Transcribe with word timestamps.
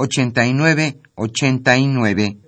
8989. 0.00 2.38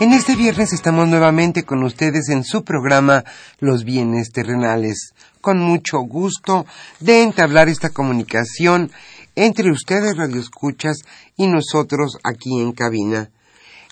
En 0.00 0.12
este 0.12 0.34
viernes 0.34 0.72
estamos 0.72 1.06
nuevamente 1.06 1.62
con 1.62 1.84
ustedes 1.84 2.28
en 2.30 2.42
su 2.42 2.64
programa 2.64 3.22
Los 3.60 3.84
bienes 3.84 4.32
terrenales, 4.32 5.12
con 5.40 5.60
mucho 5.60 6.00
gusto 6.00 6.66
de 6.98 7.22
entablar 7.22 7.68
esta 7.68 7.90
comunicación 7.90 8.90
entre 9.36 9.70
ustedes 9.70 10.16
radioescuchas 10.16 10.96
y 11.36 11.46
nosotros 11.46 12.18
aquí 12.24 12.60
en 12.60 12.72
cabina. 12.72 13.30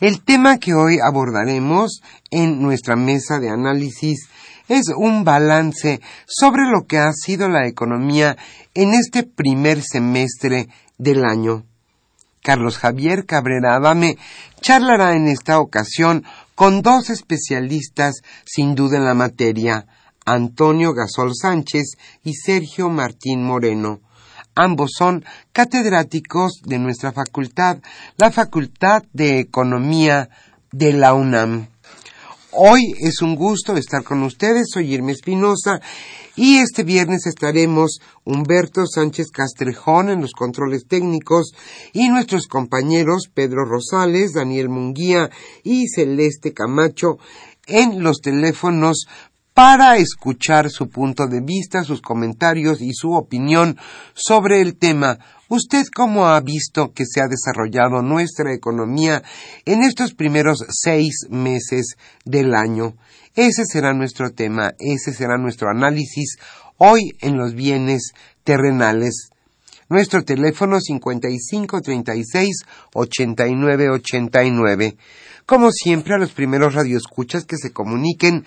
El 0.00 0.22
tema 0.22 0.59
que 0.59 0.75
hoy 0.75 0.98
abordaremos 1.03 2.03
en 2.31 2.62
nuestra 2.62 2.94
mesa 2.94 3.41
de 3.41 3.50
análisis 3.50 4.28
es 4.69 4.82
un 4.97 5.25
balance 5.25 6.00
sobre 6.25 6.70
lo 6.70 6.86
que 6.86 6.98
ha 6.98 7.10
sido 7.12 7.48
la 7.48 7.66
economía 7.66 8.37
en 8.75 8.94
este 8.94 9.25
primer 9.25 9.82
semestre 9.82 10.69
del 10.98 11.25
año. 11.25 11.64
Carlos 12.44 12.78
Javier 12.78 13.26
Cabrera 13.26 13.75
Adame 13.75 14.19
charlará 14.60 15.16
en 15.16 15.26
esta 15.26 15.58
ocasión 15.58 16.22
con 16.54 16.82
dos 16.82 17.10
especialistas 17.10 18.22
sin 18.44 18.76
duda 18.76 18.98
en 18.98 19.04
la 19.04 19.14
materia, 19.14 19.87
Antonio 20.25 20.94
Gasol 20.94 21.32
Sánchez 21.34 21.97
y 22.22 22.34
Sergio 22.34 22.88
Martín 22.88 23.42
Moreno. 23.42 24.00
Ambos 24.60 24.91
son 24.98 25.24
catedráticos 25.52 26.62
de 26.64 26.80
nuestra 26.80 27.12
facultad, 27.12 27.78
la 28.16 28.32
Facultad 28.32 29.04
de 29.12 29.38
Economía 29.38 30.30
de 30.72 30.94
la 30.94 31.14
UNAM. 31.14 31.69
Hoy 32.50 32.92
es 32.98 33.22
un 33.22 33.36
gusto 33.36 33.76
estar 33.76 34.02
con 34.02 34.24
ustedes, 34.24 34.66
soy 34.74 34.92
Irma 34.92 35.12
Espinosa 35.12 35.80
y 36.34 36.56
este 36.56 36.82
viernes 36.82 37.24
estaremos 37.26 38.00
Humberto 38.24 38.84
Sánchez 38.84 39.28
Castrejón 39.30 40.10
en 40.10 40.22
los 40.22 40.32
controles 40.32 40.88
técnicos 40.88 41.52
y 41.92 42.08
nuestros 42.08 42.48
compañeros 42.48 43.30
Pedro 43.32 43.64
Rosales, 43.64 44.32
Daniel 44.32 44.70
Munguía 44.70 45.30
y 45.62 45.86
Celeste 45.86 46.52
Camacho 46.52 47.19
en 47.69 48.02
los 48.02 48.20
teléfonos 48.20 49.06
para 49.58 49.96
escuchar 49.96 50.70
su 50.70 50.88
punto 50.88 51.26
de 51.26 51.41
vista, 51.41 51.82
sus 51.82 52.00
comentarios 52.00 52.80
y 52.80 52.94
su 52.94 53.14
opinión 53.14 53.76
sobre 54.14 54.60
el 54.60 54.78
tema. 54.78 55.19
¿Usted 55.48 55.86
cómo 55.92 56.28
ha 56.28 56.41
visto 56.41 56.92
que 56.92 57.04
se 57.04 57.20
ha 57.20 57.26
desarrollado 57.26 58.00
nuestra 58.00 58.54
economía 58.54 59.24
en 59.64 59.82
estos 59.82 60.14
primeros 60.14 60.64
seis 60.69 61.26
meses 61.28 61.96
del 62.24 62.54
año? 62.54 62.94
Ese 63.34 63.64
será 63.64 63.92
nuestro 63.94 64.30
tema, 64.30 64.74
ese 64.78 65.12
será 65.12 65.38
nuestro 65.38 65.70
análisis 65.70 66.36
hoy 66.76 67.16
en 67.20 67.36
los 67.36 67.54
bienes 67.54 68.12
terrenales. 68.44 69.30
Nuestro 69.88 70.22
teléfono 70.22 70.80
5536 70.80 72.62
8989. 72.94 74.96
Como 75.46 75.72
siempre, 75.72 76.14
a 76.14 76.19
los 76.19 76.30
primeros 76.30 76.75
radioescuchas 76.75 77.44
que 77.44 77.56
se 77.56 77.72
comuniquen, 77.72 78.44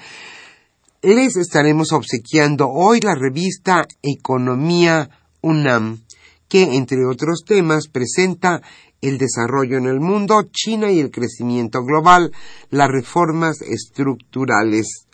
les 1.02 1.36
estaremos 1.36 1.94
obsequiando 1.94 2.70
hoy 2.70 3.00
la 3.00 3.16
revista 3.16 3.88
Economía 4.04 5.10
UNAM, 5.42 6.04
que 6.48 6.76
entre 6.76 7.06
otros 7.06 7.44
temas 7.46 7.88
presenta 7.88 8.62
el 9.02 9.18
desarrollo 9.18 9.78
en 9.78 9.88
el 9.88 10.00
mundo, 10.00 10.44
China 10.52 10.92
y 10.92 11.00
el 11.00 11.10
crecimiento 11.10 11.84
global, 11.84 12.32
las 12.70 12.88
reformas 12.90 13.62
estructurales. 13.62 15.08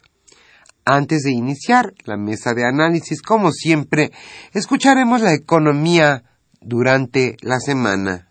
Antes 0.84 1.24
de 1.24 1.32
iniciar 1.32 1.94
la 2.04 2.18
mesa 2.18 2.54
de 2.54 2.66
análisis, 2.66 3.22
como 3.22 3.52
siempre, 3.52 4.12
escucharemos 4.54 5.22
la 5.22 5.34
economía 5.34 6.24
durante 6.60 7.38
la 7.42 7.60
semana. 7.60 8.27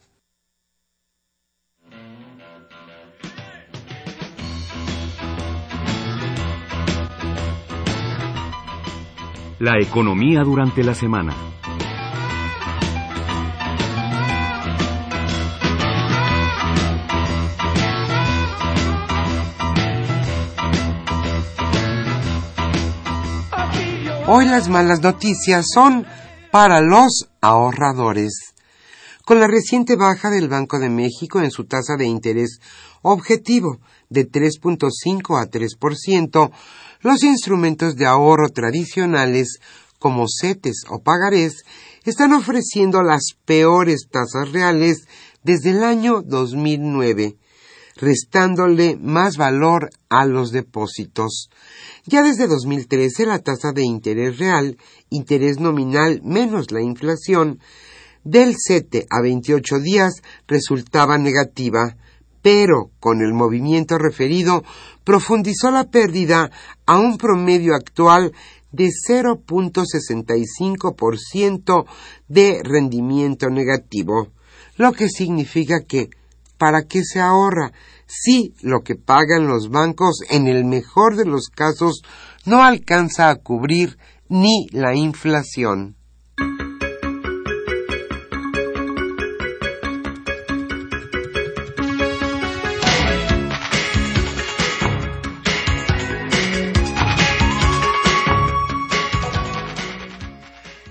La 9.58 9.80
economía 9.80 10.42
durante 10.42 10.84
la 10.84 10.94
semana. 10.94 11.34
Hoy 24.28 24.44
las 24.44 24.68
malas 24.68 25.00
noticias 25.00 25.64
son 25.72 26.04
para 26.50 26.82
los 26.82 27.30
ahorradores. 27.40 28.52
Con 29.24 29.40
la 29.40 29.46
reciente 29.46 29.96
baja 29.96 30.28
del 30.28 30.48
Banco 30.48 30.78
de 30.78 30.90
México 30.90 31.40
en 31.40 31.50
su 31.50 31.64
tasa 31.64 31.96
de 31.96 32.04
interés 32.04 32.60
objetivo 33.12 33.78
de 34.08 34.28
3.5 34.28 35.40
a 35.40 35.50
3%, 35.50 36.50
los 37.00 37.22
instrumentos 37.22 37.96
de 37.96 38.06
ahorro 38.06 38.48
tradicionales 38.48 39.58
como 39.98 40.26
CETES 40.28 40.84
o 40.90 41.02
pagarés 41.02 41.62
están 42.04 42.32
ofreciendo 42.32 43.02
las 43.02 43.22
peores 43.44 44.08
tasas 44.10 44.52
reales 44.52 45.06
desde 45.42 45.70
el 45.70 45.84
año 45.84 46.22
2009, 46.22 47.36
restándole 47.96 48.96
más 48.96 49.36
valor 49.36 49.90
a 50.08 50.26
los 50.26 50.50
depósitos. 50.50 51.48
Ya 52.04 52.22
desde 52.22 52.46
2013 52.46 53.26
la 53.26 53.38
tasa 53.38 53.72
de 53.72 53.84
interés 53.84 54.38
real, 54.38 54.76
interés 55.10 55.58
nominal 55.58 56.20
menos 56.22 56.70
la 56.72 56.82
inflación, 56.82 57.60
del 58.26 58.56
7 58.58 59.06
a 59.08 59.22
28 59.22 59.78
días 59.78 60.14
resultaba 60.48 61.16
negativa, 61.16 61.96
pero 62.46 62.92
con 63.00 63.22
el 63.22 63.34
movimiento 63.34 63.98
referido 63.98 64.62
profundizó 65.02 65.72
la 65.72 65.90
pérdida 65.90 66.52
a 66.86 66.96
un 66.96 67.18
promedio 67.18 67.74
actual 67.74 68.32
de 68.70 68.86
0.65% 68.86 71.86
de 72.28 72.60
rendimiento 72.62 73.50
negativo, 73.50 74.28
lo 74.76 74.92
que 74.92 75.08
significa 75.08 75.80
que 75.88 76.08
¿para 76.56 76.84
qué 76.84 77.02
se 77.02 77.20
ahorra? 77.20 77.72
si 78.06 78.54
lo 78.62 78.82
que 78.82 78.94
pagan 78.94 79.48
los 79.48 79.70
bancos 79.70 80.20
en 80.30 80.46
el 80.46 80.64
mejor 80.64 81.16
de 81.16 81.24
los 81.24 81.48
casos 81.48 82.02
no 82.44 82.62
alcanza 82.62 83.28
a 83.28 83.34
cubrir 83.34 83.98
ni 84.28 84.68
la 84.70 84.94
inflación. 84.94 85.96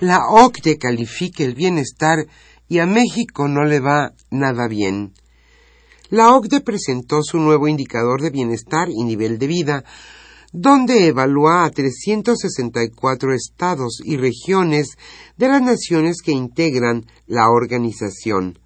La 0.06 0.28
OCDE 0.30 0.78
califica 0.78 1.44
el 1.44 1.56
bienestar 1.56 2.28
y 2.69 2.78
a 2.78 2.86
México 2.86 3.48
no 3.48 3.66
le 3.66 3.80
va 3.80 4.13
nada 4.30 4.68
bien. 4.68 5.13
La 6.12 6.36
OCDE 6.36 6.62
presentó 6.62 7.24
su 7.24 7.40
nuevo 7.40 7.68
indicador 7.68 8.22
de 8.22 8.30
bienestar 8.30 8.88
y 8.92 9.04
nivel 9.04 9.40
de 9.40 9.48
vida, 9.48 9.84
donde 10.54 11.07
evalúa 11.07 11.66
a 11.66 11.72
364 11.72 13.34
estados 13.34 14.00
y 14.04 14.18
regiones 14.18 14.90
de 15.38 15.48
las 15.48 15.63
naciones 15.63 16.18
que 16.24 16.34
integran 16.34 17.08
la 17.25 17.50
organización, 17.50 18.60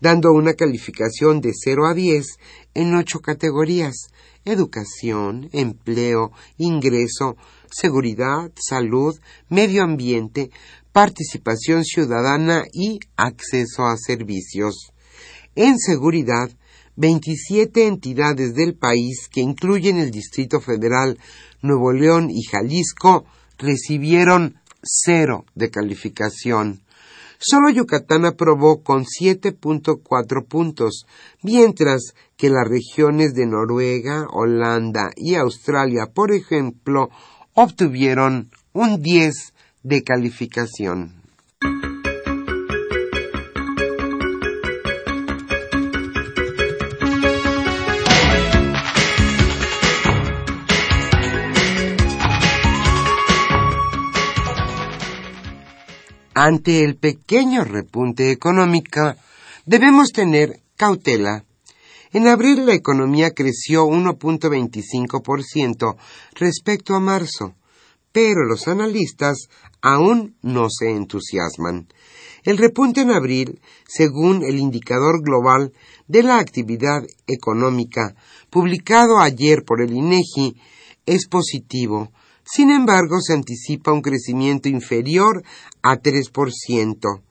dando 0.00 0.30
una 0.30 0.54
calificación 0.54 1.40
de 1.40 1.50
0 1.52 1.86
a 1.88 1.94
10 1.94 2.26
en 2.74 2.94
ocho 2.94 3.18
categorías 3.18 4.12
educación, 4.46 5.50
empleo, 5.52 6.32
ingreso, 6.56 7.36
seguridad, 7.70 8.50
salud, 8.56 9.18
medio 9.48 9.82
ambiente, 9.82 10.50
participación 10.92 11.84
ciudadana 11.84 12.64
y 12.72 13.00
acceso 13.16 13.84
a 13.84 13.96
servicios. 13.96 14.92
En 15.54 15.78
seguridad, 15.78 16.50
27 16.96 17.86
entidades 17.86 18.54
del 18.54 18.74
país, 18.74 19.28
que 19.30 19.40
incluyen 19.40 19.98
el 19.98 20.10
Distrito 20.10 20.60
Federal, 20.60 21.18
Nuevo 21.60 21.92
León 21.92 22.30
y 22.30 22.42
Jalisco, 22.44 23.26
recibieron 23.58 24.56
cero 24.82 25.44
de 25.54 25.70
calificación. 25.70 26.82
Solo 27.38 27.68
Yucatán 27.68 28.24
aprobó 28.24 28.82
con 28.82 29.04
7.4 29.04 30.46
puntos, 30.46 31.06
mientras 31.42 32.14
que 32.36 32.48
las 32.48 32.66
regiones 32.66 33.34
de 33.34 33.46
Noruega, 33.46 34.26
Holanda 34.32 35.10
y 35.16 35.34
Australia, 35.34 36.06
por 36.14 36.32
ejemplo, 36.32 37.10
obtuvieron 37.56 38.50
un 38.74 39.02
10 39.02 39.54
de 39.82 40.02
calificación. 40.04 41.14
Ante 56.34 56.84
el 56.84 56.96
pequeño 56.96 57.64
repunte 57.64 58.30
económico, 58.30 59.14
debemos 59.64 60.12
tener 60.12 60.60
cautela. 60.76 61.45
En 62.12 62.28
abril 62.28 62.66
la 62.66 62.74
economía 62.74 63.32
creció 63.32 63.86
1.25% 63.86 65.96
respecto 66.34 66.94
a 66.94 67.00
marzo, 67.00 67.54
pero 68.12 68.44
los 68.44 68.68
analistas 68.68 69.48
aún 69.82 70.36
no 70.42 70.68
se 70.70 70.90
entusiasman. 70.90 71.88
El 72.44 72.58
repunte 72.58 73.00
en 73.00 73.10
abril, 73.10 73.60
según 73.86 74.44
el 74.44 74.58
indicador 74.58 75.22
global 75.22 75.72
de 76.06 76.22
la 76.22 76.38
actividad 76.38 77.02
económica 77.26 78.14
publicado 78.50 79.18
ayer 79.18 79.64
por 79.64 79.82
el 79.82 79.92
INEGI, 79.92 80.54
es 81.06 81.26
positivo, 81.28 82.12
sin 82.46 82.70
embargo, 82.70 83.20
se 83.20 83.32
anticipa 83.32 83.92
un 83.92 84.02
crecimiento 84.02 84.68
inferior 84.68 85.42
a 85.82 85.96
3%. 85.96 87.22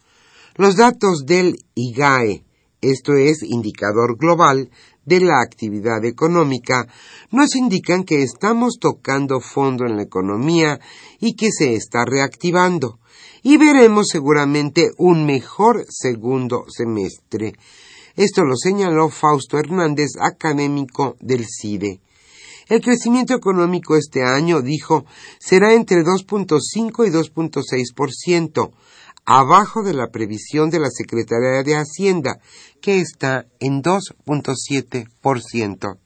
Los 0.56 0.76
datos 0.76 1.24
del 1.26 1.56
IGAE, 1.74 2.44
esto 2.82 3.14
es 3.14 3.44
indicador 3.44 4.18
global 4.18 4.70
de 5.06 5.20
la 5.20 5.42
actividad 5.42 6.04
económica, 6.04 6.88
nos 7.32 7.56
indican 7.56 8.04
que 8.04 8.24
estamos 8.24 8.78
tocando 8.80 9.40
fondo 9.40 9.86
en 9.86 9.98
la 9.98 10.04
economía 10.04 10.80
y 11.20 11.36
que 11.36 11.50
se 11.52 11.76
está 11.76 12.06
reactivando, 12.06 13.00
y 13.44 13.58
veremos 13.58 14.08
seguramente 14.12 14.90
un 14.98 15.26
mejor 15.26 15.86
segundo 15.90 16.66
semestre. 16.68 17.54
Esto 18.16 18.44
lo 18.44 18.56
señaló 18.56 19.10
Fausto 19.10 19.60
Hernández, 19.60 20.12
académico 20.20 21.16
del 21.20 21.46
CIDE. 21.46 22.00
El 22.68 22.82
crecimiento 22.82 23.36
económico 23.36 23.96
este 23.96 24.24
año, 24.24 24.62
dijo, 24.62 25.06
será 25.40 25.74
entre 25.74 25.98
2.5 26.04 27.08
y 27.08 27.12
2.6%, 27.12 28.72
abajo 29.26 29.84
de 29.84 29.94
la 29.94 30.10
previsión 30.10 30.70
de 30.70 30.80
la 30.80 30.90
Secretaría 30.90 31.64
de 31.64 31.76
Hacienda, 31.76 32.40
que 32.82 33.02
está 33.02 33.46
en 33.60 33.82
2.7%. 33.82 35.98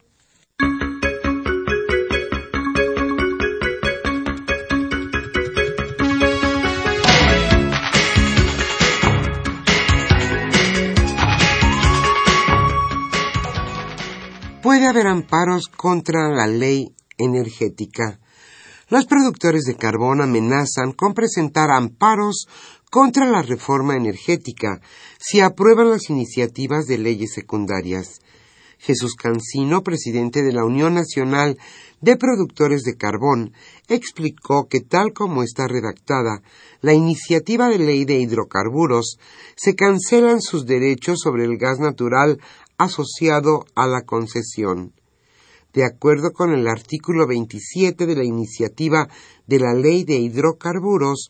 puede 14.69 14.85
haber 14.85 15.07
amparos 15.07 15.67
contra 15.67 16.29
la 16.29 16.45
ley 16.45 16.93
energética. 17.17 18.19
Los 18.89 19.05
productores 19.05 19.63
de 19.63 19.75
carbón 19.75 20.21
amenazan 20.21 20.93
con 20.93 21.13
presentar 21.13 21.69
amparos 21.71 22.47
contra 22.89 23.25
la 23.25 23.41
reforma 23.41 23.95
energética 23.95 24.81
si 25.19 25.41
aprueban 25.41 25.89
las 25.89 26.09
iniciativas 26.09 26.85
de 26.85 26.97
leyes 26.97 27.33
secundarias. 27.33 28.21
Jesús 28.79 29.15
Cancino, 29.15 29.83
presidente 29.83 30.41
de 30.41 30.53
la 30.53 30.63
Unión 30.63 30.93
Nacional 30.93 31.57
de 31.99 32.15
Productores 32.15 32.83
de 32.83 32.95
Carbón, 32.95 33.51
explicó 33.89 34.67
que 34.69 34.79
tal 34.79 35.11
como 35.11 35.43
está 35.43 35.67
redactada, 35.67 36.41
la 36.81 36.93
iniciativa 36.93 37.67
de 37.67 37.77
ley 37.77 38.05
de 38.05 38.19
hidrocarburos 38.19 39.19
se 39.55 39.75
cancelan 39.75 40.41
sus 40.41 40.65
derechos 40.65 41.19
sobre 41.19 41.43
el 41.43 41.57
gas 41.57 41.79
natural 41.79 42.39
asociado 42.77 43.65
a 43.75 43.85
la 43.85 44.03
concesión. 44.03 44.93
De 45.73 45.83
acuerdo 45.83 46.31
con 46.31 46.53
el 46.53 46.67
artículo 46.67 47.27
27 47.27 48.05
de 48.05 48.15
la 48.15 48.23
iniciativa 48.23 49.09
de 49.45 49.59
la 49.59 49.73
Ley 49.73 50.03
de 50.03 50.15
Hidrocarburos, 50.15 51.29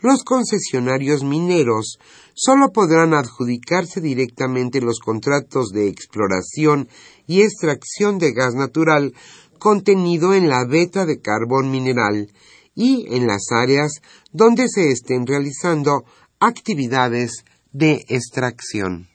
los 0.00 0.24
concesionarios 0.24 1.24
mineros 1.24 1.98
solo 2.34 2.72
podrán 2.72 3.14
adjudicarse 3.14 4.00
directamente 4.00 4.80
los 4.80 5.00
contratos 5.00 5.70
de 5.70 5.88
exploración 5.88 6.88
y 7.26 7.42
extracción 7.42 8.18
de 8.18 8.32
gas 8.32 8.54
natural 8.54 9.14
contenido 9.58 10.34
en 10.34 10.48
la 10.48 10.66
veta 10.66 11.06
de 11.06 11.20
carbón 11.20 11.70
mineral 11.70 12.30
y 12.74 13.06
en 13.14 13.26
las 13.26 13.46
áreas 13.50 14.00
donde 14.32 14.68
se 14.68 14.90
estén 14.90 15.26
realizando 15.26 16.04
actividades 16.38 17.44
de 17.72 18.04
extracción. 18.08 19.08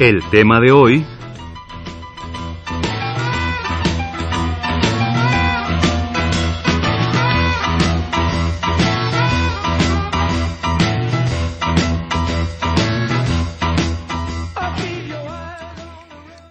El 0.00 0.28
tema 0.30 0.60
de 0.60 0.72
hoy... 0.72 1.13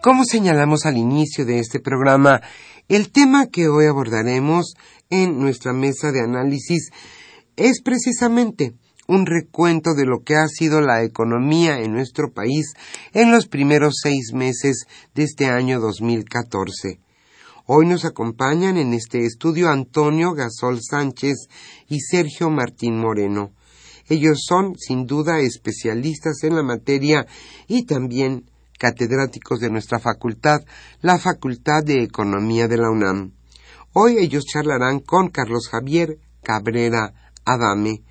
Como 0.04 0.26
señalamos 0.26 0.86
al 0.86 0.98
inicio 0.98 1.46
de 1.46 1.60
este 1.60 1.80
programa, 1.80 2.42
el 2.90 3.10
tema 3.10 3.48
que 3.48 3.70
hoy 3.70 3.86
abordaremos 3.86 4.74
en 5.10 5.40
nuestra 5.40 5.72
mesa 5.72 6.12
de 6.12 6.20
análisis 6.20 6.90
es 7.56 7.82
precisamente 7.82 8.74
un 9.08 9.26
recuento 9.26 9.94
de 9.94 10.06
lo 10.06 10.22
que 10.26 10.36
ha 10.36 10.46
sido 10.50 10.82
la 10.82 11.06
economía 11.06 11.80
en 11.80 11.94
nuestro 11.94 12.34
país 12.34 12.74
en 13.14 13.32
los 13.32 13.48
primeros 13.48 13.94
seis 14.04 14.34
meses 14.34 14.88
de 15.16 15.24
este 15.24 15.46
año 15.46 15.80
2014. 15.80 17.00
Hoy 17.66 17.88
nos 17.88 18.04
acompañan 18.04 18.76
en 18.76 18.94
este 18.94 19.24
estudio 19.24 19.70
Antonio 19.70 20.34
Gasol 20.34 20.80
Sánchez 20.82 21.48
y 21.88 22.02
Sergio 22.02 22.50
Martín 22.50 23.00
Moreno. 23.00 23.54
Ellos 24.10 24.44
son, 24.46 24.76
sin 24.78 25.08
duda, 25.08 25.40
especialistas 25.40 26.44
en 26.44 26.58
la 26.58 26.64
materia 26.64 27.26
y 27.70 27.86
también 27.86 28.44
catedráticos 28.78 29.60
de 29.60 29.70
nuestra 29.70 30.00
facultad, 30.00 30.62
la 31.02 31.18
Facultad 31.18 31.84
de 31.84 32.04
Economía 32.04 32.68
de 32.68 32.78
la 32.78 32.90
UNAM. 32.90 33.32
Hoy 33.94 34.18
ellos 34.18 34.46
charlarán 34.46 35.00
con 35.00 35.30
Carlos 35.30 35.70
Javier 35.70 36.18
Cabrera 36.44 37.14
Adame, 37.46 38.04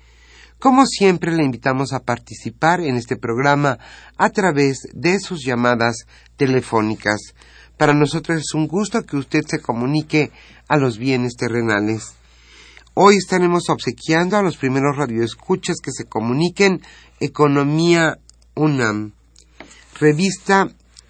Como 0.59 0.85
siempre, 0.85 1.31
le 1.31 1.43
invitamos 1.43 1.91
a 1.91 1.99
participar 1.99 2.79
en 2.79 2.95
este 2.95 3.17
programa 3.17 3.79
a 4.17 4.29
través 4.29 4.87
de 4.93 5.19
sus 5.19 5.43
llamadas 5.45 6.05
telefónicas. 6.37 7.33
Para 7.77 7.93
nosotros 7.93 8.39
es 8.39 8.53
un 8.53 8.67
gusto 8.67 9.03
que 9.03 9.17
usted 9.17 9.43
se 9.45 9.59
comunique 9.59 10.31
a 10.69 10.77
los 10.77 10.97
bienes 10.97 11.35
terrenales. 11.35 12.13
Hoy 12.93 13.17
estaremos 13.17 13.69
obsequiando 13.69 14.37
a 14.37 14.43
los 14.43 14.57
primeros 14.57 14.95
radioescuchas 14.95 15.77
que 15.83 15.91
se 15.91 16.05
comuniquen 16.05 16.81
Economía 17.19 18.19
UNAM, 18.55 19.13
revista 20.03 20.67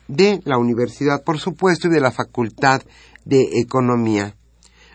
de 0.07 0.39
la 0.45 0.59
universidad, 0.59 1.23
por 1.23 1.39
supuesto, 1.39 1.87
y 1.87 1.91
de 1.91 1.99
la 1.99 2.11
Facultad 2.11 2.83
de 3.25 3.59
Economía. 3.59 4.35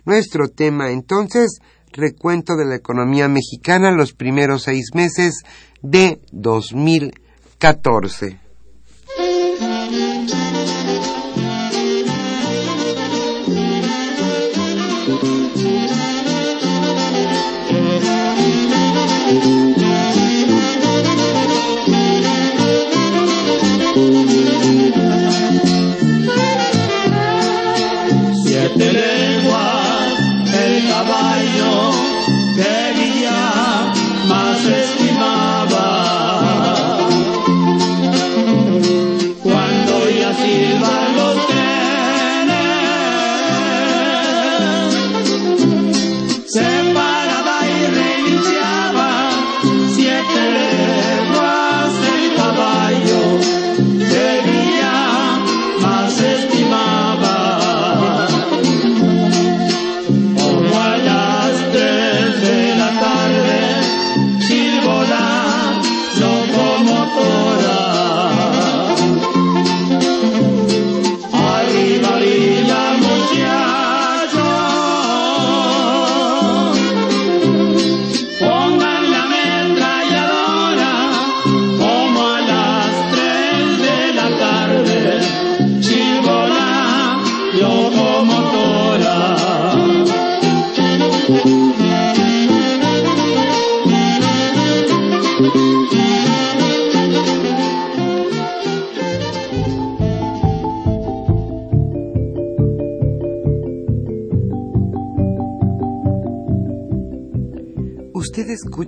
Nuestro 0.04 0.46
tema 0.48 0.90
entonces, 0.90 1.58
recuento 1.92 2.56
de 2.56 2.64
la 2.64 2.76
economía 2.76 3.26
mexicana 3.28 3.90
los 3.90 4.12
primeros 4.12 4.62
seis 4.62 4.90
meses 4.94 5.42
de 5.82 6.20
2014. 6.30 8.47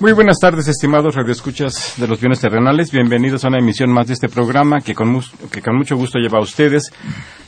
Muy 0.00 0.12
buenas 0.12 0.38
tardes, 0.40 0.66
estimados 0.66 1.14
radioescuchas 1.14 1.96
de 1.98 2.08
los 2.08 2.18
bienes 2.18 2.40
terrenales. 2.40 2.90
Bienvenidos 2.90 3.44
a 3.44 3.48
una 3.48 3.58
emisión 3.58 3.92
más 3.92 4.06
de 4.06 4.14
este 4.14 4.30
programa 4.30 4.80
que 4.80 4.94
con, 4.94 5.20
que 5.52 5.60
con 5.60 5.76
mucho 5.76 5.94
gusto 5.94 6.18
lleva 6.18 6.38
a 6.38 6.40
ustedes 6.42 6.90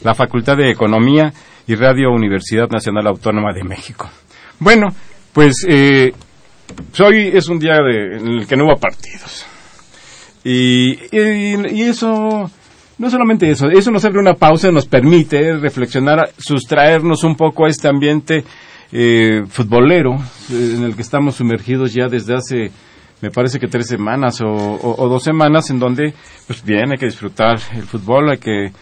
la 0.02 0.14
Facultad 0.14 0.58
de 0.58 0.70
Economía 0.70 1.32
y 1.66 1.74
Radio 1.76 2.10
Universidad 2.10 2.68
Nacional 2.68 3.06
Autónoma 3.06 3.54
de 3.54 3.64
México. 3.64 4.10
Bueno, 4.58 4.88
pues 5.32 5.64
eh, 5.66 6.12
hoy 7.02 7.30
es 7.32 7.48
un 7.48 7.58
día 7.58 7.76
en 7.78 8.28
el 8.28 8.46
que 8.46 8.54
no 8.54 8.66
hubo 8.66 8.76
partidos. 8.76 9.46
Y, 10.44 10.98
y, 11.10 11.82
eso, 11.84 12.50
no 12.98 13.10
solamente 13.10 13.50
eso, 13.50 13.70
eso 13.70 13.90
nos 13.90 14.04
abre 14.04 14.18
una 14.18 14.34
pausa, 14.34 14.70
nos 14.70 14.84
permite 14.84 15.56
reflexionar, 15.56 16.28
sustraernos 16.36 17.24
un 17.24 17.34
poco 17.34 17.64
a 17.64 17.70
este 17.70 17.88
ambiente 17.88 18.44
eh, 18.92 19.44
futbolero 19.48 20.16
eh, 20.50 20.74
en 20.76 20.84
el 20.84 20.94
que 20.94 21.02
estamos 21.02 21.36
sumergidos 21.36 21.94
ya 21.94 22.08
desde 22.08 22.34
hace, 22.34 22.70
me 23.22 23.30
parece 23.30 23.58
que 23.58 23.66
tres 23.66 23.86
semanas 23.86 24.40
o, 24.42 25.08
dos 25.08 25.22
semanas, 25.22 25.70
en 25.70 25.78
donde, 25.78 26.12
pues 26.46 26.62
bien, 26.62 26.92
hay 26.92 26.98
que 26.98 27.06
disfrutar 27.06 27.58
el 27.74 27.84
fútbol, 27.84 28.30
hay 28.30 28.38
que 28.38 28.72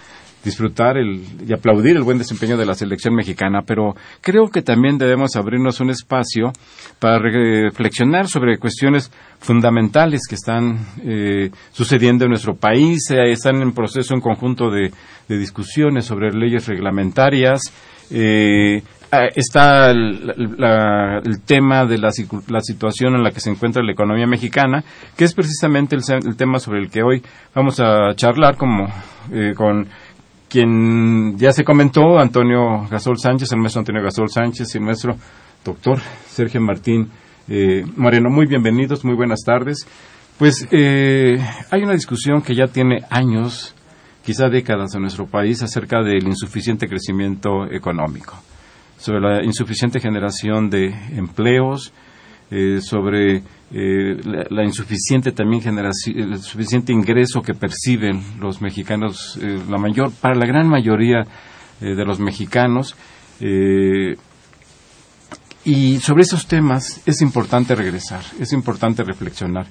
disfrutar 0.43 0.97
el, 0.97 1.23
y 1.47 1.53
aplaudir 1.53 1.97
el 1.97 2.03
buen 2.03 2.17
desempeño 2.17 2.57
de 2.57 2.65
la 2.65 2.75
selección 2.75 3.15
mexicana, 3.15 3.61
pero 3.65 3.95
creo 4.23 4.49
que 4.49 4.63
también 4.63 4.97
debemos 4.97 5.37
abrirnos 5.37 5.81
un 5.81 5.91
espacio 5.91 6.53
para 6.99 7.19
reflexionar 7.19 8.27
sobre 8.27 8.57
cuestiones 8.59 9.13
fundamentales 9.39 10.23
que 10.27 10.37
están 10.37 10.79
eh, 11.05 11.51
sucediendo 11.73 12.25
en 12.25 12.31
nuestro 12.31 12.57
país, 12.57 13.11
están 13.11 13.61
en 13.61 13.73
proceso 13.73 14.15
un 14.15 14.23
conjunto 14.23 14.71
de, 14.71 14.91
de 15.29 15.39
discusiones 15.39 16.07
sobre 16.07 16.33
leyes 16.33 16.67
reglamentarias, 16.67 17.61
eh, 18.11 18.83
está 19.13 19.91
el, 19.91 21.41
tema 21.45 21.85
de 21.85 21.99
la, 21.99 22.11
situación 22.11 23.15
en 23.17 23.23
la 23.23 23.31
que 23.31 23.41
se 23.41 23.51
encuentra 23.51 23.83
la 23.83 23.93
economía 23.93 24.27
mexicana, 24.27 24.85
que 25.17 25.25
es 25.25 25.35
precisamente 25.35 25.97
el, 25.97 26.37
tema 26.37 26.59
sobre 26.59 26.81
el 26.81 26.91
que 26.91 27.03
hoy 27.03 27.23
vamos 27.55 27.81
a 27.81 28.15
charlar 28.15 28.57
como, 28.57 28.87
eh, 29.33 29.53
con 29.57 29.89
quien 30.49 31.37
ya 31.39 31.53
se 31.53 31.65
comentó, 31.65 32.19
Antonio 32.19 32.87
Gasol 32.89 33.19
Sánchez, 33.19 33.51
el 33.53 33.59
maestro 33.59 33.81
Antonio 33.81 34.03
Gasol 34.03 34.29
Sánchez 34.29 34.75
y 34.75 34.79
el 34.79 34.85
maestro 34.85 35.17
doctor 35.65 35.99
Sergio 36.27 36.61
Martín 36.61 37.11
eh, 37.49 37.85
Moreno. 37.97 38.31
Muy 38.31 38.47
bienvenidos, 38.47 39.05
muy 39.05 39.15
buenas 39.15 39.41
tardes. 39.45 39.87
Pues 40.39 40.67
eh, 40.71 41.39
hay 41.71 41.83
una 41.83 41.93
discusión 41.93 42.43
que 42.43 42.55
ya 42.55 42.67
tiene 42.67 43.01
años, 43.11 43.75
quizá 44.25 44.49
décadas 44.49 44.95
en 44.95 45.03
nuestro 45.03 45.27
país, 45.27 45.63
acerca 45.63 46.03
del 46.03 46.27
insuficiente 46.27 46.89
crecimiento 46.89 47.67
económico 47.71 48.41
sobre 49.01 49.21
la 49.21 49.43
insuficiente 49.43 49.99
generación 49.99 50.69
de 50.69 50.89
empleos, 51.17 51.93
eh, 52.51 52.81
sobre 52.83 53.43
eh, 53.73 54.17
la, 54.51 54.63
insuficiente 54.63 55.33
también 55.33 55.63
generación, 55.63 56.19
el 56.19 56.39
suficiente 56.39 56.93
ingreso 56.93 57.41
que 57.41 57.55
perciben 57.55 58.21
los 58.39 58.61
mexicanos, 58.61 59.39
eh, 59.41 59.59
la 59.71 59.79
mayor, 59.79 60.13
para 60.21 60.35
la 60.35 60.47
gran 60.47 60.69
mayoría 60.69 61.25
de 61.81 62.05
los 62.05 62.21
mexicanos. 62.21 62.95
y 65.65 65.97
sobre 66.01 66.23
esos 66.23 66.47
temas 66.47 67.01
es 67.07 67.23
importante 67.23 67.75
regresar, 67.75 68.21
es 68.39 68.53
importante 68.53 69.03
reflexionar. 69.03 69.67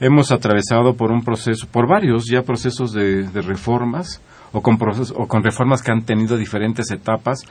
Hemos 0.00 0.32
atravesado 0.32 0.94
por 0.94 1.10
un 1.12 1.22
proceso, 1.22 1.66
por 1.70 1.86
varios 1.86 2.24
ya 2.30 2.40
procesos 2.40 2.92
de, 2.92 3.28
reformas, 3.42 4.22
o 4.52 4.62
con, 4.62 4.78
o 4.80 5.26
con 5.26 5.42
reformas 5.42 5.82
que 5.82 5.92
han 5.92 6.06
tenido 6.06 6.38
diferentes 6.38 6.90
etapas 6.90 7.44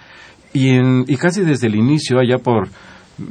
y, 0.53 0.69
en, 0.69 1.05
y 1.07 1.17
casi 1.17 1.41
desde 1.41 1.67
el 1.67 1.75
inicio, 1.75 2.19
allá 2.19 2.37
por 2.37 2.67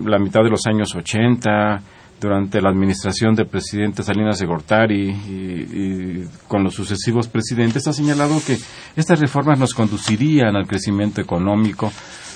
la 0.05 0.19
mitad 0.19 0.43
de 0.43 0.51
los 0.51 0.67
años 0.67 0.95
80, 0.95 1.83
durante 2.21 2.61
la 2.61 2.71
administración 2.71 3.35
del 3.35 3.47
presidente 3.47 4.03
Salinas 4.03 4.39
de 4.39 4.47
Gortari 4.47 5.11
y, 5.11 6.25
con 6.49 6.65
los 6.65 6.75
sucesivos 6.75 7.29
presidentes, 7.29 7.87
ha 7.87 7.93
señalado 7.93 8.41
que 8.45 8.59
estas 8.97 9.21
reformas 9.21 9.59
nos 9.59 9.75
conducirían 9.75 10.57
al 10.57 10.67
crecimiento 10.67 11.21
económico, 11.21 11.93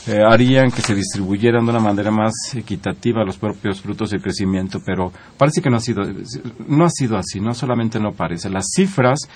eh, 0.06 0.20
harían 0.22 0.70
que 0.70 0.82
se 0.82 0.94
distribuyeran 0.94 1.64
de 1.64 1.70
una 1.70 1.80
manera 1.80 2.10
más 2.10 2.32
equitativa 2.54 3.24
los 3.24 3.38
propios 3.38 3.80
frutos 3.80 4.10
del 4.10 4.22
crecimiento, 4.22 4.78
pero 4.84 5.12
parece 5.36 5.60
que 5.60 5.70
no 5.70 5.76
ha 5.76 5.80
sido, 5.80 6.02
no 6.66 6.84
ha 6.84 6.90
sido 6.90 7.16
así, 7.16 7.40
no 7.40 7.54
solamente 7.54 7.98
no 7.98 8.12
parece. 8.12 8.50
Las 8.50 8.66
cifras 8.74 9.28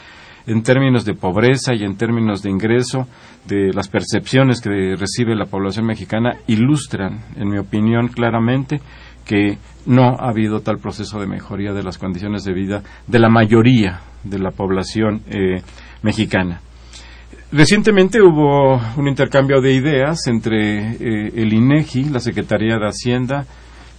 en 0.47 0.63
términos 0.63 1.05
de 1.05 1.15
pobreza 1.15 1.75
y 1.75 1.85
en 1.85 1.97
términos 1.97 2.43
de 2.43 2.51
ingreso, 2.51 3.07
de 3.47 3.73
las 3.73 3.89
percepciones 3.89 4.61
que 4.61 4.97
recibe 4.97 5.35
la 5.35 5.47
población 5.47 5.87
mexicana, 5.87 6.37
ilustran, 6.47 7.25
en 7.37 7.49
mi 7.49 7.59
opinión, 7.59 8.09
claramente 8.09 8.81
que 9.25 9.59
no 9.87 10.17
ha 10.19 10.29
habido 10.31 10.61
tal 10.61 10.79
proceso 10.79 11.19
de 11.21 11.27
mejoría 11.27 11.73
de 11.73 11.83
las 11.83 11.99
condiciones 11.99 12.45
de 12.45 12.55
vida 12.55 12.83
de 13.07 13.19
la 13.19 13.29
mayoría 13.29 14.01
de 14.23 14.39
la 14.39 14.53
población 14.53 15.23
eh, 15.29 15.63
mexicana. 16.03 16.61
Recientemente 17.53 18.21
hubo 18.21 18.81
un 18.97 19.09
intercambio 19.09 19.61
de 19.61 19.73
ideas 19.73 20.27
entre 20.27 20.93
eh, 20.93 21.33
el 21.37 21.53
INEGI, 21.53 22.05
la 22.07 22.21
Secretaría 22.21 22.77
de 22.79 22.89
Hacienda 22.89 23.47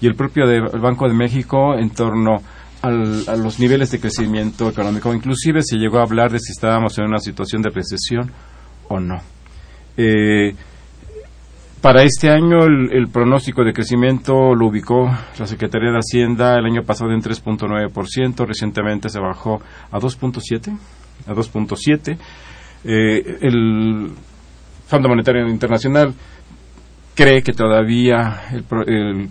y 0.01 0.07
el 0.07 0.15
propio 0.15 0.43
Banco 0.81 1.07
de 1.07 1.13
México 1.13 1.75
en 1.77 1.89
torno 1.89 2.35
a 2.35 2.56
los 2.83 3.59
niveles 3.59 3.91
de 3.91 3.99
crecimiento 3.99 4.69
económico. 4.69 5.13
Inclusive 5.13 5.61
se 5.63 5.77
llegó 5.77 5.99
a 5.99 6.03
hablar 6.03 6.31
de 6.31 6.39
si 6.39 6.51
estábamos 6.51 6.97
en 6.97 7.05
una 7.05 7.19
situación 7.19 7.61
de 7.61 7.69
recesión 7.69 8.31
o 8.87 8.99
no. 8.99 9.19
Eh, 9.97 10.53
para 11.81 12.03
este 12.03 12.29
año 12.29 12.63
el, 12.65 13.07
pronóstico 13.07 13.63
de 13.63 13.71
crecimiento 13.71 14.55
lo 14.55 14.67
ubicó 14.67 15.09
la 15.37 15.47
Secretaría 15.47 15.91
de 15.91 15.99
Hacienda 15.99 16.57
el 16.57 16.65
año 16.65 16.83
pasado 16.83 17.11
en 17.11 17.21
3.9%, 17.21 18.45
recientemente 18.45 19.09
se 19.09 19.19
bajó 19.19 19.61
a 19.91 19.99
2.7, 19.99 20.77
a 21.27 21.33
2.7. 21.33 22.17
Eh, 22.83 23.37
el 23.41 24.11
Fondo 24.87 25.09
Monetario 25.09 25.47
Internacional 25.47 26.13
cree 27.13 27.41
que 27.41 27.53
todavía 27.53 28.41
el, 28.51 29.29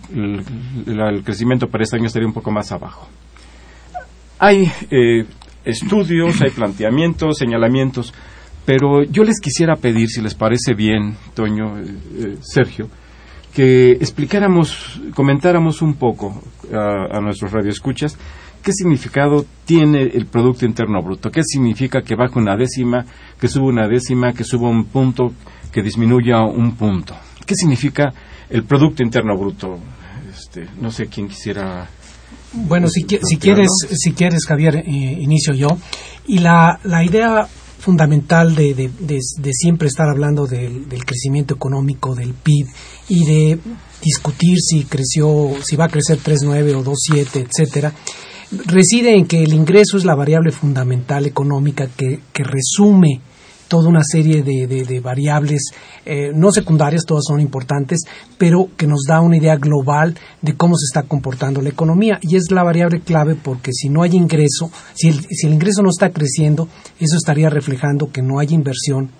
el, 0.87 1.23
crecimiento 1.23 1.67
para 1.67 1.83
este 1.83 1.97
año 1.97 2.07
estaría 2.07 2.27
un 2.27 2.33
poco 2.33 2.51
más 2.51 2.71
abajo. 2.71 3.07
Hay 4.39 4.71
eh, 4.91 5.25
estudios, 5.65 6.41
hay 6.41 6.51
planteamientos, 6.51 7.37
señalamientos 7.37 8.13
pero 8.67 9.03
yo 9.03 9.23
les 9.23 9.39
quisiera 9.39 9.77
pedir, 9.77 10.09
si 10.09 10.21
les 10.21 10.35
parece 10.35 10.73
bien, 10.73 11.15
Toño, 11.33 11.79
eh, 11.79 11.85
eh, 12.17 12.37
Sergio, 12.41 12.89
que 13.53 13.91
explicáramos, 13.91 14.99
comentáramos 15.15 15.81
un 15.81 15.93
poco 15.93 16.43
a, 16.73 17.21
nuestros 17.21 17.53
radioescuchas 17.53 18.17
qué 18.61 18.73
significado 18.73 19.45
tiene 19.63 20.01
el 20.01 20.25
Producto 20.25 20.65
Interno 20.65 21.01
Bruto, 21.01 21.31
qué 21.31 21.43
significa 21.45 22.01
que 22.01 22.17
baja 22.17 22.37
una 22.37 22.57
décima, 22.57 23.05
que 23.39 23.47
suba 23.47 23.67
una 23.67 23.87
décima, 23.87 24.33
que 24.33 24.43
suba 24.43 24.67
un 24.67 24.83
punto, 24.83 25.31
que 25.71 25.81
disminuya 25.81 26.41
un 26.41 26.75
punto. 26.75 27.15
¿Qué 27.45 27.55
significa 27.55 28.11
el 28.49 28.65
Producto 28.65 29.01
Interno 29.01 29.37
Bruto? 29.37 29.79
Este, 30.29 30.67
no 30.81 30.91
sé 30.91 31.07
quién 31.07 31.29
quisiera 31.29 31.87
bueno, 32.67 32.87
si, 32.87 33.05
si 33.21 33.37
quieres, 33.37 33.69
si 33.91 34.13
quieres, 34.13 34.45
Javier, 34.45 34.77
eh, 34.77 34.83
inicio 34.85 35.53
yo. 35.53 35.77
Y 36.27 36.39
la, 36.39 36.79
la 36.83 37.03
idea 37.03 37.47
fundamental 37.79 38.55
de, 38.55 38.73
de, 38.73 39.51
siempre 39.53 39.87
estar 39.87 40.09
hablando 40.09 40.45
del, 40.45 40.87
crecimiento 41.05 41.53
económico, 41.53 42.15
del 42.15 42.33
PIB 42.33 42.67
y 43.09 43.25
de 43.25 43.59
discutir 44.03 44.57
si 44.59 44.83
creció, 44.83 45.51
si 45.63 45.75
va 45.75 45.85
a 45.85 45.89
crecer 45.89 46.19
3.9 46.19 46.75
o 46.75 46.83
2.7, 46.83 47.47
etcétera, 47.47 47.93
reside 48.65 49.15
en 49.15 49.25
que 49.25 49.41
el 49.41 49.53
ingreso 49.53 49.97
es 49.97 50.05
la 50.05 50.15
variable 50.15 50.51
fundamental 50.51 51.25
económica 51.25 51.87
que, 51.87 52.19
que 52.33 52.43
resume 52.43 53.21
toda 53.67 53.89
una 53.89 54.01
serie 54.03 54.43
de, 54.43 54.99
variables 54.99 55.71
eh, 56.05 56.31
no 56.33 56.51
secundarias, 56.51 57.03
todas 57.05 57.25
son 57.27 57.39
importantes, 57.39 58.01
pero 58.37 58.69
que 58.77 58.87
nos 58.87 59.03
da 59.07 59.21
una 59.21 59.37
idea 59.37 59.55
global 59.55 60.15
de 60.41 60.55
cómo 60.55 60.75
se 60.75 60.85
está 60.85 61.07
comportando 61.07 61.61
la 61.61 61.69
economía. 61.69 62.19
Y 62.21 62.35
es 62.35 62.51
la 62.51 62.63
variable 62.63 63.01
clave 63.01 63.35
porque 63.35 63.71
si 63.73 63.89
no 63.89 64.03
hay 64.03 64.15
ingreso, 64.15 64.71
si 64.93 65.09
el, 65.09 65.25
si 65.29 65.47
el 65.47 65.53
ingreso 65.53 65.81
no 65.81 65.89
está 65.89 66.09
creciendo, 66.09 66.67
eso 66.99 67.17
estaría 67.17 67.49
reflejando 67.49 68.11
que 68.11 68.21
no 68.21 68.39
hay 68.39 68.47
inversión, 68.51 69.11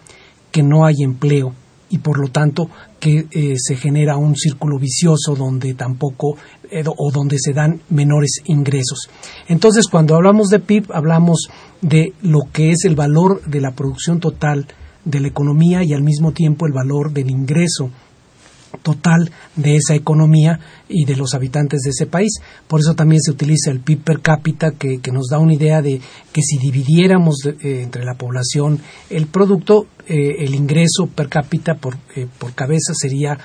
que 0.51 0.63
no 0.63 0.85
hay 0.85 0.95
empleo 1.03 1.53
y 1.89 1.99
por 1.99 2.19
lo 2.19 2.29
tanto 2.29 2.69
que 2.99 3.27
eh, 3.31 3.53
se 3.57 3.75
genera 3.75 4.17
un 4.17 4.35
círculo 4.35 4.77
vicioso 4.77 5.35
donde 5.35 5.73
tampoco 5.73 6.35
o 6.97 7.11
donde 7.11 7.37
se 7.39 7.53
dan 7.53 7.81
menores 7.89 8.41
ingresos. 8.45 9.09
Entonces, 9.47 9.87
cuando 9.87 10.15
hablamos 10.15 10.49
de 10.49 10.59
PIB, 10.59 10.91
hablamos 10.93 11.47
de 11.81 12.13
lo 12.21 12.41
que 12.51 12.71
es 12.71 12.85
el 12.85 12.95
valor 12.95 13.41
de 13.45 13.61
la 13.61 13.71
producción 13.71 14.19
total 14.19 14.67
de 15.05 15.19
la 15.21 15.27
economía 15.29 15.83
y 15.83 15.93
al 15.93 16.03
mismo 16.03 16.31
tiempo 16.31 16.67
el 16.67 16.73
valor 16.73 17.13
del 17.13 17.29
ingreso 17.29 17.89
total 18.83 19.31
de 19.55 19.75
esa 19.75 19.95
economía 19.95 20.59
y 20.89 21.05
de 21.05 21.15
los 21.15 21.33
habitantes 21.33 21.81
de 21.81 21.91
ese 21.91 22.05
país. 22.05 22.39
Por 22.67 22.79
eso 22.81 22.93
también 22.93 23.21
se 23.21 23.31
utiliza 23.31 23.71
el 23.71 23.79
PIB 23.79 24.03
per 24.03 24.21
cápita, 24.21 24.71
que, 24.71 24.99
nos 25.11 25.27
da 25.29 25.39
una 25.39 25.53
idea 25.53 25.81
de 25.81 25.99
que 26.31 26.41
si 26.41 26.57
dividiéramos 26.57 27.45
eh, 27.45 27.81
entre 27.81 28.03
la 28.03 28.15
población 28.15 28.79
el 29.09 29.27
producto, 29.27 29.87
eh, 30.07 30.35
el 30.39 30.53
ingreso 30.53 31.07
per 31.13 31.29
cápita 31.29 31.75
por, 31.75 31.97
eh, 32.15 32.27
por 32.37 32.53
cabeza 32.53 32.93
sería 32.93 33.37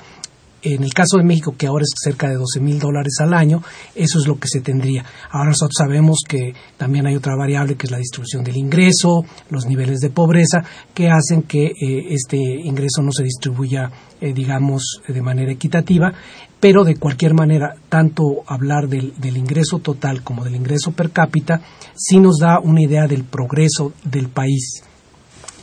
en 0.62 0.82
el 0.82 0.94
caso 0.94 1.18
de 1.18 1.24
México, 1.24 1.54
que 1.56 1.66
ahora 1.66 1.82
es 1.82 1.92
cerca 2.02 2.28
de 2.28 2.36
12 2.36 2.60
mil 2.60 2.78
dólares 2.78 3.14
al 3.20 3.34
año, 3.34 3.62
eso 3.94 4.18
es 4.18 4.26
lo 4.26 4.38
que 4.38 4.48
se 4.48 4.60
tendría. 4.60 5.04
Ahora 5.30 5.50
nosotros 5.50 5.74
sabemos 5.76 6.20
que 6.26 6.54
también 6.76 7.06
hay 7.06 7.16
otra 7.16 7.36
variable 7.36 7.74
que 7.74 7.86
es 7.86 7.90
la 7.90 7.98
distribución 7.98 8.44
del 8.44 8.56
ingreso, 8.56 9.24
los 9.50 9.66
niveles 9.66 10.00
de 10.00 10.10
pobreza, 10.10 10.62
que 10.94 11.10
hacen 11.10 11.42
que 11.42 11.66
eh, 11.66 12.06
este 12.10 12.36
ingreso 12.36 13.02
no 13.02 13.12
se 13.12 13.24
distribuya, 13.24 13.90
eh, 14.20 14.32
digamos, 14.32 15.00
de 15.06 15.22
manera 15.22 15.52
equitativa. 15.52 16.12
Pero 16.60 16.84
de 16.84 16.94
cualquier 16.94 17.34
manera, 17.34 17.74
tanto 17.88 18.44
hablar 18.46 18.88
del, 18.88 19.14
del 19.18 19.36
ingreso 19.36 19.80
total 19.80 20.22
como 20.22 20.44
del 20.44 20.54
ingreso 20.54 20.92
per 20.92 21.10
cápita 21.10 21.60
sí 21.96 22.20
nos 22.20 22.38
da 22.38 22.60
una 22.60 22.82
idea 22.82 23.08
del 23.08 23.24
progreso 23.24 23.92
del 24.04 24.28
país 24.28 24.84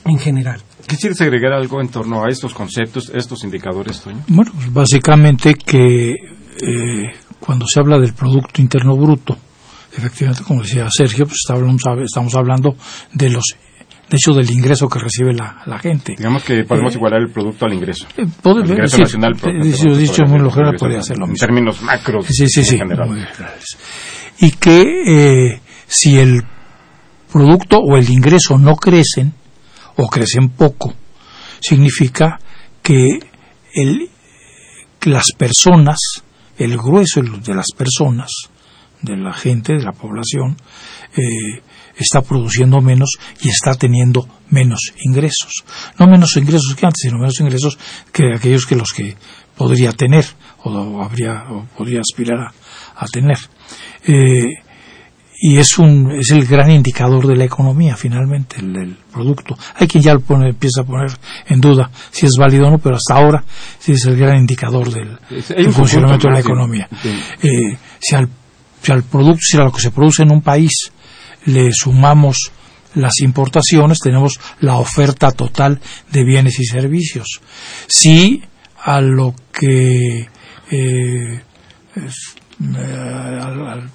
en 0.05 0.17
general. 0.17 0.61
¿Quisieras 0.89 1.21
agregar 1.21 1.53
algo 1.53 1.79
en 1.81 1.89
torno 1.89 2.25
a 2.25 2.29
estos 2.29 2.51
conceptos, 2.51 3.11
estos 3.13 3.43
indicadores, 3.43 4.01
Toño? 4.01 4.23
Bueno, 4.27 4.51
pues 4.55 4.73
básicamente 4.73 5.53
que 5.53 6.13
eh, 6.13 7.13
cuando 7.39 7.67
se 7.67 7.79
habla 7.79 7.99
del 7.99 8.13
Producto 8.13 8.59
Interno 8.59 8.97
Bruto, 8.97 9.37
efectivamente, 9.95 10.43
como 10.43 10.63
decía 10.63 10.87
Sergio, 10.89 11.27
pues 11.27 11.41
estamos 12.03 12.35
hablando 12.35 12.75
de 13.13 13.29
los 13.29 13.43
de 14.09 14.17
hecho 14.17 14.31
del 14.31 14.49
ingreso 14.49 14.89
que 14.89 14.97
recibe 14.97 15.31
la, 15.31 15.77
gente. 15.77 16.15
Digamos 16.17 16.43
que 16.43 16.63
podemos 16.63 16.95
eh, 16.95 16.97
igualar 16.97 17.21
el 17.21 17.31
producto 17.31 17.67
al 17.67 17.73
ingreso. 17.75 18.07
Eh, 18.17 18.23
el 18.23 18.71
ingreso 18.71 18.97
nacional. 18.97 19.33
dicho, 19.61 19.95
dicho 19.95 20.23
muy 20.25 20.39
podría 20.79 21.03
ser 21.03 21.19
lo 21.19 21.27
mismo. 21.27 21.35
En 21.35 21.53
términos 21.53 21.83
macros. 21.83 22.25
Sí, 22.25 22.47
sí, 22.47 22.63
sí. 22.63 22.79
y 24.39 24.51
que 24.53 25.59
si 25.85 26.17
el 26.17 26.41
producto 27.31 27.77
o 27.77 27.95
el 27.95 28.09
ingreso 28.09 28.57
no 28.57 28.75
crecen, 28.75 29.35
o 29.99 30.07
crecen 30.07 30.49
poco, 30.49 30.93
significa 31.59 32.39
que 32.81 33.19
el, 33.73 34.09
las 35.01 35.25
personas, 35.37 35.99
el 36.57 36.77
grueso 36.77 37.21
de 37.21 37.53
las 37.53 37.67
personas, 37.75 38.31
de 39.01 39.17
la 39.17 39.33
gente, 39.33 39.73
de 39.73 39.83
la 39.83 39.91
población, 39.91 40.55
eh, 41.17 41.61
está 41.97 42.21
produciendo 42.21 42.79
menos 42.79 43.09
y 43.41 43.49
está 43.49 43.75
teniendo 43.75 44.25
menos 44.49 44.79
ingresos. 45.03 45.65
No 45.97 46.07
menos 46.07 46.35
ingresos 46.37 46.75
que 46.75 46.85
antes, 46.85 47.01
sino 47.01 47.17
menos 47.17 47.39
ingresos 47.41 47.77
que 48.13 48.33
aquellos 48.35 48.65
que 48.65 48.75
los 48.75 48.91
que 48.93 49.17
podría 49.57 49.91
tener 49.91 50.25
o, 50.63 51.03
habría 51.03 51.43
o 51.51 51.65
podría 51.77 51.99
aspirar 51.99 52.39
a, 52.39 52.53
a 52.95 53.05
tener. 53.07 53.37
Eh, 54.05 54.45
y 55.41 55.57
es 55.57 55.77
un 55.77 56.11
es 56.11 56.31
el 56.31 56.45
gran 56.45 56.69
indicador 56.69 57.25
de 57.25 57.35
la 57.35 57.45
economía 57.45 57.95
finalmente 57.95 58.57
el, 58.59 58.97
producto. 59.11 59.57
Hay 59.75 59.87
quien 59.87 60.03
ya 60.03 60.13
lo 60.13 60.19
pone, 60.19 60.49
empieza 60.49 60.81
a 60.81 60.83
poner 60.83 61.11
en 61.47 61.59
duda 61.59 61.89
si 62.11 62.25
es 62.25 62.33
válido 62.37 62.67
o 62.67 62.71
no 62.71 62.77
pero 62.77 62.95
hasta 62.95 63.15
ahora 63.15 63.43
sí 63.79 63.93
es 63.93 64.05
el 64.05 64.17
gran 64.17 64.37
indicador 64.37 64.91
del, 64.91 65.17
funcionamiento 65.71 66.27
de 66.27 66.33
la 66.33 66.39
economía. 66.39 66.89
Eh, 67.41 67.77
si 67.99 68.15
al 68.15 68.29
si 68.81 68.91
al 68.91 69.03
producto 69.03 69.39
si 69.41 69.57
a 69.57 69.61
lo 69.61 69.71
que 69.71 69.81
se 69.81 69.91
produce 69.91 70.23
en 70.23 70.31
un 70.31 70.41
país 70.41 70.91
le 71.45 71.71
sumamos 71.71 72.51
las 72.95 73.19
importaciones 73.21 73.99
tenemos 73.99 74.39
la 74.61 74.75
oferta 74.75 75.31
total 75.31 75.79
de 76.11 76.23
bienes 76.23 76.59
y 76.59 76.65
servicios. 76.65 77.41
Si 77.87 78.41
a 78.81 79.01
lo 79.01 79.35
que 79.51 80.27
eh, 80.71 81.41
eh, 82.61 83.39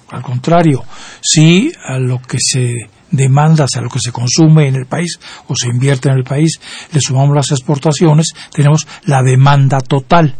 al, 0.09 0.21
contrario, 0.23 0.83
si 1.21 1.71
a 1.87 1.99
lo 1.99 2.19
que 2.21 2.37
se 2.39 2.73
demanda, 3.11 3.65
a 3.71 3.81
lo 3.81 3.89
que 3.89 3.99
se 3.99 4.11
consume 4.11 4.67
en 4.67 4.75
el 4.75 4.87
país 4.87 5.19
o 5.47 5.55
se 5.55 5.67
invierte 5.67 6.09
en 6.09 6.15
el 6.15 6.23
país, 6.23 6.59
le 6.91 6.99
sumamos 6.99 7.35
las 7.35 7.51
exportaciones, 7.51 8.33
tenemos 8.51 8.87
la 9.05 9.21
demanda 9.21 9.79
total. 9.81 10.35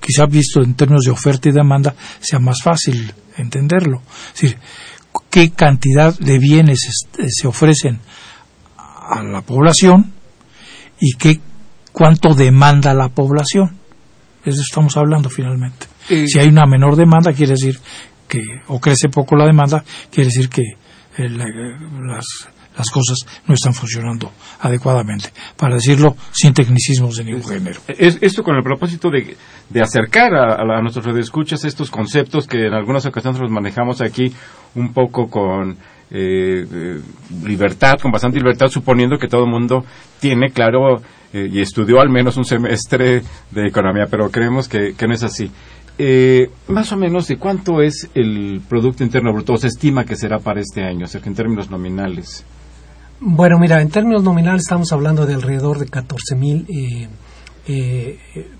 Quizá 0.00 0.26
visto 0.26 0.62
en 0.62 0.74
términos 0.74 1.04
de 1.04 1.10
oferta 1.10 1.48
y 1.48 1.52
demanda 1.52 1.94
sea 2.20 2.38
más 2.38 2.62
fácil 2.62 3.12
entenderlo. 3.38 4.02
Es 4.34 4.40
decir, 4.42 4.58
qué 5.30 5.50
cantidad 5.50 6.16
de 6.18 6.38
bienes 6.38 7.06
se 7.28 7.46
ofrecen 7.46 8.00
a 8.76 9.22
la 9.22 9.40
población 9.40 10.12
y 11.00 11.16
qué 11.16 11.40
cuánto 11.92 12.34
demanda 12.34 12.92
la 12.92 13.08
población. 13.08 13.78
Eso 14.44 14.60
estamos 14.60 14.96
hablando 14.98 15.30
finalmente. 15.30 15.86
Si 16.08 16.38
hay 16.38 16.48
una 16.48 16.66
menor 16.66 16.96
demanda, 16.96 17.32
quiere 17.32 17.52
decir 17.52 17.78
que, 18.28 18.40
o 18.68 18.80
crece 18.80 19.08
poco 19.08 19.36
la 19.36 19.46
demanda, 19.46 19.84
quiere 20.10 20.28
decir 20.28 20.48
que 20.48 20.62
eh, 20.62 21.28
las, 21.28 22.48
las 22.76 22.90
cosas 22.90 23.18
no 23.46 23.54
están 23.54 23.74
funcionando 23.74 24.32
adecuadamente, 24.60 25.30
para 25.56 25.76
decirlo 25.76 26.16
sin 26.32 26.52
tecnicismos 26.52 27.16
de 27.16 27.24
ningún 27.24 27.44
género. 27.44 27.80
esto 27.88 28.42
con 28.42 28.56
el 28.56 28.62
propósito 28.62 29.10
de, 29.10 29.36
de 29.70 29.82
acercar 29.82 30.34
a, 30.34 30.54
a, 30.54 30.80
nuestros 30.82 31.06
radioescuchas 31.06 31.64
estos 31.64 31.90
conceptos 31.90 32.46
que 32.46 32.66
en 32.66 32.74
algunas 32.74 33.06
ocasiones 33.06 33.40
los 33.40 33.50
manejamos 33.50 34.00
aquí 34.02 34.32
un 34.74 34.92
poco 34.92 35.28
con 35.28 35.76
eh, 36.08 36.64
eh, 36.72 37.00
libertad, 37.44 37.94
con 38.00 38.12
bastante 38.12 38.38
libertad, 38.38 38.68
suponiendo 38.68 39.18
que 39.18 39.26
todo 39.26 39.44
el 39.44 39.50
mundo 39.50 39.84
tiene 40.20 40.50
claro 40.50 41.02
eh, 41.32 41.48
y 41.50 41.60
estudió 41.60 42.00
al 42.00 42.10
menos 42.10 42.36
un 42.36 42.44
semestre 42.44 43.22
de 43.50 43.66
economía, 43.66 44.04
pero 44.08 44.30
creemos 44.30 44.68
que, 44.68 44.94
no 45.04 45.12
es 45.12 45.24
así. 45.24 45.50
Más 46.68 46.92
o 46.92 46.96
menos, 46.96 47.28
¿de 47.28 47.38
cuánto 47.38 47.80
es 47.80 48.08
el 48.14 48.60
Producto 48.68 49.02
Interno 49.02 49.32
Bruto? 49.32 49.54
¿O 49.54 49.56
se 49.56 49.68
estima 49.68 50.04
que 50.04 50.16
será 50.16 50.38
para 50.38 50.60
este 50.60 50.82
año, 50.82 51.06
o 51.06 51.26
en 51.26 51.34
términos 51.34 51.70
nominales? 51.70 52.44
Bueno, 53.20 53.58
mira, 53.58 53.80
en 53.80 53.88
términos 53.88 54.22
nominales 54.22 54.62
estamos 54.62 54.92
hablando 54.92 55.24
de 55.24 55.34
alrededor 55.34 55.78
de 55.78 55.86
14 55.86 56.34
mil 56.36 56.66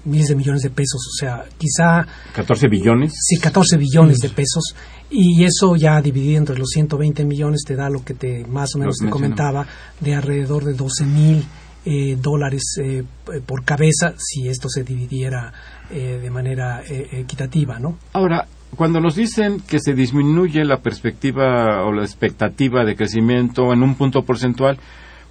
miles 0.04 0.28
de 0.28 0.34
millones 0.34 0.62
de 0.62 0.70
pesos, 0.70 1.00
o 1.06 1.16
sea, 1.16 1.44
quizá... 1.56 2.06
¿14 2.34 2.68
billones? 2.68 3.12
Sí, 3.14 3.38
14 3.38 3.76
billones 3.76 4.18
de 4.18 4.30
pesos 4.30 4.74
y 5.10 5.44
eso 5.44 5.76
ya 5.76 6.00
dividido 6.00 6.38
entre 6.38 6.58
los 6.58 6.70
120 6.70 7.24
millones 7.24 7.62
te 7.64 7.76
da 7.76 7.88
lo 7.88 8.04
que 8.04 8.14
te 8.14 8.44
más 8.46 8.74
o 8.74 8.78
menos 8.78 8.96
te 8.96 9.08
comentaba 9.08 9.66
de 10.00 10.14
alrededor 10.14 10.64
de 10.64 10.74
12 10.74 11.04
mil 11.04 11.44
eh, 11.84 12.16
dólares 12.20 12.62
eh, 12.82 13.04
por 13.46 13.64
cabeza 13.64 14.14
si 14.18 14.48
esto 14.48 14.68
se 14.68 14.82
dividiera 14.82 15.52
eh, 15.90 16.18
de 16.20 16.30
manera 16.30 16.82
equitativa, 16.86 17.78
¿no? 17.78 17.96
Ahora, 18.12 18.46
cuando 18.74 19.00
nos 19.00 19.14
dicen 19.14 19.60
que 19.60 19.78
se 19.78 19.94
disminuye 19.94 20.64
la 20.64 20.78
perspectiva 20.78 21.84
o 21.84 21.92
la 21.92 22.02
expectativa 22.02 22.84
de 22.84 22.96
crecimiento 22.96 23.72
en 23.72 23.82
un 23.82 23.94
punto 23.94 24.22
porcentual, 24.22 24.78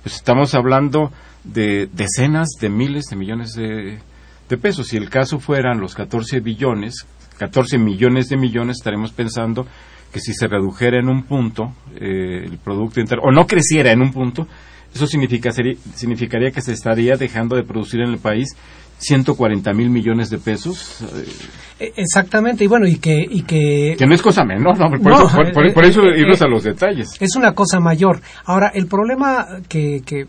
pues 0.01 0.15
estamos 0.15 0.55
hablando 0.55 1.11
de 1.43 1.87
decenas 1.91 2.49
de 2.59 2.69
miles 2.69 3.05
de 3.05 3.15
millones 3.15 3.53
de, 3.53 3.99
pesos. 4.57 4.87
Si 4.87 4.97
el 4.97 5.09
caso 5.09 5.39
fueran 5.39 5.79
los 5.79 5.95
14 5.95 6.39
billones, 6.39 7.05
14 7.37 7.77
millones 7.77 8.29
de 8.29 8.37
millones, 8.37 8.77
estaremos 8.77 9.11
pensando 9.11 9.67
que 10.11 10.19
si 10.19 10.33
se 10.33 10.47
redujera 10.47 10.99
en 10.99 11.09
un 11.09 11.23
punto 11.23 11.73
eh, 11.95 12.45
el 12.45 12.57
Producto 12.57 12.99
Interno, 12.99 13.23
o 13.25 13.31
no 13.31 13.45
creciera 13.45 13.91
en 13.91 14.01
un 14.01 14.11
punto, 14.11 14.47
eso 14.93 15.07
significaría 15.07 16.51
que 16.51 16.61
se 16.61 16.71
estaría 16.71 17.17
dejando 17.17 17.57
de 17.57 17.63
producir 17.63 17.99
en 17.99 18.11
el 18.11 18.17
país 18.17 18.55
140 19.05 19.73
mil 19.73 19.89
millones 19.89 20.29
de 20.29 20.37
pesos. 20.37 21.01
Eh, 21.79 21.93
exactamente, 21.97 22.63
y 22.63 22.67
bueno, 22.67 22.87
y 22.87 22.97
que... 22.97 23.25
Y 23.29 23.43
que, 23.43 23.95
que 23.97 24.05
no 24.05 24.15
es 24.15 24.21
cosa 24.21 24.43
menor, 24.45 24.77
¿no? 24.77 24.89
Por, 24.89 25.85
eso, 25.85 26.03
eh, 26.03 26.19
irnos 26.19 26.41
a 26.41 26.47
los 26.47 26.63
detalles. 26.63 27.09
Es 27.19 27.35
una 27.35 27.53
cosa 27.53 27.79
mayor. 27.79 28.21
Ahora, 28.45 28.71
el 28.73 28.87
problema 28.87 29.45
que, 29.67 30.01
que, 30.05 30.25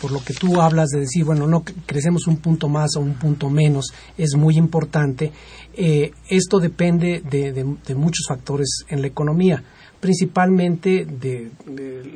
por 0.00 0.12
lo 0.12 0.22
que 0.22 0.34
tú 0.34 0.60
hablas 0.60 0.90
de 0.90 1.00
decir, 1.00 1.24
bueno, 1.24 1.46
no 1.46 1.64
crecemos 1.86 2.26
un 2.26 2.36
punto 2.36 2.68
más 2.68 2.96
o 2.96 3.00
un 3.00 3.14
punto 3.14 3.50
menos, 3.50 3.92
es 4.16 4.36
muy 4.36 4.56
importante. 4.56 5.32
Eh, 5.80 6.10
esto 6.28 6.58
depende 6.58 7.22
de, 7.28 7.94
muchos 7.94 8.26
factores 8.26 8.84
en 8.88 9.00
la 9.00 9.06
economía, 9.06 9.62
principalmente 10.00 11.04
de, 11.04 11.50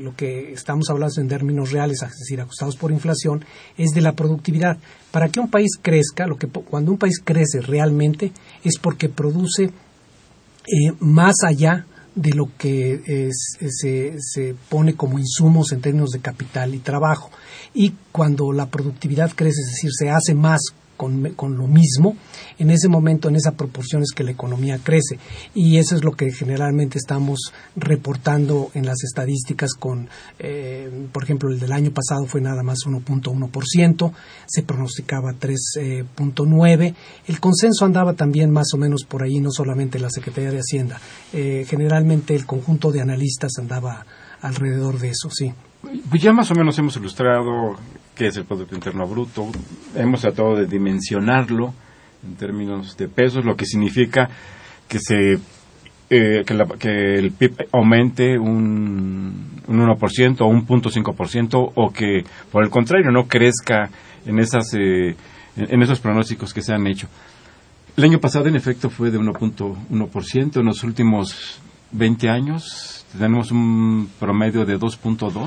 lo 0.01 0.15
que 0.15 0.53
estamos 0.53 0.89
hablando 0.91 1.21
en 1.21 1.29
términos 1.29 1.73
reales, 1.73 2.03
es 2.03 2.19
decir, 2.19 2.41
ajustados 2.41 2.77
por 2.77 2.93
inflación, 2.93 3.45
es 3.77 3.91
de 3.91 4.01
la 4.01 4.13
productividad. 4.13 4.79
Para 5.11 5.29
que 5.29 5.41
un 5.41 5.51
país 5.51 5.71
crezca, 5.81 6.27
lo 6.27 6.37
que, 6.37 6.47
cuando 6.47 6.93
un 6.93 6.99
país 6.99 7.21
crece 7.23 7.61
realmente 7.61 8.33
es 8.65 8.79
porque 8.79 9.09
produce 9.09 9.65
eh, 9.65 10.93
más 11.01 11.37
allá 11.45 11.87
de 12.15 12.31
lo 12.35 12.51
que 12.59 13.31
se, 13.33 14.17
se, 14.19 14.55
pone 14.69 14.95
como 14.95 15.19
insumos 15.19 15.73
en 15.73 15.81
términos 15.81 16.11
de 16.11 16.21
capital 16.21 16.75
y 16.75 16.79
trabajo. 16.79 17.31
Y 17.73 17.95
cuando 18.13 18.53
la 18.53 18.67
productividad 18.67 19.33
crece, 19.35 19.61
es 19.63 19.71
decir, 19.73 19.91
se 19.93 20.11
hace 20.11 20.35
más 20.35 20.61
con, 21.37 21.57
lo 21.57 21.67
mismo, 21.67 22.17
en 22.59 22.71
ese 22.71 22.89
momento, 22.89 23.29
en 23.29 23.37
esa 23.37 23.53
proporción 23.53 24.03
es 24.03 24.13
que 24.15 24.23
la 24.23 24.31
economía 24.31 24.79
crece. 24.83 25.19
Y 25.55 25.79
eso 25.79 25.97
es 25.97 26.05
lo 26.05 26.13
que 26.13 26.31
generalmente 26.31 26.99
estamos 26.99 27.53
reportando 27.75 28.71
en 28.75 28.87
las 28.87 29.03
estadísticas 29.03 29.75
con, 29.75 30.09
eh, 30.39 31.09
por 31.13 31.25
ejemplo, 31.25 31.51
el 31.51 31.59
del 31.59 31.73
año 31.73 31.91
pasado 31.91 32.27
fue 32.27 32.41
nada 32.41 32.63
más 32.63 32.79
1.1%, 32.87 34.13
se 34.47 34.63
pronosticaba 34.63 35.33
3.9%. 35.33 36.83
Eh, 36.83 36.95
el 37.27 37.41
consenso 37.41 37.85
andaba 37.85 38.15
también 38.15 38.51
más 38.51 38.73
o 38.75 38.77
menos 38.77 39.05
por 39.05 39.23
ahí, 39.23 39.41
no 39.41 39.51
solamente 39.51 39.99
la 39.99 40.11
Secretaría 40.11 40.51
de 40.51 40.59
Hacienda. 40.59 41.01
Eh, 41.33 41.65
generalmente 41.69 42.35
el 42.35 42.47
conjunto 42.47 42.93
de 42.93 43.01
analistas 43.01 43.53
andaba 43.59 44.07
alrededor 44.41 44.99
de 44.99 45.11
eso, 45.11 45.31
sí. 45.31 45.53
Pues 46.09 46.23
ya 46.23 46.33
más 46.33 46.51
o 46.51 46.55
menos 46.55 46.79
hemos 46.79 46.97
ilustrado 46.97 47.77
qué 48.15 48.27
es 48.27 48.37
el 48.37 48.45
Producto 48.45 48.75
Interno 48.75 49.07
Bruto, 49.07 49.49
hemos 49.95 50.21
tratado 50.21 50.57
de 50.57 50.67
dimensionarlo 50.67 51.73
en 52.25 52.37
términos 52.37 52.97
de 52.97 53.09
pesos, 53.09 53.45
lo 53.45 53.57
que 53.57 53.67
significa 53.67 54.29
que 54.89 54.99
se 54.99 55.39
eh, 56.15 56.45
que, 56.45 57.19
el 57.19 57.33
PIB 57.33 57.69
aumente 57.73 58.39
un, 58.39 59.63
un 59.67 59.81
1% 59.81 60.41
o 60.43 60.47
un 60.47 60.67
0.5% 60.67 61.73
o 61.75 61.91
que 61.91 62.23
por 62.51 62.63
el 62.63 62.69
contrario 62.69 63.11
no 63.11 63.27
crezca 63.27 63.89
en 64.27 64.39
esas 64.39 64.75
eh, 64.75 65.17
en 65.57 65.83
esos 65.83 66.01
pronósticos 66.01 66.53
que 66.53 66.61
se 66.61 66.75
han 66.75 66.87
hecho. 66.87 67.09
El 67.97 68.05
año 68.05 68.19
pasado 68.19 68.47
en 68.47 68.57
efecto 68.57 68.91
fue 68.91 69.11
de 69.11 69.19
1.1%, 69.19 70.61
en 70.61 70.67
los 70.67 70.83
últimos 70.83 71.61
20 71.93 72.29
años 72.29 72.92
tenemos 73.13 73.51
un 73.51 74.11
promedio 74.19 74.65
de 74.65 74.79
2.2% 74.79 75.43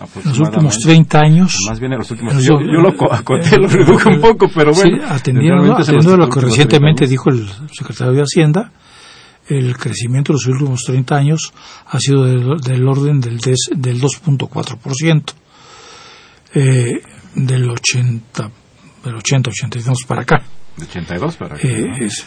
aproximadamente. 0.00 0.28
Los 0.28 0.38
últimos 0.38 0.78
30 0.78 1.18
años. 1.18 1.56
Más 1.68 1.80
bien 1.80 1.92
en 1.92 1.98
los 1.98 2.10
últimos. 2.10 2.34
Yo, 2.44 2.60
yo 2.60 2.80
lo 2.80 3.12
acoté, 3.12 3.58
lo 3.58 3.68
reduje 3.68 4.08
un 4.08 4.20
poco, 4.20 4.46
pero 4.54 4.72
bueno. 4.72 4.98
Sí, 4.98 5.04
atendiendo, 5.08 5.76
a 5.76 6.16
lo 6.16 6.28
que 6.28 6.40
recientemente 6.40 7.06
dijo 7.06 7.30
el 7.30 7.48
secretario 7.72 8.14
de 8.14 8.22
Hacienda, 8.22 8.72
el 9.48 9.76
crecimiento 9.76 10.32
de 10.32 10.34
los 10.34 10.46
últimos 10.46 10.82
30 10.84 11.16
años 11.16 11.52
ha 11.86 11.98
sido 11.98 12.24
del, 12.24 12.88
orden 12.88 13.20
del, 13.20 13.38
del 13.38 14.00
2.4%. 14.00 15.22
Eh, 16.54 17.02
del 17.34 17.70
80, 17.70 18.50
del 19.04 19.14
80, 19.16 19.50
82 19.50 20.04
para 20.06 20.22
acá. 20.22 20.42
De 20.76 20.84
82 20.84 21.36
para 21.36 21.56
acá. 21.56 21.68
Eh, 21.68 21.86
es, 22.00 22.26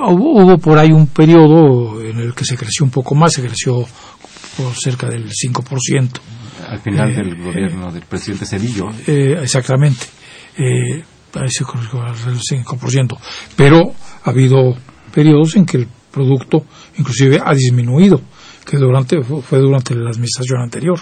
eh, 0.00 0.12
hubo, 0.12 0.58
por 0.58 0.78
ahí 0.78 0.92
un 0.92 1.08
periodo 1.08 2.02
en 2.02 2.18
el 2.18 2.34
que 2.34 2.44
se 2.44 2.56
creció 2.56 2.84
un 2.84 2.90
poco 2.90 3.14
más, 3.14 3.32
se 3.32 3.42
creció 3.42 3.84
por 4.56 4.72
cerca 4.74 5.08
del 5.08 5.30
5%. 5.30 6.20
Al 6.68 6.78
final 6.80 7.14
del 7.14 7.32
eh, 7.32 7.42
gobierno 7.42 7.92
del 7.92 8.02
presidente 8.02 8.46
Cedillo. 8.46 8.88
Eh, 9.06 9.38
exactamente. 9.42 10.06
Eh, 10.56 11.02
se 11.46 11.64
creció 11.64 12.02
al 12.02 12.14
5%. 12.14 13.18
Pero 13.56 13.94
ha 14.24 14.30
habido 14.30 14.74
periodos 15.14 15.56
en 15.56 15.66
que 15.66 15.78
el 15.78 15.88
producto 16.10 16.64
inclusive 16.98 17.40
ha 17.44 17.54
disminuido, 17.54 18.20
que 18.68 18.76
durante 18.76 19.22
fue 19.22 19.58
durante 19.58 19.94
la 19.94 20.10
administración 20.10 20.60
anterior. 20.60 21.00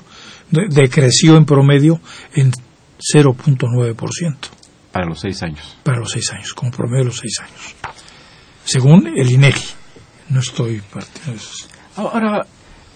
decreció 0.50 1.37
en 1.37 1.44
promedio 1.44 2.00
en 2.34 2.52
0.9%. 2.52 4.37
Para 4.92 5.06
los 5.06 5.20
seis 5.20 5.42
años. 5.42 5.76
Para 5.82 5.98
los 5.98 6.11
seis 6.11 6.30
años, 6.32 6.54
como 6.54 6.70
promedio 6.70 7.04
de 7.04 7.06
los 7.06 7.18
seis 7.18 7.38
años 7.40 7.74
según 8.68 9.07
el 9.16 9.31
INEGI. 9.31 9.66
No 10.28 10.40
estoy 10.40 10.83
Ahora, 11.96 12.44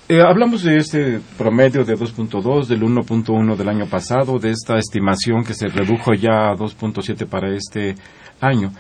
eh, 0.07 0.21
hablamos 0.21 0.63
de 0.63 0.77
este 0.77 1.21
promedio 1.39 1.83
de 1.83 1.97
2.2, 1.97 2.67
del 2.67 2.83
1.1 2.83 3.57
del 3.57 3.69
año 3.69 3.87
pasado, 3.87 4.39
de 4.39 4.51
esta 4.51 4.77
estimación 4.77 5.43
que 5.43 5.55
se 5.55 5.69
redujo 5.69 6.13
ya 6.13 6.51
a 6.51 6.55
2.7 6.55 7.27
para 7.27 7.57
este 7.57 7.95
año. 8.41 8.71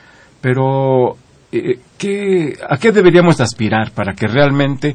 Pero, 0.42 1.16
eh, 1.50 1.80
¿qué, 1.96 2.58
¿a 2.68 2.76
qué 2.76 2.92
deberíamos 2.92 3.40
aspirar 3.40 3.92
para 3.92 4.12
que 4.12 4.26
realmente 4.26 4.94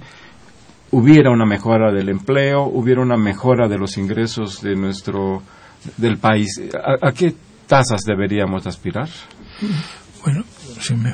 hubiera 0.92 1.32
una 1.32 1.48
mejora 1.48 1.92
del 1.92 2.10
empleo, 2.10 2.66
hubiera 2.66 3.02
una 3.02 3.18
mejora 3.18 3.68
de 3.68 3.80
los 3.80 3.98
ingresos 3.98 4.62
de 4.62 4.76
nuestro 4.76 5.42
del 5.98 6.20
país? 6.20 6.62
¿A, 6.76 7.08
a 7.08 7.12
qué 7.12 7.34
tasas 7.66 8.02
deberíamos 8.06 8.68
aspirar? 8.68 9.10
Bueno, 10.24 10.44
sí, 10.80 10.94
me, 10.96 11.14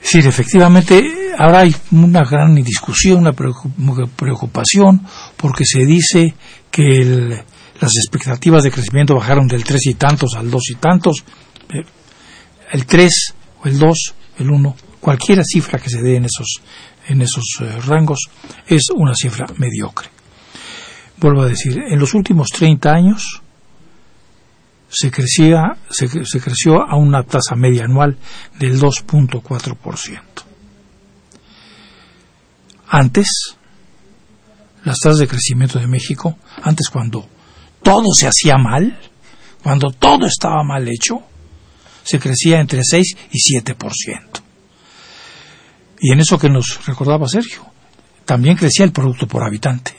sí, 0.00 0.18
efectivamente, 0.18 1.02
ahora 1.38 1.60
hay 1.60 1.74
una 1.92 2.24
gran 2.24 2.54
discusión, 2.54 3.18
una 3.18 3.32
preocupación, 3.32 5.06
porque 5.36 5.64
se 5.64 5.84
dice 5.84 6.34
que 6.70 7.44
las 7.80 7.92
expectativas 7.96 8.62
de 8.62 8.70
crecimiento 8.70 9.14
bajaron 9.14 9.46
del 9.46 9.64
3 9.64 9.86
y 9.86 9.94
tantos 9.94 10.34
al 10.36 10.50
2 10.50 10.62
y 10.70 10.74
tantos. 10.76 11.24
Eh, 11.70 11.84
el 12.72 12.86
3 12.86 13.10
o 13.62 13.68
el 13.68 13.78
2, 13.78 14.14
el 14.38 14.50
1, 14.50 14.76
cualquier 15.00 15.44
cifra 15.44 15.78
que 15.78 15.90
se 15.90 16.02
dé 16.02 16.16
en 16.16 16.24
esos, 16.24 16.60
en 17.08 17.22
esos 17.22 17.44
eh, 17.60 17.80
rangos 17.86 18.28
es 18.66 18.82
una 18.94 19.14
cifra 19.14 19.46
mediocre. 19.58 20.08
Vuelvo 21.18 21.42
a 21.42 21.46
decir, 21.46 21.78
en 21.90 21.98
los 21.98 22.14
últimos 22.14 22.48
30 22.48 22.90
años, 22.90 23.42
se, 24.98 25.10
crecía, 25.10 25.76
se, 25.90 26.08
creció 26.40 26.80
a 26.80 26.96
una 26.96 27.22
tasa 27.22 27.54
media 27.54 27.84
anual 27.84 28.16
del 28.58 28.80
2.4%. 28.80 30.20
Antes, 32.88 33.28
las 34.84 34.98
tasas 34.98 35.18
de 35.18 35.28
crecimiento 35.28 35.78
de 35.78 35.86
México, 35.86 36.38
antes 36.62 36.88
cuando 36.88 37.28
todo 37.82 38.06
se 38.18 38.26
hacía 38.26 38.56
mal, 38.56 38.98
cuando 39.62 39.90
todo 39.90 40.26
estaba 40.26 40.62
mal 40.64 40.88
hecho, 40.88 41.18
se 42.02 42.18
crecía 42.18 42.60
entre 42.60 42.80
6 42.82 43.16
y 43.32 43.58
7%. 43.60 44.40
Y 46.00 46.12
en 46.12 46.20
eso 46.20 46.38
que 46.38 46.48
nos 46.48 46.86
recordaba 46.86 47.28
Sergio, 47.28 47.66
también 48.24 48.56
crecía 48.56 48.86
el 48.86 48.92
producto 48.92 49.26
por 49.26 49.42
habitante. 49.42 49.94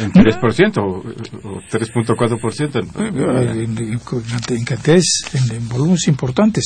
En 0.00 0.12
3% 0.12 0.78
o 0.78 1.02
3.4%. 1.70 2.80
En, 2.96 3.78
en, 3.78 4.00
en 4.58 4.64
cantidades, 4.64 5.24
en, 5.34 5.56
en, 5.56 5.68
volúmenes 5.68 6.08
importantes. 6.08 6.64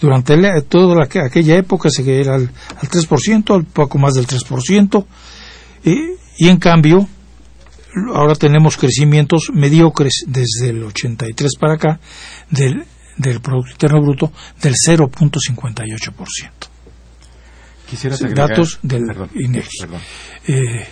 Durante 0.00 0.34
el, 0.34 0.64
toda 0.64 0.96
la, 0.96 1.02
aquella 1.24 1.56
época 1.56 1.90
se 1.90 2.20
era 2.20 2.34
al, 2.34 2.50
al 2.76 2.88
3%, 2.88 3.54
al 3.54 3.64
poco 3.64 3.98
más 3.98 4.14
del 4.14 4.26
3%, 4.26 5.06
y, 5.84 5.96
y 6.38 6.48
en 6.48 6.58
cambio, 6.58 7.08
ahora 8.14 8.34
tenemos 8.34 8.76
crecimientos 8.76 9.50
mediocres 9.52 10.24
desde 10.26 10.70
el 10.70 10.82
83 10.82 11.52
para 11.58 11.74
acá 11.74 12.00
del, 12.50 12.84
del 13.16 13.40
Producto 13.40 13.72
Interno 13.72 14.02
Bruto 14.02 14.32
del 14.60 14.74
0.58%. 14.74 16.50
Quisiera 17.88 18.16
agregar, 18.16 18.48
datos 18.50 18.80
del 18.82 19.04
perdón, 19.06 19.30
INEGI. 19.34 19.68
perdón. 19.80 20.00
Eh, 20.48 20.86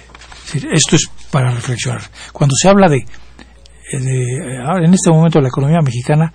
esto 0.73 0.97
es 0.97 1.11
para 1.31 1.51
reflexionar. 1.51 2.03
Cuando 2.33 2.55
se 2.61 2.69
habla 2.69 2.89
de, 2.89 3.05
ahora 4.65 4.87
en 4.87 4.95
este 4.95 5.11
momento 5.11 5.41
la 5.41 5.49
economía 5.49 5.81
mexicana 5.83 6.33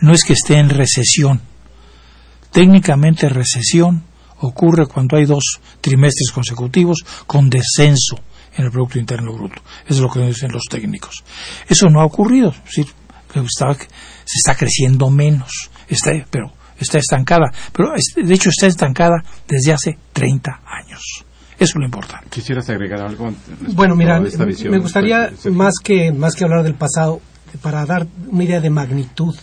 no 0.00 0.12
es 0.12 0.24
que 0.24 0.32
esté 0.32 0.58
en 0.58 0.70
recesión. 0.70 1.40
Técnicamente 2.50 3.28
recesión 3.28 4.04
ocurre 4.38 4.86
cuando 4.86 5.16
hay 5.16 5.26
dos 5.26 5.60
trimestres 5.80 6.30
consecutivos 6.32 7.04
con 7.26 7.48
descenso 7.48 8.16
en 8.56 8.64
el 8.64 8.70
Producto 8.70 8.98
Interno 8.98 9.32
Bruto. 9.32 9.62
Eso 9.84 9.94
es 9.94 10.00
lo 10.00 10.10
que 10.10 10.20
dicen 10.20 10.50
los 10.52 10.64
técnicos. 10.68 11.22
Eso 11.68 11.88
no 11.88 12.00
ha 12.00 12.04
ocurrido. 12.04 12.52
Está, 12.66 13.74
se 13.74 14.36
está 14.36 14.56
creciendo 14.56 15.10
menos. 15.10 15.70
Está, 15.88 16.12
pero 16.30 16.52
está 16.78 16.98
estancada. 16.98 17.52
Pero 17.72 17.92
de 18.16 18.34
hecho 18.34 18.48
está 18.50 18.66
estancada 18.66 19.22
desde 19.46 19.72
hace 19.72 19.98
30 20.12 20.62
años. 20.66 21.24
Eso 21.60 21.72
es 21.72 21.76
lo 21.76 21.84
importante. 21.84 22.30
¿Quisieras 22.30 22.70
agregar 22.70 23.02
algo? 23.02 23.30
Bueno, 23.74 23.94
mira, 23.94 24.18
me 24.18 24.78
gustaría 24.78 25.30
más 25.52 25.74
que, 25.84 26.10
más 26.10 26.34
que 26.34 26.44
hablar 26.44 26.64
del 26.64 26.74
pasado, 26.74 27.20
para 27.60 27.84
dar 27.84 28.06
una 28.30 28.44
idea 28.44 28.60
de 28.60 28.70
magnitud 28.70 29.36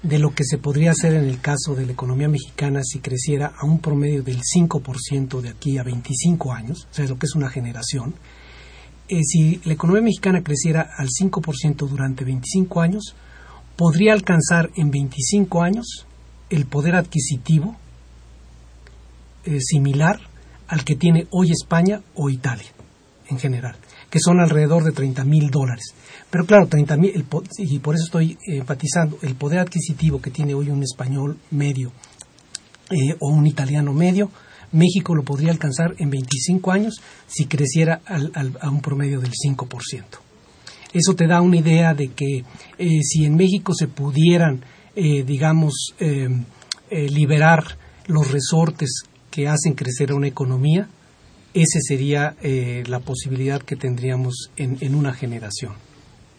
de 0.00 0.20
lo 0.20 0.32
que 0.32 0.44
se 0.44 0.58
podría 0.58 0.92
hacer 0.92 1.14
en 1.14 1.24
el 1.24 1.40
caso 1.40 1.74
de 1.74 1.84
la 1.84 1.90
economía 1.90 2.28
mexicana 2.28 2.82
si 2.84 3.00
creciera 3.00 3.52
a 3.58 3.66
un 3.66 3.80
promedio 3.80 4.22
del 4.22 4.42
5% 4.42 5.40
de 5.40 5.48
aquí 5.48 5.76
a 5.76 5.82
25 5.82 6.52
años, 6.52 6.86
o 6.88 6.94
sea, 6.94 7.04
lo 7.06 7.18
que 7.18 7.26
es 7.26 7.34
una 7.34 7.50
generación. 7.50 8.14
Eh, 9.08 9.24
si 9.24 9.60
la 9.64 9.72
economía 9.72 10.02
mexicana 10.02 10.44
creciera 10.44 10.90
al 10.96 11.08
5% 11.08 11.88
durante 11.88 12.24
25 12.24 12.80
años, 12.80 13.16
podría 13.74 14.12
alcanzar 14.12 14.70
en 14.76 14.92
25 14.92 15.62
años 15.64 16.06
el 16.48 16.66
poder 16.66 16.94
adquisitivo 16.94 17.74
eh, 19.44 19.58
similar 19.60 20.20
al 20.68 20.84
que 20.84 20.96
tiene 20.96 21.26
hoy 21.30 21.50
España 21.50 22.00
o 22.14 22.30
Italia 22.30 22.68
en 23.28 23.38
general, 23.38 23.76
que 24.10 24.20
son 24.20 24.40
alrededor 24.40 24.84
de 24.84 24.92
30 24.92 25.24
mil 25.24 25.50
dólares. 25.50 25.94
Pero 26.30 26.46
claro, 26.46 26.66
30 26.66 26.96
mil, 26.96 27.26
y 27.58 27.78
por 27.78 27.94
eso 27.94 28.04
estoy 28.04 28.38
enfatizando, 28.46 29.18
el 29.22 29.34
poder 29.34 29.60
adquisitivo 29.60 30.20
que 30.20 30.30
tiene 30.30 30.54
hoy 30.54 30.70
un 30.70 30.82
español 30.82 31.38
medio 31.50 31.92
eh, 32.90 33.16
o 33.20 33.30
un 33.30 33.46
italiano 33.46 33.92
medio, 33.92 34.30
México 34.72 35.14
lo 35.14 35.22
podría 35.22 35.50
alcanzar 35.50 35.94
en 35.98 36.10
25 36.10 36.72
años 36.72 37.00
si 37.26 37.46
creciera 37.46 38.00
al, 38.04 38.30
al, 38.34 38.58
a 38.60 38.70
un 38.70 38.80
promedio 38.80 39.20
del 39.20 39.32
5%. 39.32 40.04
Eso 40.92 41.14
te 41.14 41.26
da 41.26 41.40
una 41.40 41.56
idea 41.56 41.94
de 41.94 42.08
que 42.08 42.44
eh, 42.78 43.00
si 43.02 43.24
en 43.24 43.36
México 43.36 43.74
se 43.74 43.88
pudieran, 43.88 44.64
eh, 44.94 45.24
digamos, 45.24 45.94
liberar 46.90 47.64
los 48.06 48.30
resortes 48.30 49.02
que 49.36 49.48
hacen 49.48 49.74
crecer 49.74 50.12
a 50.12 50.14
una 50.14 50.28
economía, 50.28 50.88
esa 51.52 51.78
sería 51.82 52.36
eh, 52.40 52.84
la 52.86 53.00
posibilidad 53.00 53.60
que 53.60 53.76
tendríamos 53.76 54.50
en, 54.56 54.78
en, 54.80 54.94
una 54.94 55.12
generación. 55.12 55.74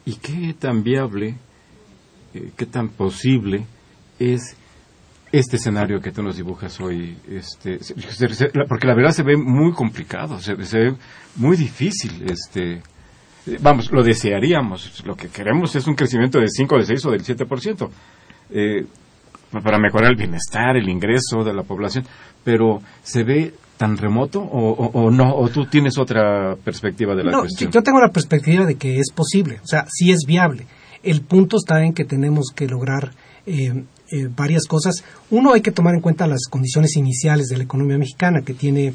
¿Y 0.04 0.16
qué 0.16 0.56
tan 0.58 0.82
viable, 0.82 1.36
eh, 2.34 2.50
qué 2.58 2.66
tan 2.66 2.90
posible 2.90 3.68
es 4.18 4.56
este 5.32 5.58
escenario 5.58 6.02
que 6.02 6.12
tú 6.12 6.24
nos 6.24 6.38
dibujas 6.38 6.82
hoy? 6.82 7.16
Este, 7.30 7.78
porque 8.68 8.88
la 8.88 8.96
verdad 8.96 9.12
se 9.12 9.22
ve 9.22 9.38
muy 9.38 9.74
complicado, 9.74 10.40
se, 10.40 10.56
se 10.66 10.80
ve 10.80 10.96
muy 11.36 11.56
difícil. 11.56 12.26
Este, 12.28 12.82
vamos, 13.62 13.92
lo 13.92 14.02
desearíamos, 14.02 15.06
lo 15.06 15.16
que 15.16 15.28
queremos 15.28 15.76
es 15.76 15.86
un 15.86 15.94
crecimiento 15.94 16.40
del 16.40 16.50
5, 16.50 16.78
del 16.78 16.86
6 16.88 17.06
o 17.06 17.12
del 17.12 17.24
7%. 17.24 17.90
Eh, 18.50 18.88
para 19.52 19.80
mejorar 19.80 20.12
el 20.12 20.18
bienestar, 20.18 20.76
el 20.76 20.90
ingreso 20.90 21.44
de 21.44 21.54
la 21.54 21.64
población, 21.64 22.06
pero 22.44 22.82
se 23.04 23.24
ve 23.24 23.54
tan 23.78 23.98
remoto 23.98 24.40
o, 24.42 24.72
o, 24.72 25.06
o, 25.06 25.12
no 25.12 25.36
o 25.36 25.50
tú 25.50 25.66
tienes 25.68 25.98
otra 26.00 26.56
perspectiva 26.56 27.14
de 27.14 27.24
la 27.24 27.32
no, 27.32 27.40
cuestión 27.42 27.72
yo 27.72 27.84
tengo 27.84 28.00
la 28.00 28.10
perspectiva 28.10 28.66
de 28.66 28.74
que 28.74 28.98
es 28.98 29.12
posible 29.14 29.60
o 29.64 29.68
sea 29.68 29.86
sí 29.88 30.12
es 30.12 30.22
viable. 30.26 30.66
El 31.04 31.22
punto 31.22 31.58
está 31.58 31.84
en 31.84 31.94
que 31.94 32.04
tenemos 32.04 32.48
que 32.56 32.68
lograr 32.68 33.12
eh, 33.46 33.84
eh, 34.12 34.30
varias 34.36 34.66
cosas. 34.66 35.04
Uno 35.30 35.54
hay 35.54 35.62
que 35.62 35.72
tomar 35.72 35.94
en 35.96 36.02
cuenta 36.02 36.28
las 36.28 36.48
condiciones 36.50 36.98
iniciales 36.98 37.48
de 37.48 37.58
la 37.58 37.64
economía 37.64 37.98
mexicana 37.98 38.42
que 38.42 38.54
tiene 38.54 38.94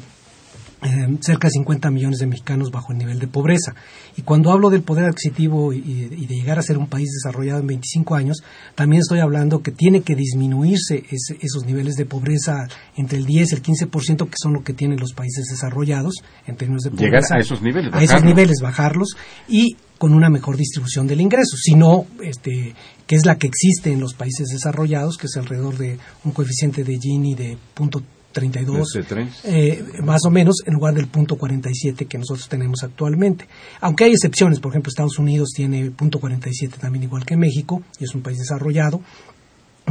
eh, 0.83 1.17
cerca 1.21 1.47
de 1.47 1.51
50 1.51 1.89
millones 1.91 2.19
de 2.19 2.27
mexicanos 2.27 2.71
bajo 2.71 2.91
el 2.91 2.97
nivel 2.97 3.19
de 3.19 3.27
pobreza. 3.27 3.75
Y 4.17 4.21
cuando 4.21 4.51
hablo 4.51 4.69
del 4.69 4.83
poder 4.83 5.05
adquisitivo 5.05 5.73
y, 5.73 5.77
y, 5.79 6.25
de 6.25 6.35
llegar 6.35 6.59
a 6.59 6.61
ser 6.61 6.77
un 6.77 6.87
país 6.87 7.09
desarrollado 7.11 7.59
en 7.59 7.67
25 7.67 8.15
años, 8.15 8.43
también 8.75 9.01
estoy 9.01 9.19
hablando 9.19 9.61
que 9.61 9.71
tiene 9.71 10.01
que 10.01 10.15
disminuirse 10.15 11.03
ese, 11.09 11.37
esos 11.41 11.65
niveles 11.65 11.95
de 11.95 12.05
pobreza 12.05 12.67
entre 12.95 13.17
el 13.17 13.25
10 13.25 13.51
y 13.51 13.55
el 13.55 13.63
15%, 13.63 14.29
que 14.29 14.35
son 14.41 14.53
lo 14.53 14.63
que 14.63 14.73
tienen 14.73 14.99
los 14.99 15.13
países 15.13 15.45
desarrollados 15.49 16.15
en 16.47 16.55
términos 16.55 16.83
de 16.83 16.91
pobreza. 16.91 17.05
Llegar 17.05 17.37
a 17.37 17.39
esos 17.39 17.61
niveles. 17.61 17.91
Bajarlos. 17.91 18.11
A 18.11 18.13
esos 18.13 18.25
niveles, 18.25 18.59
bajarlos. 18.61 19.09
Y 19.47 19.77
con 19.97 20.13
una 20.13 20.29
mejor 20.29 20.57
distribución 20.57 21.07
del 21.07 21.21
ingreso, 21.21 21.55
sino 21.55 22.05
este, 22.21 22.75
que 23.07 23.15
es 23.15 23.25
la 23.25 23.37
que 23.37 23.47
existe 23.47 23.93
en 23.93 24.01
los 24.01 24.13
países 24.13 24.49
desarrollados, 24.49 25.17
que 25.17 25.27
es 25.27 25.37
alrededor 25.37 25.77
de 25.77 25.97
un 26.25 26.33
coeficiente 26.33 26.83
de 26.83 26.97
Gini 26.99 27.35
de 27.35 27.57
punto 27.73 28.03
32, 28.33 28.99
eh, 29.45 29.83
más 30.03 30.25
o 30.25 30.29
menos, 30.29 30.57
en 30.65 30.73
lugar 30.73 30.93
del 30.93 31.07
punto 31.07 31.37
47 31.37 32.05
que 32.05 32.17
nosotros 32.17 32.49
tenemos 32.49 32.83
actualmente. 32.83 33.47
Aunque 33.79 34.05
hay 34.05 34.11
excepciones, 34.11 34.59
por 34.59 34.71
ejemplo, 34.71 34.89
Estados 34.89 35.19
Unidos 35.19 35.51
tiene 35.55 35.91
punto 35.91 36.19
47 36.19 36.77
también 36.79 37.03
igual 37.03 37.25
que 37.25 37.37
México, 37.37 37.83
y 37.99 38.03
es 38.03 38.15
un 38.15 38.21
país 38.21 38.39
desarrollado. 38.39 39.01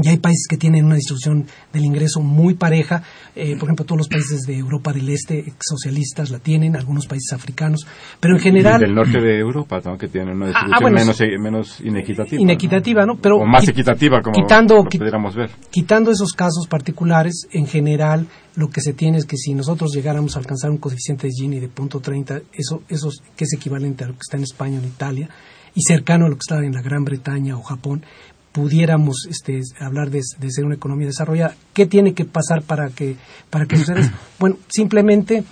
Y 0.01 0.09
hay 0.09 0.17
países 0.17 0.47
que 0.49 0.57
tienen 0.57 0.87
una 0.87 0.95
distribución 0.95 1.47
del 1.71 1.85
ingreso 1.85 2.21
muy 2.21 2.55
pareja. 2.55 3.03
Eh, 3.37 3.57
por 3.57 3.65
ejemplo, 3.65 3.85
todos 3.85 3.99
los 3.99 4.09
países 4.09 4.41
de 4.47 4.57
Europa 4.57 4.91
del 4.93 5.11
Este 5.11 5.53
socialistas 5.61 6.31
la 6.31 6.39
tienen, 6.39 6.77
algunos 6.77 7.07
países 7.07 7.35
africanos. 7.35 7.87
Pero 8.19 8.37
en 8.37 8.41
general. 8.41 8.81
Y 8.81 8.87
del 8.87 8.95
norte 8.95 9.21
de 9.21 9.39
Europa, 9.39 9.81
¿no? 9.85 9.99
que 9.99 10.09
tienen 10.09 10.37
una 10.37 10.47
distribución 10.47 10.75
ah, 10.75 10.79
bueno, 10.81 10.97
menos, 10.97 11.21
menos, 11.39 11.81
inequitativa. 11.83 12.41
Inequitativa, 12.41 13.05
¿no? 13.05 13.17
Pero 13.21 13.37
o 13.37 13.47
más 13.47 13.69
equitativa, 13.69 14.23
como 14.23 14.35
quitando, 14.35 14.77
lo 14.77 14.85
pudiéramos 14.85 15.35
ver. 15.35 15.51
Quitando 15.71 16.11
esos 16.11 16.33
casos 16.33 16.67
particulares, 16.69 17.47
en 17.53 17.67
general, 17.67 18.27
lo 18.57 18.69
que 18.69 18.81
se 18.81 18.95
tiene 18.95 19.19
es 19.19 19.27
que 19.27 19.37
si 19.37 19.53
nosotros 19.53 19.93
llegáramos 19.95 20.37
a 20.37 20.39
alcanzar 20.39 20.71
un 20.71 20.79
coeficiente 20.79 21.27
de 21.27 21.33
Gini 21.35 21.61
de 21.61 21.69
punto 21.69 22.01
30, 22.01 22.41
eso, 22.55 22.83
eso 22.89 23.11
que 23.37 23.45
es 23.45 23.53
equivalente 23.55 24.05
a 24.05 24.09
lo 24.09 24.15
que 24.15 24.21
está 24.23 24.39
en 24.39 24.45
España 24.45 24.79
o 24.79 24.83
en 24.83 24.89
Italia, 24.89 25.29
y 25.75 25.83
cercano 25.83 26.27
a 26.27 26.29
lo 26.29 26.35
que 26.37 26.41
está 26.43 26.59
en 26.59 26.73
la 26.73 26.83
Gran 26.83 27.05
Bretaña 27.05 27.57
o 27.57 27.63
Japón, 27.63 28.05
pudiéramos 28.53 29.27
este, 29.29 29.61
hablar 29.81 30.11
de, 30.11 30.21
de, 30.39 30.51
ser 30.51 30.65
una 30.65 30.75
economía 30.75 31.07
desarrollada. 31.07 31.57
¿Qué 31.73 31.87
tiene 31.87 32.15
que 32.15 32.25
pasar 32.25 32.63
para 32.63 32.91
que, 32.91 33.17
para 33.51 33.67
que 33.67 33.79
suceda 33.79 34.01
eso? 34.01 34.11
Bueno, 34.39 34.57
simplemente 34.69 35.43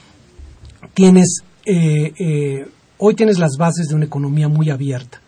tienes, 0.95 1.43
eh, 1.65 2.13
eh, 2.19 2.69
hoy 2.99 3.15
tienes 3.15 3.39
las 3.39 3.57
bases 3.57 3.89
de 3.89 3.95
una 3.95 4.05
economía 4.05 4.49
muy 4.49 4.71
abierta, 4.71 5.21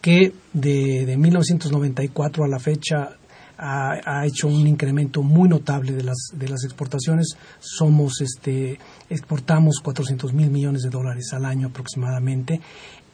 que 0.00 0.32
de, 0.52 1.06
de 1.06 1.16
1994 1.16 2.44
a 2.44 2.48
la 2.48 2.58
fecha 2.58 3.16
ha, 3.58 3.92
ha, 4.04 4.26
hecho 4.26 4.48
un 4.48 4.66
incremento 4.66 5.22
muy 5.22 5.48
notable 5.48 5.92
de 5.92 6.02
las, 6.02 6.28
de 6.34 6.48
las 6.48 6.64
exportaciones. 6.64 7.36
Somos, 7.58 8.20
este, 8.20 8.78
exportamos 9.08 9.80
400 9.82 10.34
mil 10.34 10.50
millones 10.50 10.82
de 10.82 10.90
dólares 10.90 11.30
al 11.32 11.46
año 11.46 11.68
aproximadamente 11.68 12.60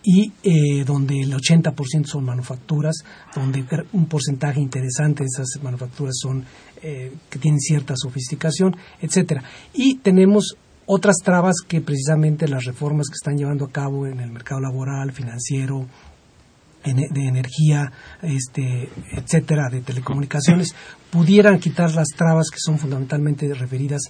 y 0.02 0.32
eh, 0.42 0.84
donde 0.84 1.20
el 1.20 1.32
80% 1.32 2.06
son 2.06 2.24
manufacturas, 2.24 2.96
donde 3.34 3.64
un 3.92 4.06
porcentaje 4.06 4.60
interesante 4.60 5.22
de 5.22 5.28
esas 5.32 5.62
manufacturas 5.62 6.16
son 6.20 6.44
eh, 6.82 7.12
que 7.30 7.38
tienen 7.38 7.60
cierta 7.60 7.94
sofisticación, 7.96 8.76
etcétera. 9.00 9.44
Y 9.72 9.96
tenemos 9.96 10.56
otras 10.86 11.16
trabas 11.22 11.56
que 11.66 11.80
precisamente 11.80 12.48
las 12.48 12.64
reformas 12.64 13.08
que 13.08 13.14
están 13.14 13.36
llevando 13.36 13.66
a 13.66 13.70
cabo 13.70 14.06
en 14.06 14.20
el 14.20 14.30
mercado 14.30 14.60
laboral, 14.60 15.12
financiero, 15.12 15.86
de 16.84 17.28
energía, 17.28 17.92
este, 18.22 18.88
etcétera, 19.12 19.68
de 19.70 19.82
telecomunicaciones, 19.82 20.74
pudieran 21.12 21.60
quitar 21.60 21.94
las 21.94 22.08
trabas 22.08 22.48
que 22.50 22.58
son 22.58 22.76
fundamentalmente 22.76 23.54
referidas 23.54 24.02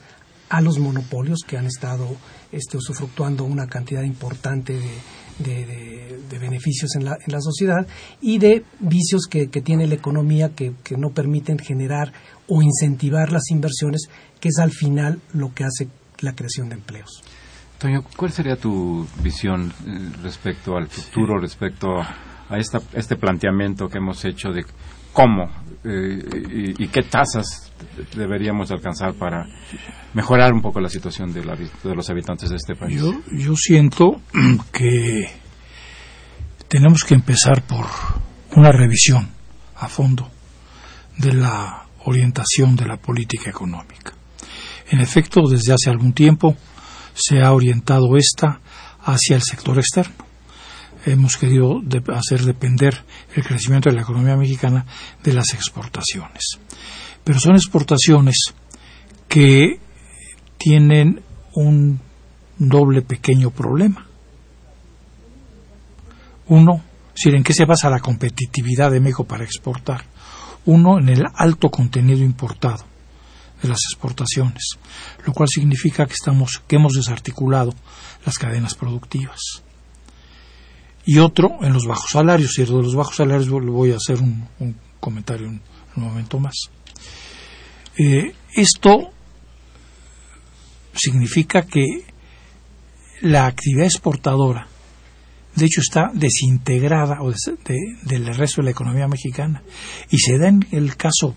a 0.49 0.63
los 0.63 0.79
monopolios 0.79 1.41
que 1.47 1.59
han 1.59 1.67
estado 1.67 2.17
este, 2.51 2.79
usufructuando 2.79 3.45
una 3.45 3.67
cantidad 3.67 4.03
importante 4.03 4.73
de, 4.73 4.91
beneficios 5.39 6.95
en 6.97 7.05
la, 7.05 7.17
en 7.27 7.33
la, 7.33 7.41
sociedad 7.41 7.87
y 8.21 8.39
de 8.39 8.65
vicios 8.81 9.27
que, 9.29 9.47
tiene 9.47 9.87
la 9.87 9.95
economía 9.95 10.51
que, 10.55 10.75
no 10.97 11.11
permiten 11.11 11.59
generar 11.59 12.13
o 12.49 12.63
incentivar 12.63 13.33
las 13.33 13.51
inversiones, 13.51 14.09
que 14.41 14.49
es 14.49 14.59
al 14.59 14.73
final 14.73 15.21
lo 15.33 15.55
que 15.55 15.65
hace 15.65 15.89
la 16.21 16.35
creación 16.35 16.69
de 16.69 16.75
empleos. 16.75 17.23
Toño, 17.79 18.05
¿cuál 18.17 18.31
sería 18.31 18.57
tu 18.57 19.07
visión 19.23 19.73
eh, 19.87 20.11
respecto 20.23 20.77
al 20.77 20.89
futuro, 20.89 21.39
respecto 21.41 21.89
a 21.99 22.59
esta, 22.59 22.81
este 22.93 23.17
planteamiento 23.17 23.89
que 23.89 23.99
hemos 23.99 24.25
hecho 24.25 24.51
de 24.51 24.65
cómo 25.13 25.51
eh, 25.85 26.75
y, 26.79 26.89
qué 26.89 27.03
tasas 27.03 27.72
deberíamos 28.15 28.71
alcanzar 28.71 29.15
para 29.15 29.47
mejorar 30.15 30.53
un 30.53 30.61
poco 30.61 30.81
la 30.81 30.89
situación 30.89 31.33
de, 31.33 31.45
los 31.95 32.11
habitantes 32.11 32.51
de 32.51 32.57
este 32.57 32.75
país? 32.75 33.01
Yo, 33.01 33.13
yo 33.31 33.55
siento 33.57 34.21
que 34.73 35.31
tenemos 36.69 37.05
que 37.05 37.15
empezar 37.15 37.63
por 37.63 37.87
una 38.57 38.73
revisión 38.73 39.29
a 39.77 39.89
fondo 39.89 40.31
de 41.19 41.33
la 41.35 41.87
orientación 42.05 42.77
de 42.77 42.87
la 42.87 42.97
política 42.97 43.51
económica. 43.51 44.15
En 44.91 45.01
efecto, 45.01 45.43
desde 45.49 45.73
hace 45.73 45.91
algún 45.91 46.13
tiempo 46.13 46.57
se 47.15 47.41
ha 47.41 47.53
orientado 47.53 48.17
esta 48.17 48.61
hacia 49.05 49.37
el 49.37 49.43
sector 49.43 49.79
externo 49.79 50.33
hemos 51.07 51.37
querido 51.37 51.81
hacer 52.15 52.43
depender 52.43 53.05
el 53.35 53.45
crecimiento 53.45 53.89
de 53.89 53.97
la 53.97 54.03
economía 54.03 54.37
mexicana 54.37 54.87
de 55.23 55.33
las 55.33 55.53
exportaciones. 55.55 56.59
Pero 57.25 57.39
son 57.39 57.55
exportaciones 57.55 58.37
que 59.29 59.79
tienen 60.59 61.23
un 61.55 62.01
doble 62.59 63.03
pequeño 63.03 63.51
problema. 63.51 64.07
Uno, 66.49 66.83
¿en 67.25 67.45
qué 67.45 67.53
se 67.53 67.65
basa 67.65 67.91
la 67.91 68.01
competitividad 68.01 68.91
de 68.91 69.01
México 69.01 69.25
para 69.25 69.45
exportar? 69.45 70.05
Uno, 70.67 70.99
en 70.99 71.09
el 71.09 71.25
alto 71.35 71.71
contenido 71.71 72.23
importado 72.23 72.85
de 73.63 73.69
las 73.69 73.81
exportaciones, 73.91 74.77
lo 75.25 75.33
cual 75.33 75.49
significa 75.49 76.07
que, 76.07 76.15
estamos, 76.15 76.63
que 76.67 76.77
hemos 76.77 76.93
desarticulado 76.93 77.73
las 78.25 78.39
cadenas 78.39 78.75
productivas 78.75 79.63
y 81.05 81.19
otro 81.19 81.59
en 81.63 81.73
los 81.73 81.87
bajos 81.87 82.11
salarios. 82.11 82.59
Y 82.59 82.65
de 82.65 82.71
los 82.71 82.95
bajos 82.95 83.17
salarios 83.17 83.49
voy 83.49 83.93
a 83.93 83.97
hacer 83.97 84.21
un, 84.21 84.49
comentario 85.01 85.47
en 85.47 85.61
un 85.97 86.05
momento 86.05 86.39
más. 86.39 86.55
Eh, 87.99 88.35
esto 88.55 89.13
significa 90.95 91.63
que 91.63 92.05
la 93.21 93.47
actividad 93.47 93.87
exportadora, 93.87 94.67
de 95.55 95.67
hecho, 95.67 95.81
está 95.81 96.11
desintegrada 96.15 97.19
del 98.03 98.35
resto 98.35 98.61
de 98.61 98.67
la 98.67 98.71
economía 98.71 99.07
mexicana. 99.07 99.63
Y 100.11 100.19
se 100.19 100.39
da 100.39 100.49
en 100.49 100.67
el 100.71 100.97
caso 100.97 101.37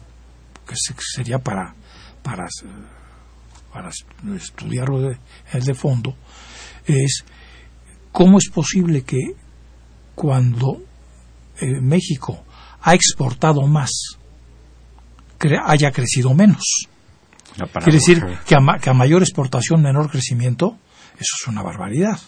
que 0.65 0.75
sería 0.75 1.39
para, 1.39 1.75
para, 2.23 2.47
para 3.71 3.91
estudiarlo 4.35 5.01
de, 5.01 5.17
de 5.53 5.73
fondo, 5.73 6.15
es 6.85 7.23
cómo 8.11 8.37
es 8.37 8.49
posible 8.49 9.03
que 9.03 9.35
cuando 10.15 10.81
eh, 11.59 11.81
México 11.81 12.43
ha 12.81 12.93
exportado 12.93 13.67
más, 13.67 13.91
haya 15.65 15.91
crecido 15.91 16.33
menos. 16.33 16.87
Quiere 17.83 17.99
decir 17.99 18.23
que 18.45 18.55
a, 18.55 18.93
mayor 18.93 19.21
exportación, 19.21 19.81
menor 19.81 20.09
crecimiento, 20.09 20.77
eso 21.13 21.35
es 21.41 21.47
una 21.47 21.61
barbaridad. 21.61 22.19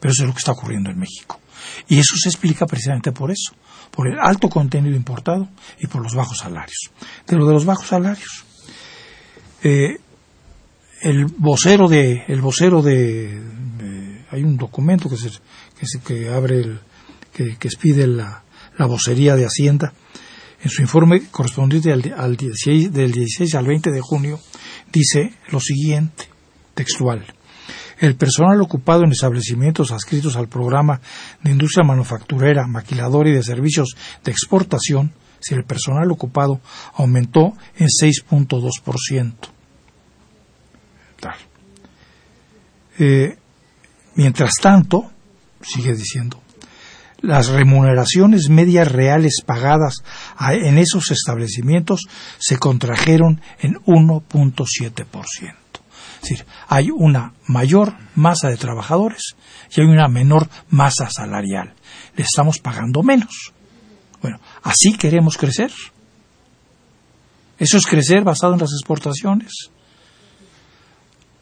Pero 0.00 0.12
eso 0.12 0.22
es 0.22 0.28
lo 0.28 0.34
que 0.34 0.38
está 0.38 0.52
ocurriendo 0.52 0.90
en 0.90 0.98
México. 0.98 1.40
Y 1.88 1.98
eso 1.98 2.16
se 2.20 2.28
explica 2.28 2.66
precisamente 2.66 3.12
por 3.12 3.30
eso, 3.30 3.54
por 3.90 4.08
el 4.08 4.18
alto 4.18 4.48
contenido 4.48 4.96
importado 4.96 5.48
y 5.78 5.86
por 5.86 6.02
los 6.02 6.14
bajos 6.14 6.38
salarios. 6.38 6.90
De 7.26 7.36
lo 7.36 7.46
de 7.46 7.54
los 7.54 7.64
bajos 7.64 7.86
salarios, 7.86 8.44
eh, 9.62 9.98
el 11.02 11.26
vocero 11.26 11.88
de, 11.88 12.24
el 12.28 12.40
vocero 12.40 12.82
de, 12.82 13.40
hay 14.30 14.42
un 14.42 14.56
documento 14.56 15.08
que 15.08 15.16
se, 15.16 15.30
que, 15.30 15.86
que 16.04 16.28
abre 16.28 16.58
el, 16.58 16.80
que, 17.34 17.68
expide 17.68 18.06
la, 18.06 18.42
vocería 18.78 19.36
de 19.36 19.44
Hacienda, 19.44 19.92
en 20.64 20.70
su 20.70 20.80
informe 20.80 21.22
correspondiente 21.30 21.92
al, 21.92 22.36
16, 22.36 22.90
del 22.90 23.12
16 23.12 23.54
al 23.54 23.66
20 23.66 23.90
de 23.90 24.00
junio, 24.00 24.40
dice 24.90 25.34
lo 25.50 25.60
siguiente, 25.60 26.24
textual. 26.74 27.24
El 28.00 28.16
personal 28.16 28.60
ocupado 28.62 29.04
en 29.04 29.12
establecimientos 29.12 29.92
adscritos 29.92 30.36
al 30.36 30.48
programa 30.48 31.00
de 31.42 31.50
industria 31.50 31.86
manufacturera, 31.86 32.66
maquiladora 32.66 33.28
y 33.28 33.34
de 33.34 33.42
servicios 33.42 33.94
de 34.24 34.32
exportación, 34.32 35.12
si 35.38 35.54
el 35.54 35.64
personal 35.64 36.10
ocupado 36.10 36.60
aumentó 36.94 37.52
en 37.76 37.88
6.2%. 37.88 39.32
Eh, 42.98 43.36
mientras 44.14 44.52
tanto, 44.62 45.10
sigue 45.60 45.94
diciendo, 45.94 46.43
las 47.24 47.48
remuneraciones 47.48 48.48
medias 48.48 48.90
reales 48.90 49.42
pagadas 49.44 50.04
en 50.38 50.78
esos 50.78 51.10
establecimientos 51.10 52.02
se 52.38 52.58
contrajeron 52.58 53.40
en 53.60 53.74
1.7%. 53.84 55.54
Es 56.22 56.30
decir, 56.30 56.46
hay 56.68 56.90
una 56.90 57.34
mayor 57.46 57.94
masa 58.14 58.48
de 58.48 58.56
trabajadores 58.56 59.36
y 59.74 59.80
hay 59.80 59.86
una 59.86 60.08
menor 60.08 60.48
masa 60.70 61.10
salarial. 61.10 61.74
Le 62.16 62.22
estamos 62.22 62.58
pagando 62.58 63.02
menos. 63.02 63.52
Bueno, 64.22 64.40
así 64.62 64.96
queremos 64.96 65.36
crecer. 65.36 65.70
Eso 67.58 67.76
es 67.76 67.86
crecer 67.86 68.24
basado 68.24 68.54
en 68.54 68.60
las 68.60 68.72
exportaciones. 68.72 69.70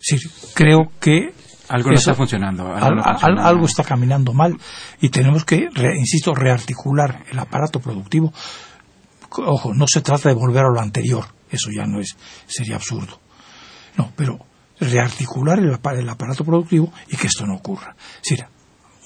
Es 0.01 0.21
decir, 0.21 0.31
creo 0.55 0.93
que 1.01 1.33
algo 1.73 1.91
no 1.91 1.97
está 1.97 2.15
funcionando. 2.15 2.75
Algo, 2.75 3.65
está 3.65 3.83
caminando 3.83 4.35
mal 4.35 4.57
y 5.01 5.09
tenemos 5.09 5.45
que, 5.45 5.69
insisto, 5.97 6.35
rearticular 6.35 7.25
el 7.31 7.39
aparato 7.39 7.81
productivo. 7.81 8.33
Ojo, 9.31 9.73
no 9.73 9.87
se 9.87 10.03
trata 10.03 10.29
de 10.29 10.35
volver 10.35 10.65
a 10.67 10.69
lo 10.69 10.81
anterior, 10.81 11.25
eso 11.51 11.71
ya 11.75 11.87
no 11.87 12.01
es, 12.01 12.15
sería 12.47 12.77
absurdo. 12.77 13.19
No, 13.97 14.13
pero 14.15 14.39
rearticular 14.79 15.59
el, 15.59 15.79
el 15.99 16.09
aparato 16.09 16.45
productivo 16.45 16.93
y 17.09 17.17
que 17.17 17.29
esto 17.29 17.47
no 17.47 17.55
ocurra. 17.55 17.97
Es 18.17 18.31
decir, 18.31 18.47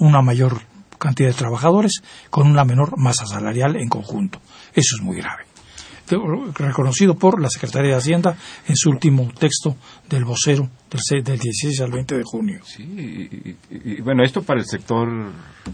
una 0.01 0.21
mayor 0.21 0.61
cantidad 0.99 1.29
de 1.29 1.35
trabajadores 1.35 2.03
con 2.31 2.49
una 2.49 2.65
menor 2.65 2.99
masa 2.99 3.27
salarial 3.27 3.77
en 3.77 3.89
conjunto. 3.89 4.41
Eso 4.75 4.97
es 4.97 5.03
muy 5.03 5.19
grave 5.19 5.46
reconocido 6.55 7.15
por 7.15 7.41
la 7.41 7.49
Secretaría 7.49 7.93
de 7.93 7.97
Hacienda 7.97 8.37
en 8.67 8.77
su 8.77 8.91
último 8.91 9.31
texto 9.39 9.77
del 10.09 10.25
vocero 10.25 10.69
del, 10.91 11.25
del 11.25 11.39
16 11.39 11.81
al 11.81 11.91
20 11.91 12.17
de 12.17 12.23
junio. 12.25 12.61
Sí, 12.65 13.57
y, 13.71 14.01
bueno, 14.03 14.23
esto 14.23 14.43
para 14.43 14.61
el 14.61 14.67
sector 14.67 15.09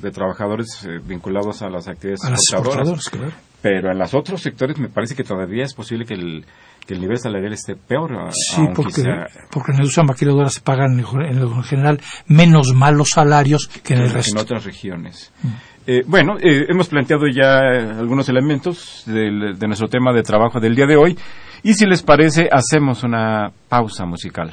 de 0.01 0.11
trabajadores 0.11 0.85
eh, 0.85 0.99
vinculados 1.05 1.62
a 1.62 1.68
las 1.68 1.88
actividades 1.88 2.25
exportadoras, 2.25 3.09
claro. 3.11 3.33
pero 3.61 3.92
en 3.92 3.99
los 3.99 4.14
otros 4.14 4.40
sectores 4.40 4.79
me 4.79 4.88
parece 4.88 5.14
que 5.14 5.25
todavía 5.25 5.64
es 5.64 5.75
posible 5.75 6.07
que 6.07 6.14
el, 6.14 6.45
que 6.87 6.95
el 6.95 7.01
nivel 7.01 7.18
salarial 7.18 7.53
esté 7.53 7.77
peor. 7.77 8.11
Sí, 8.33 8.62
porque, 8.75 9.03
porque 9.51 9.73
en 9.73 9.77
la 9.77 9.83
industria 9.83 10.05
maquiladora 10.05 10.51
se 10.51 10.61
pagan 10.61 10.99
en 10.99 11.62
general 11.62 12.01
menos 12.27 12.73
malos 12.75 13.11
salarios 13.14 13.68
que 13.83 13.95
en 13.95 14.01
el 14.01 14.11
resto. 14.11 14.33
En 14.33 14.39
otras 14.39 14.64
regiones. 14.64 15.30
Mm. 15.43 15.49
Eh, 15.87 16.03
bueno, 16.07 16.37
eh, 16.41 16.66
hemos 16.68 16.89
planteado 16.89 17.26
ya 17.26 17.59
algunos 17.99 18.28
elementos 18.28 19.03
de 19.07 19.66
nuestro 19.66 19.89
tema 19.89 20.12
de 20.12 20.22
trabajo 20.22 20.61
del 20.61 20.76
día 20.76 20.87
de 20.87 20.97
hoy 20.97 21.18
y 21.62 21.74
si 21.74 21.87
les 21.87 22.03
parece 22.03 22.49
hacemos 22.51 23.03
una 23.03 23.51
pausa 23.68 24.05
musical. 24.05 24.53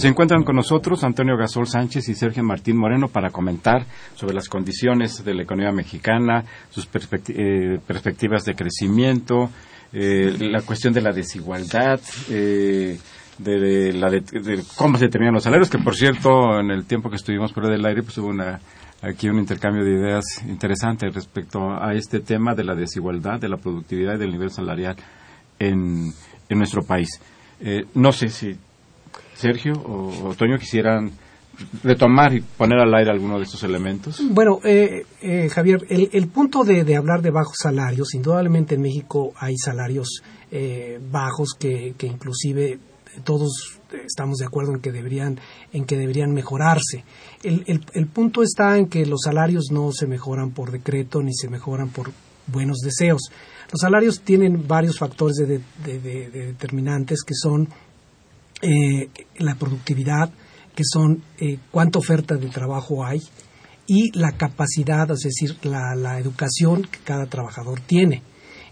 Se 0.00 0.08
encuentran 0.08 0.44
con 0.44 0.56
nosotros 0.56 1.04
Antonio 1.04 1.36
Gasol 1.36 1.66
Sánchez 1.66 2.08
y 2.08 2.14
Sergio 2.14 2.42
Martín 2.42 2.78
Moreno 2.78 3.08
para 3.08 3.28
comentar 3.28 3.84
sobre 4.14 4.34
las 4.34 4.48
condiciones 4.48 5.22
de 5.22 5.34
la 5.34 5.42
economía 5.42 5.72
mexicana, 5.72 6.42
sus 6.70 6.88
eh, 7.28 7.78
perspectivas 7.86 8.46
de 8.46 8.54
crecimiento, 8.54 9.50
eh, 9.92 10.34
la 10.40 10.62
cuestión 10.62 10.94
de 10.94 11.02
la 11.02 11.12
desigualdad, 11.12 12.00
eh, 12.30 12.98
de, 13.36 13.92
la 13.92 14.08
de 14.08 14.64
cómo 14.74 14.96
se 14.96 15.04
determinan 15.04 15.34
los 15.34 15.42
salarios, 15.42 15.68
que 15.68 15.76
por 15.76 15.94
cierto, 15.94 16.58
en 16.58 16.70
el 16.70 16.86
tiempo 16.86 17.10
que 17.10 17.16
estuvimos 17.16 17.52
fuera 17.52 17.68
del 17.68 17.84
aire, 17.84 18.02
pues 18.02 18.16
hubo 18.16 18.28
una, 18.28 18.58
aquí 19.02 19.28
un 19.28 19.38
intercambio 19.38 19.84
de 19.84 20.00
ideas 20.00 20.24
interesante 20.48 21.10
respecto 21.10 21.74
a 21.78 21.92
este 21.92 22.20
tema 22.20 22.54
de 22.54 22.64
la 22.64 22.74
desigualdad, 22.74 23.38
de 23.38 23.50
la 23.50 23.58
productividad 23.58 24.14
y 24.14 24.20
del 24.20 24.32
nivel 24.32 24.50
salarial 24.50 24.96
en, 25.58 26.10
en 26.48 26.58
nuestro 26.58 26.80
país. 26.84 27.20
Eh, 27.62 27.84
no 27.92 28.12
sé 28.12 28.30
si 28.30 28.56
Sergio 29.40 29.72
o, 29.72 30.34
Toño 30.36 30.58
quisieran 30.58 31.10
retomar 31.82 32.34
y 32.34 32.40
poner 32.40 32.78
al 32.78 32.94
aire 32.94 33.10
alguno 33.10 33.36
de 33.38 33.44
estos 33.44 33.62
elementos. 33.64 34.22
Bueno, 34.30 34.60
eh, 34.64 35.04
eh, 35.20 35.48
Javier, 35.50 35.86
el, 35.88 36.08
el 36.12 36.28
punto 36.28 36.64
de, 36.64 36.96
hablar 36.96 37.22
de 37.22 37.30
bajos 37.30 37.56
salarios, 37.60 38.14
indudablemente 38.14 38.76
en 38.76 38.82
México 38.82 39.32
hay 39.36 39.56
salarios 39.56 40.22
eh, 40.50 40.98
bajos 41.10 41.54
que, 41.58 41.94
que 41.98 42.06
inclusive 42.06 42.78
todos 43.24 43.78
estamos 44.06 44.38
de 44.38 44.46
acuerdo 44.46 44.72
en 44.72 44.80
que 44.80 44.92
deberían 44.92 45.38
en 45.72 45.84
que 45.84 45.96
deberían 45.96 46.32
mejorarse. 46.32 47.04
El, 47.42 47.64
el, 47.66 47.84
el 47.92 48.06
punto 48.06 48.42
está 48.42 48.78
en 48.78 48.86
que 48.86 49.04
los 49.04 49.22
salarios 49.24 49.66
no 49.72 49.90
se 49.92 50.06
mejoran 50.06 50.52
por 50.52 50.70
decreto 50.70 51.20
ni 51.20 51.34
se 51.34 51.48
mejoran 51.48 51.88
por 51.88 52.12
buenos 52.46 52.78
deseos. 52.78 53.22
Los 53.72 53.80
salarios 53.80 54.20
tienen 54.20 54.66
varios 54.66 54.98
factores 54.98 55.36
de 55.36 55.60
determinantes 56.30 57.22
que 57.22 57.34
son 57.34 57.68
eh, 58.62 59.08
la 59.38 59.54
productividad, 59.54 60.30
que 60.74 60.84
son 60.84 61.22
eh, 61.38 61.58
cuánta 61.70 61.98
oferta 61.98 62.36
de 62.36 62.48
trabajo 62.48 63.04
hay 63.04 63.20
y 63.86 64.16
la 64.16 64.32
capacidad, 64.32 65.10
es 65.10 65.20
decir, 65.20 65.56
la, 65.62 65.94
la 65.96 66.18
educación 66.18 66.82
que 66.82 67.00
cada 67.04 67.26
trabajador 67.26 67.80
tiene. 67.80 68.22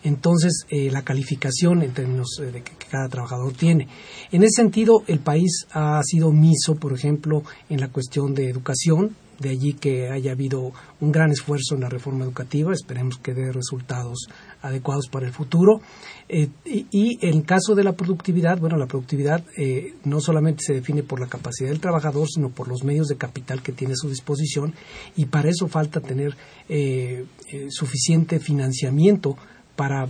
Entonces, 0.05 0.65
eh, 0.71 0.91
la 0.91 1.03
calificación 1.03 1.83
en 1.83 1.93
términos 1.93 2.39
eh, 2.41 2.53
de 2.53 2.63
que, 2.63 2.73
que 2.77 2.87
cada 2.87 3.09
trabajador 3.09 3.53
tiene. 3.53 3.89
En 4.31 4.43
ese 4.43 4.63
sentido, 4.63 5.03
el 5.07 5.19
país 5.19 5.67
ha 5.73 6.01
sido 6.05 6.29
omiso, 6.29 6.77
por 6.77 6.93
ejemplo, 6.93 7.43
en 7.69 7.81
la 7.81 7.89
cuestión 7.89 8.33
de 8.35 8.49
educación, 8.49 9.17
de 9.41 9.51
allí 9.51 9.73
que 9.75 10.09
haya 10.09 10.33
habido 10.33 10.73
un 11.01 11.13
gran 11.13 11.31
esfuerzo 11.31 11.75
en 11.75 11.83
la 11.83 11.89
reforma 11.89 12.25
educativa, 12.25 12.73
esperemos 12.73 13.19
que 13.19 13.35
dé 13.35 13.53
resultados 13.53 14.29
adecuados 14.63 15.09
para 15.09 15.27
el 15.27 15.33
futuro. 15.33 15.81
Eh, 16.29 16.49
y, 16.65 16.87
y 16.91 17.19
en 17.27 17.43
caso 17.43 17.75
de 17.75 17.85
la 17.85 17.93
productividad, 17.93 18.59
bueno, 18.59 18.77
la 18.77 18.87
productividad 18.87 19.45
eh, 19.57 19.95
no 20.05 20.21
solamente 20.21 20.65
se 20.67 20.75
define 20.75 21.03
por 21.03 21.21
la 21.21 21.27
capacidad 21.27 21.71
del 21.71 21.81
trabajador, 21.81 22.29
sino 22.29 22.51
por 22.51 22.69
los 22.69 22.85
medios 22.85 23.07
de 23.09 23.17
capital 23.17 23.63
que 23.63 23.73
tiene 23.73 23.95
a 23.95 23.97
su 23.97 24.09
disposición, 24.09 24.75
y 25.17 25.27
para 25.27 25.49
eso 25.49 25.69
falta 25.69 26.01
tener 26.01 26.37
eh, 26.69 27.25
suficiente 27.71 28.41
financiamiento 28.41 29.37
para 29.77 30.09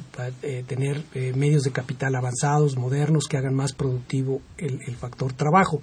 tener 0.67 1.05
medios 1.37 1.63
de 1.63 1.73
capital 1.73 2.15
avanzados, 2.15 2.79
modernos, 2.79 3.27
que 3.29 3.37
hagan 3.37 3.55
más 3.55 3.75
productivo 3.75 4.41
el 4.57 4.97
factor 4.97 5.35
trabajo. 5.35 5.83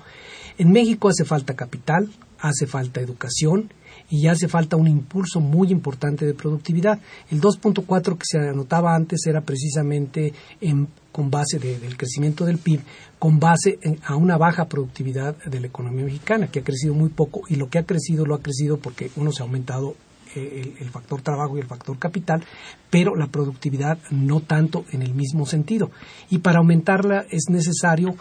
En 0.57 0.71
México 0.71 1.07
hace 1.07 1.23
falta 1.23 1.55
capital, 1.55 2.09
hace 2.39 2.65
falta 2.65 2.99
educación 2.99 3.69
y 4.09 4.27
hace 4.27 4.47
falta 4.47 4.75
un 4.75 4.87
impulso 4.87 5.39
muy 5.39 5.71
importante 5.71 6.25
de 6.25 6.33
productividad. 6.33 6.99
El 7.31 7.41
2.4 7.41 8.17
que 8.17 8.23
se 8.25 8.37
anotaba 8.39 8.95
antes 8.95 9.25
era 9.25 9.41
precisamente 9.41 10.33
en, 10.61 10.87
con 11.11 11.31
base 11.31 11.57
de- 11.59 11.79
del 11.79 11.97
crecimiento 11.97 12.45
del 12.45 12.57
PIB, 12.59 12.81
con 13.17 13.39
base 13.39 13.79
a 14.03 14.15
una 14.15 14.37
baja 14.37 14.65
productividad 14.65 15.35
de 15.45 15.59
la 15.59 15.67
economía 15.67 16.05
mexicana, 16.05 16.47
que 16.47 16.59
ha 16.59 16.63
crecido 16.63 16.93
muy 16.93 17.09
poco 17.09 17.41
y 17.49 17.55
lo 17.55 17.69
que 17.69 17.79
ha 17.79 17.83
crecido 17.85 18.25
lo 18.25 18.35
ha 18.35 18.41
crecido 18.41 18.77
porque 18.77 19.09
uno 19.15 19.31
se 19.31 19.41
ha 19.41 19.45
aumentado 19.45 19.95
eh, 20.35 20.75
el 20.79 20.89
factor 20.89 21.21
trabajo 21.21 21.57
y 21.57 21.61
el 21.61 21.65
factor 21.67 21.97
capital, 21.97 22.43
pero 22.91 23.15
la 23.15 23.27
productividad 23.27 23.97
no 24.11 24.41
tanto 24.41 24.85
en 24.91 25.01
el 25.01 25.13
mismo 25.13 25.45
sentido. 25.45 25.89
Y 26.29 26.39
para 26.39 26.59
aumentarla 26.59 27.25
es 27.31 27.45
necesario 27.49 28.15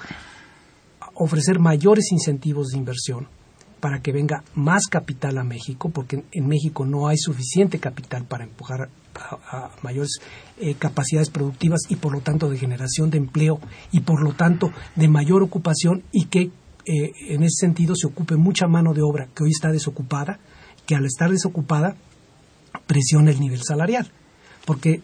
ofrecer 1.14 1.58
mayores 1.58 2.10
incentivos 2.12 2.68
de 2.68 2.78
inversión 2.78 3.28
para 3.80 4.00
que 4.00 4.12
venga 4.12 4.42
más 4.54 4.86
capital 4.86 5.38
a 5.38 5.44
México, 5.44 5.90
porque 5.90 6.24
en, 6.32 6.46
México 6.46 6.86
no 6.86 7.08
hay 7.08 7.18
suficiente 7.18 7.78
capital 7.78 8.24
para 8.24 8.44
empujar 8.44 8.88
a, 9.14 9.34
a 9.56 9.70
mayores 9.82 10.18
eh, 10.58 10.74
capacidades 10.74 11.30
productivas 11.30 11.80
y 11.88 11.96
por 11.96 12.12
lo 12.12 12.20
tanto 12.20 12.48
de 12.48 12.58
generación 12.58 13.10
de 13.10 13.18
empleo 13.18 13.60
y 13.92 14.00
por 14.00 14.22
lo 14.22 14.32
tanto 14.32 14.72
de 14.96 15.08
mayor 15.08 15.42
ocupación 15.42 16.02
y 16.12 16.26
que 16.26 16.50
eh, 16.86 17.12
en 17.28 17.42
ese 17.42 17.66
sentido 17.66 17.94
se 17.96 18.06
ocupe 18.06 18.36
mucha 18.36 18.66
mano 18.66 18.92
de 18.92 19.00
obra 19.00 19.28
que 19.34 19.44
hoy 19.44 19.50
está 19.50 19.72
desocupada, 19.72 20.38
que 20.86 20.94
al 20.94 21.06
estar 21.06 21.30
desocupada 21.30 21.96
presiona 22.86 23.30
el 23.30 23.40
nivel 23.40 23.62
salarial. 23.62 24.10
Porque, 24.66 25.00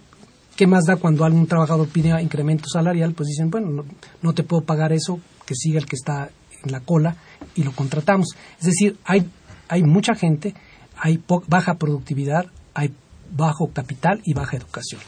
¿qué 0.57 0.66
más 0.66 0.85
da 0.85 0.97
cuando 0.97 1.25
algún 1.25 1.47
trabajador 1.47 1.89
pide 1.89 2.21
incremento 2.23 2.68
salarial? 2.68 3.14
Pues 3.14 3.29
dicen, 3.29 3.51
bueno, 3.51 3.71
no, 3.71 3.85
no 4.21 4.33
te 4.35 4.43
puedo 4.43 4.62
pagar 4.62 4.93
eso, 4.93 5.21
que 5.47 5.55
siga 5.55 5.79
el 5.79 5.87
que 5.87 5.97
está 5.97 6.31
en 6.64 6.72
la 6.72 6.80
cola 6.80 7.16
y 7.54 7.62
lo 7.62 7.72
contratamos. 7.72 8.28
Es 8.58 8.66
decir, 8.66 8.96
hay, 9.04 9.28
hay 9.68 9.82
mucha 9.82 10.14
gente, 10.14 10.54
hay 10.96 11.22
baja 11.48 11.74
productividad, 11.74 12.46
hay 12.74 12.92
bajo 13.30 13.70
capital 13.72 14.20
y 14.24 14.34
baja 14.34 14.56
educación. 14.56 15.00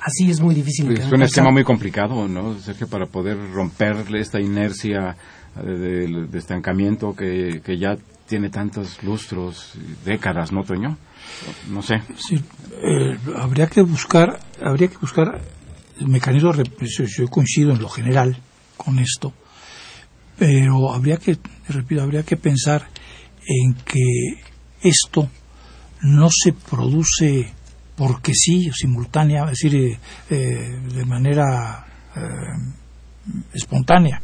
Así 0.00 0.30
es 0.30 0.40
muy 0.40 0.54
difícil. 0.54 0.92
Es 0.92 1.12
un 1.12 1.22
esquema 1.22 1.50
muy 1.50 1.64
complicado, 1.64 2.26
¿no, 2.26 2.58
Sergio, 2.58 2.88
para 2.88 3.06
poder 3.06 3.36
romperle 3.52 4.20
esta 4.20 4.40
inercia 4.40 5.16
de, 5.62 6.26
estancamiento 6.32 7.14
que, 7.14 7.60
que, 7.62 7.78
ya 7.78 7.96
tiene 8.26 8.48
tantos 8.48 9.02
lustros, 9.02 9.74
décadas, 10.04 10.52
¿no, 10.52 10.62
Toño? 10.62 10.96
No 11.68 11.82
sé. 11.82 12.00
Sí, 12.16 12.42
eh, 12.82 13.18
habría 13.36 13.66
que 13.66 13.82
buscar, 13.82 14.40
habría 14.62 14.88
que 14.88 14.96
buscar 14.96 15.40
mecanismos. 16.00 16.56
Yo 17.16 17.28
coincido 17.28 17.72
en 17.72 17.82
lo 17.82 17.88
general 17.88 18.38
con 18.76 18.98
esto, 18.98 19.32
pero 20.40 20.90
habría 20.90 21.18
que, 21.18 21.36
repito, 21.68 22.02
habría 22.02 22.22
que 22.22 22.38
pensar 22.38 22.88
en 23.46 23.74
que 23.74 24.40
esto 24.80 25.28
no 26.00 26.30
se 26.30 26.54
produce 26.54 27.52
porque 27.94 28.32
sí, 28.32 28.70
simultánea, 28.72 29.44
es 29.44 29.50
decir, 29.50 29.74
eh, 29.74 29.98
eh, 30.30 30.80
de 30.94 31.04
manera 31.04 31.84
espontánea. 33.52 34.22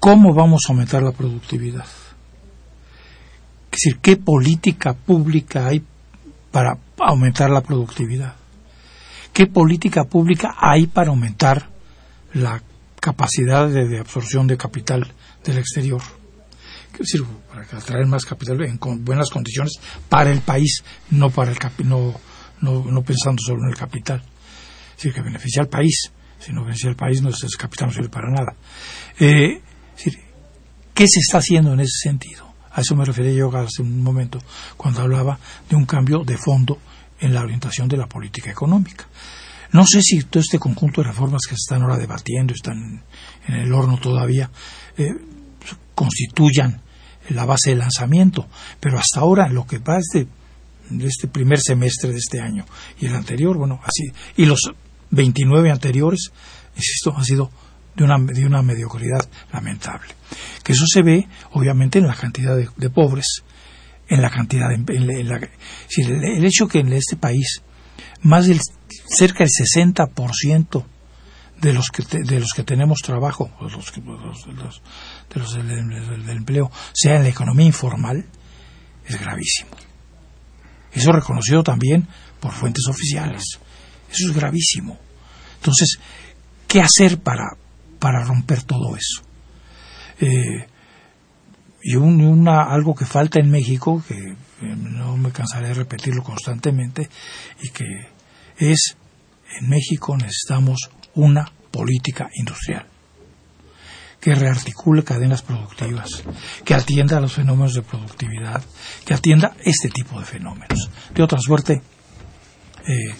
¿Cómo 0.00 0.34
vamos 0.34 0.62
a 0.66 0.72
aumentar 0.72 1.04
la 1.04 1.12
productividad? 1.12 1.86
Es 3.70 3.70
decir, 3.70 4.00
¿qué 4.02 4.16
política 4.16 4.92
pública 4.92 5.68
hay 5.68 5.84
para 6.50 6.76
aumentar 6.98 7.48
la 7.48 7.60
productividad? 7.60 8.34
¿Qué 9.32 9.46
política 9.46 10.02
pública 10.02 10.56
hay 10.58 10.88
para 10.88 11.10
aumentar 11.10 11.68
la 12.32 12.60
capacidad 13.00 13.68
de, 13.68 13.98
absorción 13.98 14.46
de 14.46 14.56
capital 14.56 15.12
del 15.44 15.58
exterior? 15.58 16.02
Es 16.92 16.98
decir, 16.98 17.24
para 17.48 17.62
atraer 17.62 18.06
más 18.06 18.24
capital 18.24 18.60
en 18.62 18.78
buenas 19.04 19.30
condiciones 19.30 19.74
para 20.08 20.30
el 20.30 20.40
país, 20.40 20.82
no 21.10 21.30
para 21.30 21.52
el 21.52 21.58
no, 21.84 22.14
no, 22.60 23.02
pensando 23.02 23.42
solo 23.42 23.62
en 23.64 23.70
el 23.70 23.76
capital. 23.76 24.22
Es 24.90 24.96
decir, 24.96 25.14
que 25.14 25.22
beneficia 25.22 25.62
al 25.62 25.68
país. 25.68 26.10
Si 26.38 26.52
no 26.52 26.62
beneficia 26.62 26.90
al 26.90 26.96
país, 26.96 27.22
no, 27.22 27.30
ese 27.30 27.46
capital 27.58 27.88
no 27.88 27.94
sirve 27.94 28.08
para 28.08 28.30
nada. 28.30 28.54
Eh, 29.18 29.60
¿Qué 30.94 31.06
se 31.08 31.20
está 31.20 31.38
haciendo 31.38 31.72
en 31.72 31.80
ese 31.80 31.98
sentido? 32.02 32.52
A 32.72 32.82
eso 32.82 32.94
me 32.94 33.04
refería 33.04 33.32
yo 33.32 33.56
hace 33.56 33.82
un 33.82 34.02
momento, 34.02 34.38
cuando 34.76 35.00
hablaba 35.00 35.38
de 35.68 35.76
un 35.76 35.86
cambio 35.86 36.22
de 36.24 36.36
fondo 36.36 36.78
en 37.18 37.34
la 37.34 37.42
orientación 37.42 37.88
de 37.88 37.96
la 37.96 38.06
política 38.06 38.50
económica. 38.50 39.06
No 39.72 39.86
sé 39.86 40.02
si 40.02 40.22
todo 40.24 40.40
este 40.40 40.58
conjunto 40.58 41.02
de 41.02 41.08
reformas 41.08 41.42
que 41.48 41.54
se 41.54 41.62
están 41.66 41.82
ahora 41.82 41.96
debatiendo, 41.96 42.54
están 42.54 43.04
en 43.46 43.54
el 43.54 43.72
horno 43.72 43.98
todavía, 43.98 44.50
eh, 44.96 45.14
constituyan 45.94 46.80
la 47.28 47.44
base 47.44 47.70
de 47.70 47.76
lanzamiento, 47.76 48.48
pero 48.80 48.98
hasta 48.98 49.20
ahora, 49.20 49.48
lo 49.48 49.66
que 49.66 49.78
va 49.78 49.98
este, 49.98 50.26
de 50.90 51.06
este 51.06 51.28
primer 51.28 51.60
semestre 51.60 52.10
de 52.10 52.18
este 52.18 52.40
año 52.40 52.66
y 52.98 53.06
el 53.06 53.14
anterior, 53.14 53.56
bueno, 53.56 53.80
así, 53.84 54.10
y 54.36 54.46
los 54.46 54.72
29 55.10 55.70
anteriores, 55.70 56.30
insisto, 56.76 57.14
han 57.16 57.24
sido 57.24 57.50
de 57.96 58.04
una, 58.04 58.18
de 58.18 58.46
una 58.46 58.62
mediocridad 58.62 59.28
lamentable. 59.52 60.14
Que 60.62 60.72
eso 60.72 60.84
se 60.86 61.02
ve, 61.02 61.28
obviamente, 61.52 61.98
en 61.98 62.06
la 62.06 62.14
cantidad 62.14 62.56
de, 62.56 62.90
pobres, 62.90 63.42
en 64.08 64.22
la 64.22 64.30
cantidad 64.30 64.68
de, 64.68 64.96
el, 64.96 66.44
hecho 66.44 66.68
que 66.68 66.80
en 66.80 66.92
este 66.92 67.16
país 67.16 67.62
más 68.22 68.46
del 68.46 68.60
cerca 69.16 69.44
del 69.44 69.48
60% 69.48 70.84
de 71.60 71.72
los 71.72 71.88
que 71.88 72.02
de 72.02 72.40
los 72.40 72.52
que 72.54 72.62
tenemos 72.62 73.00
trabajo, 73.00 73.50
de 73.60 73.70
los, 73.70 73.92
de 73.92 75.40
los, 75.40 75.54
del, 75.54 76.30
empleo, 76.30 76.70
sea 76.92 77.16
en 77.16 77.24
la 77.24 77.28
economía 77.28 77.66
informal, 77.66 78.24
es 79.06 79.20
gravísimo. 79.20 79.70
Eso 80.92 81.12
reconocido 81.12 81.62
también 81.62 82.08
por 82.40 82.52
fuentes 82.52 82.84
oficiales. 82.88 83.58
Eso 84.10 84.30
es 84.30 84.34
gravísimo. 84.34 84.98
Entonces, 85.56 85.98
¿qué 86.66 86.80
hacer 86.80 87.20
para, 87.20 87.50
para 88.00 88.24
romper 88.24 88.64
todo 88.64 88.96
eso. 88.96 89.22
Eh, 90.18 90.66
y 91.82 91.94
una, 91.96 92.64
algo 92.64 92.94
que 92.94 93.06
falta 93.06 93.38
en 93.38 93.50
México, 93.50 94.02
que 94.08 94.34
no 94.60 95.16
me 95.16 95.30
cansaré 95.30 95.68
de 95.68 95.74
repetirlo 95.74 96.22
constantemente, 96.22 97.08
y 97.62 97.70
que 97.70 97.84
es, 98.58 98.96
en 99.58 99.68
México 99.68 100.16
necesitamos 100.16 100.90
una 101.14 101.50
política 101.70 102.28
industrial 102.34 102.86
que 104.20 104.34
rearticule 104.34 105.02
cadenas 105.02 105.40
productivas, 105.40 106.22
que 106.62 106.74
atienda 106.74 107.16
a 107.16 107.20
los 107.20 107.32
fenómenos 107.32 107.72
de 107.72 107.80
productividad, 107.80 108.62
que 109.06 109.14
atienda 109.14 109.56
este 109.64 109.88
tipo 109.88 110.20
de 110.20 110.26
fenómenos. 110.26 110.90
De 111.14 111.22
otra 111.22 111.38
suerte, 111.40 111.80
eh, 112.86 113.14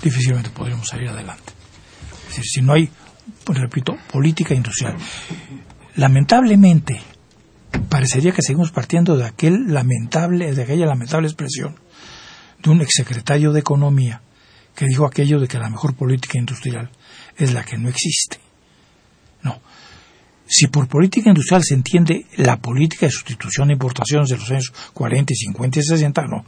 difícilmente 0.00 0.50
podremos 0.50 0.86
salir 0.86 1.08
adelante. 1.08 1.52
Es 2.22 2.36
decir, 2.36 2.44
si 2.44 2.62
no 2.62 2.74
hay 2.74 2.88
repito, 3.46 3.96
política 4.10 4.54
industrial. 4.54 4.96
Lamentablemente, 5.96 7.00
parecería 7.88 8.32
que 8.32 8.42
seguimos 8.42 8.70
partiendo 8.70 9.16
de 9.16 9.24
aquel 9.26 9.72
lamentable, 9.72 10.54
de 10.54 10.62
aquella 10.62 10.86
lamentable 10.86 11.28
expresión 11.28 11.76
de 12.62 12.70
un 12.70 12.80
exsecretario 12.80 13.52
de 13.52 13.60
Economía 13.60 14.22
que 14.74 14.86
dijo 14.86 15.06
aquello 15.06 15.40
de 15.40 15.48
que 15.48 15.58
la 15.58 15.70
mejor 15.70 15.94
política 15.94 16.38
industrial 16.38 16.90
es 17.36 17.52
la 17.52 17.64
que 17.64 17.78
no 17.78 17.88
existe. 17.88 18.38
No. 19.42 19.60
Si 20.46 20.66
por 20.68 20.88
política 20.88 21.30
industrial 21.30 21.62
se 21.64 21.74
entiende 21.74 22.26
la 22.36 22.56
política 22.56 23.06
de 23.06 23.12
sustitución 23.12 23.68
de 23.68 23.74
importaciones 23.74 24.28
de 24.28 24.36
los 24.36 24.50
años 24.50 24.72
40, 24.92 25.32
50 25.34 25.78
y 25.78 25.82
60, 25.82 26.22
no. 26.26 26.44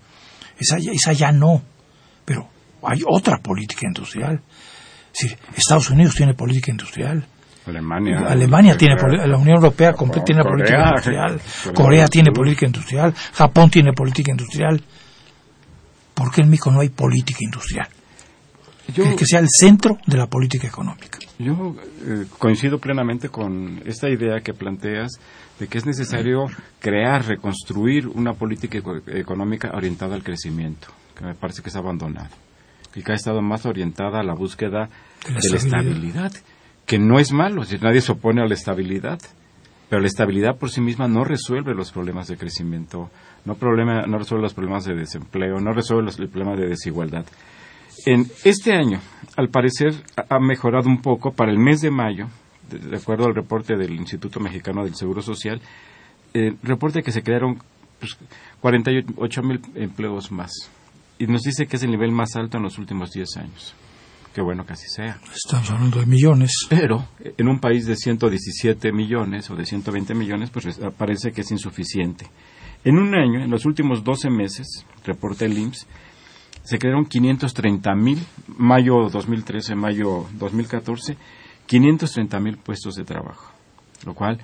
Esa, 0.58 0.76
esa 0.78 1.12
ya 1.12 1.32
no. 1.32 1.62
Pero 2.24 2.48
hay 2.82 3.00
otra 3.06 3.38
política 3.38 3.86
industrial 3.86 4.42
Estados 5.56 5.90
Unidos 5.90 6.14
tiene 6.14 6.34
política 6.34 6.70
industrial. 6.70 7.26
Alemania. 7.66 8.18
Alemania 8.28 8.76
tiene 8.76 8.94
la 8.94 9.36
Unión 9.36 9.56
Europea 9.56 9.92
tiene 10.24 10.42
política 10.44 10.88
industrial. 10.88 11.40
Corea, 11.74 12.06
tiene 12.06 12.30
política 12.30 12.66
industrial. 12.66 13.14
Japón 13.32 13.70
tiene 13.70 13.92
política 13.92 14.30
industrial. 14.30 14.80
¿Por 16.14 16.30
qué 16.32 16.42
en 16.42 16.50
México 16.50 16.70
no 16.70 16.80
hay 16.80 16.90
política 16.90 17.40
industrial? 17.42 17.88
Que 18.94 19.26
sea 19.26 19.40
el 19.40 19.48
centro 19.48 19.98
de 20.06 20.16
la 20.16 20.26
política 20.26 20.66
económica. 20.66 21.18
Yo 21.38 21.74
eh, 22.06 22.26
coincido 22.38 22.78
plenamente 22.78 23.28
con 23.28 23.82
esta 23.84 24.08
idea 24.08 24.40
que 24.40 24.54
planteas 24.54 25.18
de 25.58 25.68
que 25.68 25.78
es 25.78 25.86
necesario 25.86 26.46
crear, 26.80 27.26
reconstruir 27.26 28.06
una 28.08 28.34
política 28.34 28.78
económica 29.08 29.70
orientada 29.74 30.14
al 30.14 30.22
crecimiento, 30.22 30.88
que 31.16 31.24
me 31.24 31.34
parece 31.34 31.62
que 31.62 31.68
es 31.68 31.76
abandonada 31.76 32.30
y 32.94 33.02
que 33.02 33.12
ha 33.12 33.14
estado 33.14 33.42
más 33.42 33.66
orientada 33.66 34.20
a 34.20 34.22
la 34.22 34.34
búsqueda 34.34 34.88
de 35.26 35.50
la, 35.50 35.56
estabilidad. 35.56 36.32
que 36.86 36.98
no 36.98 37.18
es 37.18 37.30
malo, 37.32 37.64
si 37.64 37.76
nadie 37.76 38.00
se 38.00 38.12
opone 38.12 38.42
a 38.42 38.46
la 38.46 38.54
estabilidad, 38.54 39.18
pero 39.90 40.00
la 40.00 40.08
estabilidad 40.08 40.56
por 40.56 40.70
sí 40.70 40.80
misma 40.80 41.06
no 41.06 41.22
resuelve 41.22 41.74
los 41.74 41.92
problemas 41.92 42.26
de 42.28 42.36
crecimiento, 42.36 43.10
no, 43.44 43.54
problema, 43.54 44.06
no 44.06 44.18
resuelve 44.18 44.44
los 44.44 44.54
problemas 44.54 44.84
de 44.84 44.94
desempleo, 44.94 45.60
no 45.60 45.72
resuelve 45.72 46.04
los, 46.04 46.18
el 46.18 46.28
problema 46.28 46.56
de 46.56 46.68
desigualdad. 46.68 47.26
En 48.06 48.26
este 48.44 48.72
año, 48.72 49.00
al 49.36 49.48
parecer, 49.48 49.92
ha 50.28 50.38
mejorado 50.38 50.88
un 50.88 51.02
poco 51.02 51.32
para 51.32 51.52
el 51.52 51.58
mes 51.58 51.80
de 51.80 51.90
mayo, 51.90 52.28
de, 52.70 52.96
acuerdo 52.96 53.26
al 53.26 53.34
reporte 53.34 53.76
del 53.76 53.92
Instituto 53.92 54.40
Mexicano 54.40 54.84
del 54.84 54.94
Seguro 54.94 55.22
Social, 55.22 55.60
eh, 56.32 56.54
reporte 56.62 57.02
que 57.02 57.12
se 57.12 57.22
crearon 57.22 57.58
pues, 57.98 58.16
48 58.60 59.42
mil 59.42 59.60
empleos 59.74 60.30
más 60.30 60.52
y 61.18 61.26
nos 61.26 61.42
dice 61.42 61.66
que 61.66 61.76
es 61.76 61.82
el 61.82 61.90
nivel 61.90 62.12
más 62.12 62.36
alto 62.36 62.58
en 62.58 62.62
los 62.62 62.78
últimos 62.78 63.10
10 63.10 63.36
años. 63.38 63.74
Qué 64.34 64.42
bueno 64.42 64.66
que 64.66 64.74
así 64.74 64.86
sea. 64.88 65.18
Estamos 65.34 65.70
hablando 65.70 65.98
de 65.98 66.06
millones. 66.06 66.52
Pero 66.68 67.08
en 67.20 67.48
un 67.48 67.58
país 67.58 67.86
de 67.86 67.96
117 67.96 68.92
millones 68.92 69.50
o 69.50 69.56
de 69.56 69.64
120 69.64 70.14
millones, 70.14 70.50
pues 70.50 70.78
parece 70.96 71.32
que 71.32 71.40
es 71.40 71.50
insuficiente. 71.50 72.26
En 72.84 72.98
un 72.98 73.14
año, 73.14 73.42
en 73.42 73.50
los 73.50 73.64
últimos 73.64 74.04
12 74.04 74.28
meses, 74.28 74.84
reporta 75.04 75.46
el 75.46 75.56
IMSS, 75.56 75.86
se 76.66 76.78
crearon 76.78 77.06
530 77.06 77.94
mil, 77.94 78.18
mayo 78.58 79.08
2013, 79.08 79.76
mayo 79.76 80.26
2014, 80.32 81.16
530 81.66 82.40
mil 82.40 82.56
puestos 82.58 82.96
de 82.96 83.04
trabajo, 83.04 83.52
lo 84.04 84.14
cual 84.14 84.38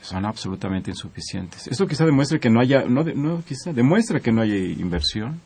son 0.00 0.24
absolutamente 0.24 0.90
insuficientes. 0.90 1.66
Eso 1.68 1.86
quizá 1.86 2.06
demuestra 2.06 2.38
que 2.38 2.48
no 2.48 2.60
haya, 2.60 2.84
no, 2.84 3.04
no 3.04 3.42
quizá 3.44 3.72
demuestra 3.74 4.20
que 4.20 4.32
no 4.32 4.40
haya 4.40 4.56
inversión, 4.56 5.40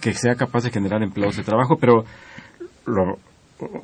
que 0.00 0.12
sea 0.12 0.34
capaz 0.34 0.64
de 0.64 0.70
generar 0.70 1.02
empleos 1.02 1.36
de 1.36 1.42
trabajo, 1.42 1.78
pero 1.78 2.04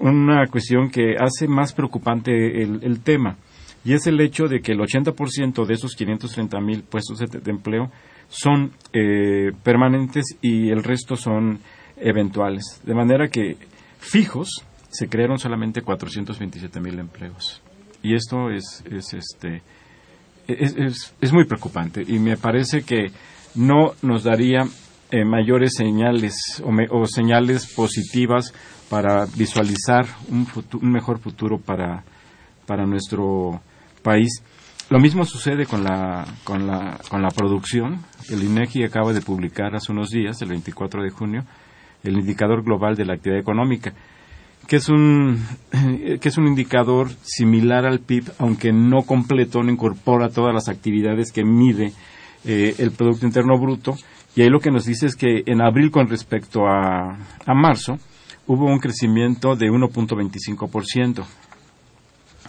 una 0.01 0.47
cuestión 0.49 0.91
que 0.91 1.17
hace 1.19 1.49
más 1.49 1.73
preocupante 1.73 2.63
el, 2.63 3.01
tema 3.01 3.37
y 3.85 3.95
es 3.95 4.07
el 4.07 4.21
hecho 4.21 4.47
de 4.47 4.61
que 4.61 4.73
el 4.73 4.79
80% 4.81 5.65
de 5.65 5.75
esos 5.75 5.95
530 5.95 6.61
mil 6.61 6.83
puestos 6.83 7.19
de, 7.19 7.51
empleo 7.51 7.91
son 8.35 8.73
eh, 8.95 9.53
permanentes 9.63 10.25
y 10.41 10.71
el 10.71 10.83
resto 10.83 11.17
son 11.17 11.61
eventuales. 11.99 12.81
De 12.85 12.95
manera 12.95 13.29
que 13.29 13.57
fijos 13.99 14.49
se 14.91 15.09
crearon 15.09 15.39
solamente 15.39 15.83
427 15.83 16.81
mil 16.81 16.99
empleos. 16.99 17.61
y 18.03 18.15
esto 18.15 18.51
es, 18.51 18.83
es 18.91 19.13
este 19.15 19.63
es, 20.49 20.75
es, 20.77 21.15
es 21.21 21.33
muy 21.33 21.45
preocupante 21.45 22.03
y 22.07 22.19
me 22.19 22.37
parece 22.37 22.83
que 22.83 23.11
no 23.55 23.93
nos 24.03 24.25
daría 24.25 24.65
eh, 25.11 25.25
mayores 25.25 25.73
señales 25.77 26.35
o, 26.65 26.73
me- 26.73 26.89
o 26.91 27.07
señales 27.07 27.73
positivas 27.75 28.53
para 28.91 29.27
visualizar 29.37 30.05
un, 30.31 30.47
futu- 30.47 30.81
un 30.83 30.91
mejor 30.91 31.19
futuro 31.21 31.59
para, 31.59 32.03
para 32.67 32.87
nuestro 32.87 33.61
país. 34.03 34.43
Lo 34.93 35.01
mismo 35.01 35.25
sucede 35.25 35.65
con 35.65 35.85
la, 35.85 36.27
con, 36.45 36.67
la, 36.67 37.01
con 37.09 37.23
la 37.23 37.31
producción. 37.31 38.05
El 38.29 38.45
INEGI 38.45 38.85
acaba 38.85 39.15
de 39.15 39.23
publicar 39.23 39.75
hace 39.75 39.91
unos 39.91 40.11
días, 40.11 40.43
el 40.43 40.51
24 40.51 41.03
de 41.03 41.09
junio, 41.09 41.45
el 42.03 42.19
indicador 42.19 42.63
global 42.63 42.95
de 42.95 43.07
la 43.07 43.15
actividad 43.15 43.41
económica, 43.41 43.95
que 44.69 44.77
es 44.77 44.91
un, 44.91 45.43
que 46.21 46.29
es 46.29 46.37
un 46.37 46.47
indicador 46.47 47.09
similar 47.23 47.87
al 47.87 48.01
PIB, 48.01 48.33
aunque 48.39 48.71
no 48.71 49.01
completo, 49.01 49.63
no 49.63 49.73
incorpora 49.73 50.29
todas 50.29 50.53
las 50.53 50.69
actividades 50.69 51.33
que 51.33 51.43
mide 51.43 51.95
eh, 52.45 52.75
el 52.77 52.91
Producto 52.91 53.25
Interno 53.25 53.59
Bruto. 53.59 53.95
Y 54.37 54.43
ahí 54.43 54.51
lo 54.51 54.61
que 54.61 54.71
nos 54.71 54.85
dice 54.85 55.07
es 55.07 55.17
que 55.17 55.43
en 55.47 55.63
abril 55.63 55.91
con 55.91 56.07
respecto 56.07 56.67
a, 56.67 57.17
a 57.47 57.55
marzo 57.55 57.97
hubo 58.47 58.67
un 58.67 58.79
crecimiento 58.79 59.57
de 59.57 59.71
1.25%, 59.71 61.25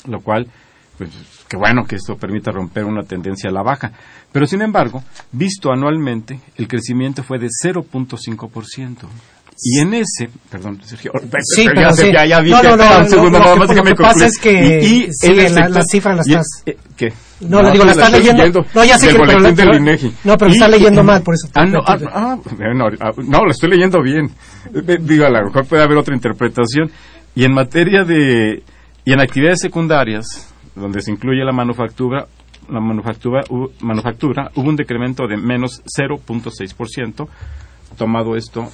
lo 0.09 0.19
cual, 0.19 0.49
pues, 0.97 1.09
qué 1.47 1.57
bueno 1.57 1.83
que 1.85 1.95
esto 1.95 2.15
permita 2.15 2.51
romper 2.51 2.83
una 2.85 3.03
tendencia 3.03 3.49
a 3.49 3.53
la 3.53 3.61
baja. 3.63 3.91
Pero 4.31 4.45
sin 4.45 4.61
embargo, 4.61 5.03
visto 5.31 5.71
anualmente, 5.71 6.39
el 6.57 6.67
crecimiento 6.67 7.23
fue 7.23 7.39
de 7.39 7.47
0.5%. 7.63 8.97
Y 9.65 9.79
en 9.79 9.93
ese, 9.93 10.29
perdón, 10.49 10.81
Sergio, 10.83 11.11
Sí, 11.55 11.67
pero 11.73 11.93
sí. 11.93 12.11
ya, 12.11 12.25
ya 12.25 12.41
vi 12.41 12.49
No, 12.49 12.59
que 12.61 12.67
no, 12.69 12.75
no, 12.75 12.83
un 12.83 13.03
lo- 13.03 13.09
segundo, 13.09 13.39
lo 13.39 13.45
nada 13.45 13.67
que- 13.67 13.75
lo 13.75 13.83
que 13.83 13.95
pasa 13.95 14.25
es 14.25 14.37
que 14.39 14.51
Y- 14.81 14.85
y 15.05 15.07
sí, 15.13 15.27
en 15.27 15.37
la- 15.37 15.43
efecto- 15.43 15.69
la 15.69 15.83
cifra 15.83 16.15
la 16.15 16.23
y- 16.25 16.31
estás- 16.31 16.63
eh, 16.65 16.77
¿Qué? 16.97 17.13
No, 17.41 17.61
le 17.61 17.71
digo, 17.71 17.85
la 17.85 17.91
estás 17.91 18.13
estoy 18.13 18.33
leyendo- 18.33 18.65
no, 18.73 18.83
ya 18.83 18.97
sé 18.97 19.09
que- 19.09 19.19
pero 19.19 19.41
del 19.43 19.55
pero- 19.55 19.75
INEGI. 19.75 20.13
no, 20.23 20.37
pero 20.37 20.51
está 20.51 20.67
leyendo 20.67 21.03
mal, 21.03 21.21
por 21.21 21.35
eso 21.35 21.47
Ah, 21.53 21.65
no, 21.65 21.79
ah, 21.85 21.97
ah, 22.13 22.37
bueno, 22.57 22.87
ah, 22.99 23.11
no, 23.17 23.45
lo 23.45 23.51
estoy 23.51 23.69
leyendo 23.69 24.01
bien. 24.01 24.31
Eh, 24.73 24.97
Digo, 24.99 25.25
a 25.25 25.29
lo 25.29 25.45
mejor 25.45 25.65
puede 25.65 25.83
haber 25.83 25.97
otra 25.97 26.15
interpretación. 26.15 26.89
Y 27.35 27.45
en 27.45 27.53
materia 27.53 28.03
de... 28.03 28.63
Y 29.05 29.11
en 29.13 29.19
actividades 29.21 29.59
secundarias, 29.59 30.52
donde 30.75 31.01
se 31.01 31.11
incluye 31.11 31.43
la 31.43 31.51
manufactura, 31.51 32.27
la 32.69 32.79
manufactura, 32.79 33.43
hu- 33.49 33.71
manufactura 33.81 34.51
hubo 34.55 34.69
un 34.69 34.75
decremento 34.75 35.27
de 35.27 35.37
menos 35.37 35.81
0.6%, 35.97 37.27
tomado 37.97 38.35
esto 38.35 38.67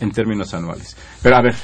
en 0.00 0.10
términos 0.10 0.54
anuales. 0.54 0.96
Pero 1.22 1.36
a 1.36 1.42
ver, 1.42 1.54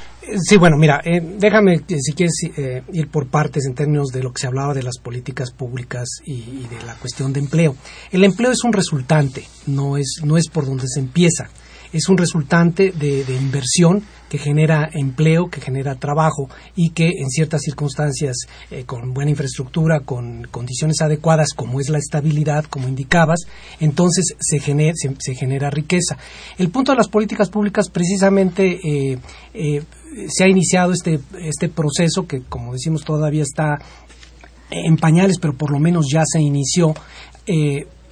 Sí, 0.46 0.58
bueno, 0.58 0.76
mira, 0.76 1.00
eh, 1.02 1.20
déjame, 1.38 1.76
eh, 1.76 1.96
si 1.98 2.12
quieres, 2.12 2.34
eh, 2.56 2.82
ir 2.92 3.08
por 3.08 3.26
partes 3.28 3.64
en 3.66 3.74
términos 3.74 4.08
de 4.08 4.22
lo 4.22 4.32
que 4.32 4.40
se 4.42 4.46
hablaba 4.46 4.74
de 4.74 4.82
las 4.82 4.98
políticas 4.98 5.50
públicas 5.50 6.06
y, 6.24 6.66
de 6.68 6.80
la 6.86 6.94
cuestión 6.96 7.32
de 7.32 7.40
empleo. 7.40 7.74
El 8.12 8.22
empleo 8.24 8.52
es 8.52 8.62
un 8.62 8.72
resultante, 8.72 9.44
no 9.66 9.96
es, 9.96 10.20
no 10.22 10.36
es 10.36 10.48
por 10.48 10.66
donde 10.66 10.86
se 10.86 11.00
empieza. 11.00 11.48
Es 11.92 12.08
un 12.08 12.18
resultante 12.18 12.92
de 12.92 13.24
inversión 13.34 14.04
que 14.30 14.38
genera 14.38 14.88
empleo, 14.92 15.50
que 15.50 15.60
genera 15.60 15.96
trabajo 15.96 16.48
y 16.76 16.90
que 16.90 17.08
en 17.08 17.28
ciertas 17.28 17.62
circunstancias, 17.62 18.36
eh, 18.70 18.84
con 18.84 19.12
buena 19.12 19.32
infraestructura, 19.32 20.00
con 20.00 20.44
condiciones 20.52 21.02
adecuadas, 21.02 21.48
como 21.54 21.80
es 21.80 21.90
la 21.90 21.98
estabilidad, 21.98 22.64
como 22.64 22.88
indicabas, 22.88 23.40
entonces 23.80 24.36
se 24.38 24.60
genera, 24.60 24.94
se, 24.94 25.34
genera 25.34 25.68
riqueza. 25.68 26.16
El 26.58 26.70
punto 26.70 26.92
de 26.92 26.98
las 26.98 27.08
políticas 27.08 27.50
públicas 27.50 27.90
precisamente 27.90 28.78
eh, 28.82 29.18
eh, 29.52 29.82
se 30.28 30.44
ha 30.44 30.48
iniciado 30.48 30.92
este, 30.92 31.18
este 31.40 31.68
proceso 31.68 32.28
que, 32.28 32.42
como 32.42 32.72
decimos, 32.72 33.04
todavía 33.04 33.42
está 33.42 33.78
en 34.70 34.96
pañales, 34.96 35.38
pero 35.40 35.54
por 35.54 35.72
lo 35.72 35.80
menos 35.80 36.06
ya 36.08 36.22
se 36.24 36.40
inició. 36.40 36.94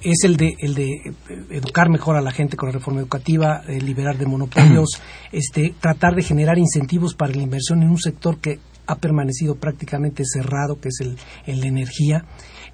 Es 0.01 0.23
el 0.23 0.37
de, 0.37 0.55
el 0.59 0.75
de 0.75 0.91
eh, 0.91 1.13
educar 1.51 1.89
mejor 1.89 2.15
a 2.15 2.21
la 2.21 2.31
gente 2.31 2.57
con 2.57 2.69
la 2.69 2.73
reforma 2.73 3.01
educativa, 3.01 3.61
eh, 3.67 3.81
liberar 3.81 4.17
de 4.17 4.25
monopolios, 4.25 5.01
este, 5.31 5.73
tratar 5.79 6.15
de 6.15 6.23
generar 6.23 6.57
incentivos 6.57 7.15
para 7.15 7.33
la 7.33 7.41
inversión 7.41 7.83
en 7.83 7.89
un 7.89 7.97
sector 7.97 8.39
que 8.39 8.59
ha 8.87 8.95
permanecido 8.95 9.55
prácticamente 9.55 10.23
cerrado, 10.25 10.79
que 10.79 10.89
es 10.89 10.99
el, 11.01 11.17
el 11.45 11.61
de 11.61 11.67
energía, 11.67 12.25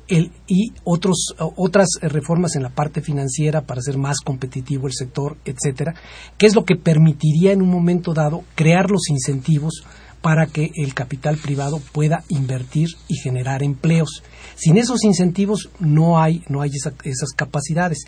el, 0.07 0.31
y 0.47 0.71
otros, 0.83 1.35
otras 1.37 1.87
reformas 2.01 2.55
en 2.55 2.63
la 2.63 2.69
parte 2.69 3.01
financiera 3.01 3.61
para 3.61 3.79
hacer 3.79 3.97
más 3.97 4.21
competitivo 4.21 4.87
el 4.87 4.93
sector, 4.93 5.37
etcétera, 5.43 5.93
que 6.37 6.45
es 6.45 6.55
lo 6.55 6.63
que 6.63 6.75
permitiría 6.75 7.51
en 7.51 7.61
un 7.61 7.69
momento 7.69 8.13
dado 8.13 8.43
crear 8.55 8.89
los 8.89 9.09
incentivos 9.09 9.83
para 10.25 10.47
que 10.47 10.71
el 10.75 10.95
capital 10.95 11.37
privado 11.37 11.79
pueda 11.91 12.23
invertir 12.29 12.87
y 13.07 13.13
generar 13.17 13.61
empleos. 13.61 14.23
Sin 14.55 14.75
esos 14.79 15.03
incentivos 15.03 15.69
no 15.79 16.19
hay, 16.19 16.41
no 16.49 16.63
hay 16.63 16.71
esa- 16.73 16.93
esas 17.03 17.29
capacidades. 17.35 18.05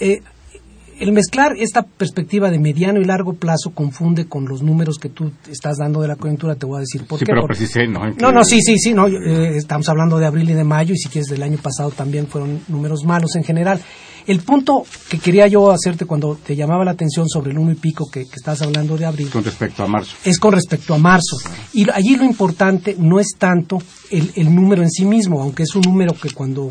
Eh, 0.00 0.18
el 0.98 1.12
mezclar 1.12 1.54
esta 1.56 1.82
perspectiva 1.82 2.50
de 2.50 2.58
mediano 2.58 3.00
y 3.00 3.04
largo 3.04 3.34
plazo 3.34 3.70
confunde 3.72 4.26
con 4.26 4.46
los 4.48 4.62
números 4.62 4.98
que 4.98 5.10
tú 5.10 5.30
estás 5.48 5.76
dando 5.78 6.00
de 6.02 6.08
la 6.08 6.16
coyuntura. 6.16 6.56
Te 6.56 6.66
voy 6.66 6.78
a 6.78 6.80
decir 6.80 7.04
por 7.06 7.20
sí, 7.20 7.24
qué. 7.24 7.30
pero 7.32 7.46
precisé, 7.46 7.86
¿no? 7.86 8.04
En 8.04 8.16
no, 8.16 8.28
que- 8.30 8.34
no, 8.34 8.42
sí, 8.44 8.60
sí, 8.62 8.76
sí, 8.76 8.92
no, 8.92 9.06
eh, 9.06 9.56
estamos 9.56 9.88
hablando 9.88 10.18
de 10.18 10.26
abril 10.26 10.50
y 10.50 10.54
de 10.54 10.64
mayo 10.64 10.92
y 10.92 10.98
si 10.98 11.08
quieres 11.08 11.28
del 11.30 11.44
año 11.44 11.58
pasado 11.62 11.90
también 11.92 12.26
fueron 12.26 12.60
números 12.66 13.04
malos 13.04 13.36
en 13.36 13.44
general. 13.44 13.80
El 14.30 14.42
punto 14.42 14.84
que 15.08 15.18
quería 15.18 15.48
yo 15.48 15.72
hacerte 15.72 16.04
cuando 16.04 16.36
te 16.36 16.54
llamaba 16.54 16.84
la 16.84 16.92
atención 16.92 17.28
sobre 17.28 17.50
el 17.50 17.58
uno 17.58 17.72
y 17.72 17.74
pico 17.74 18.08
que, 18.08 18.26
que 18.26 18.36
estás 18.36 18.62
hablando 18.62 18.96
de 18.96 19.04
abril 19.04 19.28
Con 19.28 19.42
respecto 19.42 19.82
a 19.82 19.88
marzo. 19.88 20.14
es 20.24 20.38
con 20.38 20.52
respecto 20.52 20.94
a 20.94 20.98
marzo. 20.98 21.36
Y 21.72 21.90
allí 21.90 22.14
lo 22.14 22.22
importante 22.22 22.94
no 22.96 23.18
es 23.18 23.30
tanto 23.36 23.78
el, 24.08 24.30
el 24.36 24.54
número 24.54 24.84
en 24.84 24.90
sí 24.92 25.04
mismo, 25.04 25.42
aunque 25.42 25.64
es 25.64 25.74
un 25.74 25.82
número 25.82 26.14
que 26.14 26.30
cuando 26.30 26.70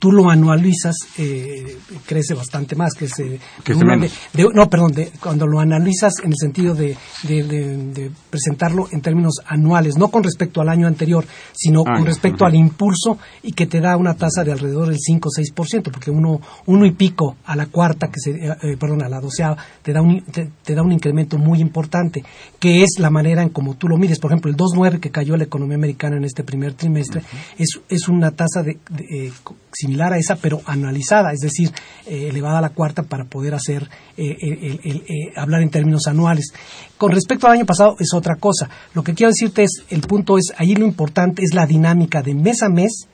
tú 0.00 0.12
lo 0.12 0.30
anualizas 0.30 0.96
eh, 1.18 1.76
crece 2.06 2.34
bastante 2.34 2.74
más 2.74 2.94
Crece 2.94 3.40
una 3.74 3.96
menos. 3.96 4.12
de- 4.32 4.42
de- 4.44 4.48
no 4.54 4.68
perdón 4.70 4.92
de- 4.92 5.10
cuando 5.20 5.46
lo 5.46 5.60
analizas 5.60 6.14
en 6.22 6.30
el 6.30 6.36
sentido 6.38 6.74
de, 6.74 6.96
de- 7.24 7.42
de- 7.44 7.76
de 7.92 8.10
presentarlo 8.30 8.86
en 8.92 9.00
términos 9.02 9.34
anuales 9.46 9.96
no 9.98 10.08
con 10.08 10.22
respecto 10.22 10.60
al 10.60 10.68
año 10.68 10.86
anterior 10.86 11.24
sino 11.52 11.82
Ah, 11.86 11.96
con 11.96 12.06
respecto 12.06 12.44
al 12.46 12.54
impulso 12.54 13.18
y 13.42 13.52
que 13.52 13.66
te 13.66 13.80
da 13.80 13.96
una 13.96 14.14
tasa 14.14 14.42
de 14.44 14.52
alrededor 14.52 14.88
del 14.88 14.98
5 14.98 15.28
o 15.28 15.32
6%, 15.32 15.90
porque 15.90 16.10
uno, 16.10 16.40
uno 16.66 16.86
y 16.86 16.92
pico 16.92 17.36
a 17.44 17.54
la 17.56 17.66
cuarta, 17.66 18.08
que 18.08 18.20
se, 18.20 18.30
eh, 18.30 18.56
eh, 18.62 18.76
perdón, 18.78 19.02
a 19.02 19.08
la 19.08 19.20
doceava, 19.20 19.56
te 19.82 19.92
da, 19.92 20.00
un, 20.00 20.24
te, 20.24 20.50
te 20.62 20.74
da 20.74 20.82
un 20.82 20.92
incremento 20.92 21.36
muy 21.38 21.60
importante, 21.60 22.24
que 22.58 22.82
es 22.82 22.96
la 22.98 23.10
manera 23.10 23.42
en 23.42 23.50
como 23.50 23.74
tú 23.74 23.88
lo 23.88 23.96
mides. 23.98 24.18
Por 24.18 24.30
ejemplo, 24.32 24.50
el 24.50 24.56
2.9 24.56 24.98
que 25.00 25.10
cayó 25.10 25.36
la 25.36 25.44
economía 25.44 25.76
americana 25.76 26.16
en 26.16 26.24
este 26.24 26.42
primer 26.42 26.74
trimestre 26.74 27.22
es, 27.58 27.80
es 27.88 28.08
una 28.08 28.30
tasa 28.30 28.62
de, 28.62 28.78
de, 28.90 29.26
eh, 29.26 29.32
similar 29.74 30.12
a 30.12 30.18
esa, 30.18 30.36
pero 30.36 30.60
anualizada, 30.66 31.32
es 31.32 31.40
decir, 31.40 31.70
eh, 32.06 32.28
elevada 32.30 32.58
a 32.58 32.62
la 32.62 32.70
cuarta 32.70 33.02
para 33.02 33.24
poder 33.24 33.54
hacer, 33.54 33.88
eh, 34.16 34.36
el- 34.40 34.80
el- 34.84 34.96
eh, 35.08 35.32
hablar 35.36 35.62
en 35.62 35.70
términos 35.70 36.06
anuales. 36.06 36.52
Con 36.96 37.10
respecto 37.12 37.46
al 37.46 37.54
año 37.54 37.66
pasado 37.66 37.96
es 37.98 38.14
otra 38.14 38.36
cosa. 38.36 38.68
Lo 38.94 39.02
que 39.02 39.14
quiero 39.14 39.30
decirte 39.30 39.64
es, 39.64 39.82
el 39.90 40.00
punto 40.02 40.38
es, 40.38 40.52
ahí 40.56 40.74
lo 40.74 40.86
importante 40.86 41.42
es 41.42 41.54
la 41.54 41.66
dinámica 41.66 42.22
de 42.22 42.34
mes 42.34 42.62
a 42.62 42.68
mes, 42.68 43.08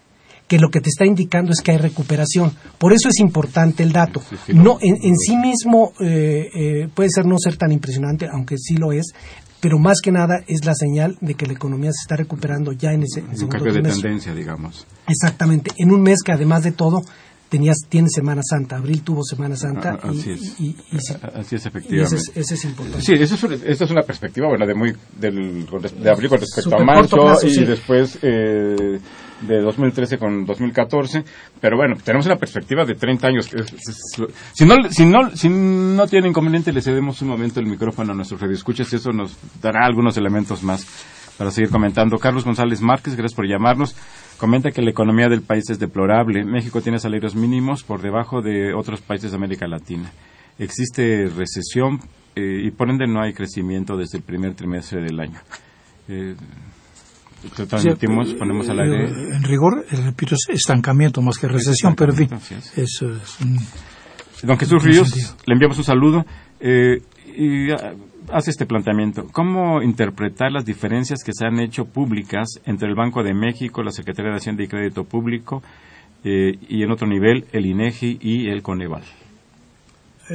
que 0.46 0.58
lo 0.58 0.68
que 0.68 0.80
te 0.80 0.88
está 0.88 1.06
indicando 1.06 1.52
es 1.52 1.60
que 1.60 1.70
hay 1.70 1.76
recuperación. 1.78 2.52
Por 2.78 2.92
eso 2.92 3.08
es 3.08 3.20
importante 3.20 3.84
el 3.84 3.92
dato. 3.92 4.20
Sí, 4.28 4.36
sí, 4.46 4.52
lo- 4.52 4.62
no, 4.64 4.78
en, 4.80 4.96
en 5.02 5.16
sí 5.16 5.36
mismo 5.36 5.92
eh, 6.00 6.48
eh, 6.54 6.88
puede 6.92 7.08
ser 7.08 7.24
no 7.24 7.36
ser 7.38 7.56
tan 7.56 7.70
impresionante, 7.70 8.26
aunque 8.30 8.56
sí 8.58 8.74
lo 8.76 8.90
es, 8.92 9.12
pero 9.60 9.78
más 9.78 9.98
que 10.02 10.10
nada 10.12 10.42
es 10.46 10.64
la 10.64 10.74
señal 10.74 11.16
de 11.20 11.34
que 11.34 11.46
la 11.46 11.52
economía 11.52 11.90
se 11.92 12.02
está 12.04 12.16
recuperando 12.16 12.72
ya 12.72 12.92
en 12.92 13.02
ese 13.02 13.20
en 13.20 13.42
Un 13.42 13.48
cambio 13.48 13.72
de 13.72 13.82
tendencia, 13.82 14.34
digamos. 14.34 14.86
Exactamente, 15.06 15.70
en 15.78 15.90
un 15.92 16.02
mes 16.02 16.18
que 16.24 16.32
además 16.32 16.62
de 16.64 16.72
todo 16.72 17.02
tenías 17.48 17.78
tiene 17.88 18.08
Semana 18.08 18.42
Santa, 18.48 18.76
abril 18.76 19.02
tuvo 19.02 19.24
Semana 19.24 19.56
Santa 19.56 19.98
Ah, 20.02 20.10
y, 20.12 20.18
así 20.20 20.30
es. 20.30 20.60
y- 20.60 20.76
sí, 21.00 21.14
Así 21.34 21.56
es, 21.56 21.66
efectivamente. 21.66 22.16
ese 22.16 22.30
es, 22.30 22.36
ese 22.36 22.54
es 22.54 22.64
importante. 22.64 23.02
Sí, 23.04 23.12
eso 23.14 23.34
es, 23.34 23.42
una- 23.42 23.54
esta 23.56 23.84
es 23.84 23.90
una 23.90 24.02
perspectiva, 24.02 24.46
bueno, 24.48 24.66
de 24.66 24.74
muy 24.74 24.94
del, 25.18 25.66
de 26.00 26.10
abril 26.10 26.28
con 26.28 26.38
respecto 26.40 26.76
a 26.76 26.84
marzo 26.84 27.16
plazo, 27.16 27.46
y 27.48 27.50
sí. 27.54 27.64
después 27.64 28.18
eh, 28.22 29.00
de 29.40 29.60
2013 29.60 30.18
con 30.18 30.44
2014, 30.44 31.24
pero 31.60 31.76
bueno, 31.76 31.96
tenemos 32.04 32.26
una 32.26 32.36
perspectiva 32.36 32.84
de 32.84 32.94
30 32.94 33.26
años. 33.26 33.50
si 34.52 34.64
no 34.64 34.76
si 34.90 35.04
no 35.04 35.30
si 35.34 35.48
no 35.48 36.06
tiene 36.06 36.28
inconveniente 36.28 36.72
le 36.72 36.82
cedemos 36.82 37.20
un 37.22 37.28
momento 37.28 37.60
el 37.60 37.66
micrófono 37.66 38.12
a 38.12 38.14
nuestros 38.14 38.40
radioescuchas 38.40 38.92
y 38.92 38.96
eso 38.96 39.12
nos 39.12 39.36
dará 39.60 39.84
algunos 39.84 40.16
elementos 40.16 40.62
más 40.62 40.86
para 41.40 41.50
seguir 41.50 41.70
comentando. 41.70 42.18
Carlos 42.18 42.44
González 42.44 42.82
Márquez, 42.82 43.16
gracias 43.16 43.34
por 43.34 43.46
llamarnos. 43.46 43.96
Comenta 44.36 44.70
que 44.70 44.82
la 44.82 44.90
economía 44.90 45.28
del 45.28 45.40
país 45.40 45.70
es 45.70 45.78
deplorable. 45.78 46.44
México 46.44 46.82
tiene 46.82 46.98
salarios 46.98 47.34
mínimos 47.34 47.82
por 47.82 48.02
debajo 48.02 48.42
de 48.42 48.74
otros 48.74 49.00
países 49.00 49.30
de 49.30 49.38
América 49.38 49.66
Latina. 49.66 50.10
Existe 50.58 51.30
recesión 51.34 51.98
eh, 52.36 52.62
y 52.64 52.70
por 52.70 52.90
ende 52.90 53.06
no 53.06 53.22
hay 53.22 53.32
crecimiento 53.32 53.96
desde 53.96 54.18
el 54.18 54.24
primer 54.24 54.54
trimestre 54.54 55.02
del 55.02 55.18
año. 55.18 55.40
Eh, 56.08 56.34
transmitimos, 57.68 58.34
ponemos 58.34 58.68
al 58.68 58.80
eh, 58.80 58.82
aire. 58.82 59.04
En 59.36 59.42
rigor, 59.42 59.84
eh, 59.90 59.96
repito, 59.96 60.34
es 60.34 60.48
estancamiento 60.48 61.22
más 61.22 61.38
que 61.38 61.48
recesión, 61.48 61.94
pero 61.94 62.12
en 62.12 62.40
fin, 62.40 62.58
eso 62.76 63.10
es 63.10 63.40
un- 63.40 63.58
Don 64.42 64.58
Jesús 64.58 64.82
Ríos, 64.82 65.08
sentido? 65.10 65.36
le 65.46 65.52
enviamos 65.54 65.78
un 65.78 65.84
saludo. 65.84 66.24
Eh, 66.60 67.02
y 67.36 67.70
ah, 67.72 67.92
hace 68.32 68.50
este 68.50 68.66
planteamiento. 68.66 69.26
¿Cómo 69.32 69.82
interpretar 69.82 70.50
las 70.52 70.64
diferencias 70.64 71.20
que 71.24 71.32
se 71.34 71.46
han 71.46 71.60
hecho 71.60 71.84
públicas 71.84 72.48
entre 72.64 72.88
el 72.88 72.94
Banco 72.94 73.22
de 73.22 73.34
México, 73.34 73.82
la 73.82 73.90
Secretaría 73.90 74.30
de 74.30 74.36
Hacienda 74.38 74.62
y 74.62 74.68
Crédito 74.68 75.04
Público 75.04 75.62
eh, 76.24 76.58
y 76.68 76.82
en 76.82 76.90
otro 76.90 77.06
nivel 77.06 77.44
el 77.52 77.66
INEGI 77.66 78.18
y 78.20 78.48
el 78.48 78.62
Coneval? 78.62 79.02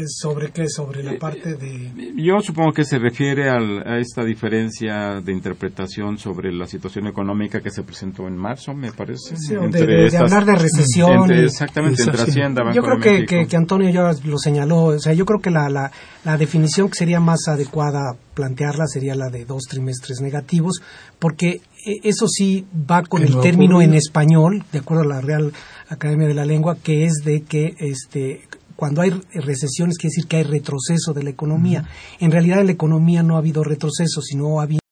¿Sobre 0.08 0.52
qué? 0.52 0.68
¿Sobre 0.70 1.04
la 1.04 1.18
parte 1.18 1.56
de...? 1.56 1.92
Yo 2.18 2.40
supongo 2.42 2.72
que 2.74 2.84
se 2.84 3.00
refiere 3.00 3.50
al- 3.50 3.82
a 3.88 3.98
esta 4.00 4.24
diferencia 4.24 5.22
de 5.22 5.32
interpretación 5.32 6.18
sobre 6.18 6.52
la 6.52 6.66
situación 6.68 7.08
económica 7.08 7.62
que 7.62 7.70
se 7.72 7.84
presentó 7.84 8.28
en 8.28 8.36
marzo, 8.38 8.74
me 8.74 8.92
parece. 8.92 9.36
Sí, 9.38 9.56
de- 9.56 9.68
de- 9.86 10.10
de 10.10 10.18
hablar 10.18 10.46
de 10.46 10.56
recesión 10.56 11.22
entre- 11.24 11.42
y- 11.42 11.46
exactamente, 11.46 12.02
entre. 12.04 12.22
Hacienda, 12.22 12.64
Banco 12.64 12.76
Yo 12.76 12.82
creo 12.82 13.00
que, 13.00 13.26
que, 13.26 13.48
que 13.48 13.56
Antonio 13.58 13.90
ya 13.90 14.12
lo 14.26 14.38
señaló. 14.38 14.84
O 14.86 15.00
sea, 15.00 15.14
yo 15.14 15.26
creo 15.26 15.40
que 15.40 15.52
la, 15.52 15.70
la, 15.70 15.92
la 16.24 16.38
definición 16.38 16.90
que 16.90 16.96
sería 16.96 17.20
más 17.20 17.48
adecuada 17.48 18.16
plantearla 18.34 18.86
sería 18.88 19.16
la 19.16 19.30
de 19.30 19.46
dos 19.46 19.64
trimestres 19.70 20.20
negativos, 20.22 20.82
porque 21.20 21.62
eh, 21.86 22.00
eso 22.04 22.28
sí 22.28 22.66
va 22.90 23.02
con 23.04 23.22
el 23.24 23.40
término 23.40 23.82
en 23.82 23.94
español, 23.94 24.64
de 24.74 24.80
acuerdo 24.80 25.04
a 25.04 25.08
la 25.08 25.22
Real 25.22 25.54
Academia 25.88 26.28
de 26.28 26.34
la 26.34 26.46
Lengua, 26.46 26.76
que 26.84 27.06
es 27.06 27.14
de 27.24 27.42
que 27.44 27.76
este 27.80 28.42
cuando 28.76 29.02
hay 29.02 29.12
recesiones 29.34 29.98
quiere 29.98 30.12
decir 30.16 30.28
que 30.28 30.38
hay 30.38 30.44
retroceso 30.44 31.14
de 31.14 31.24
la 31.24 31.30
economía. 31.30 31.88
En 32.20 32.32
realidad 32.32 32.60
en 32.60 32.68
la 32.68 32.74
economía 32.74 33.24
no 33.24 33.36
ha 33.36 33.40
habido 33.40 33.64
retroceso, 33.64 34.22
sino 34.22 34.60
ha 34.60 34.64
habido 34.64 34.85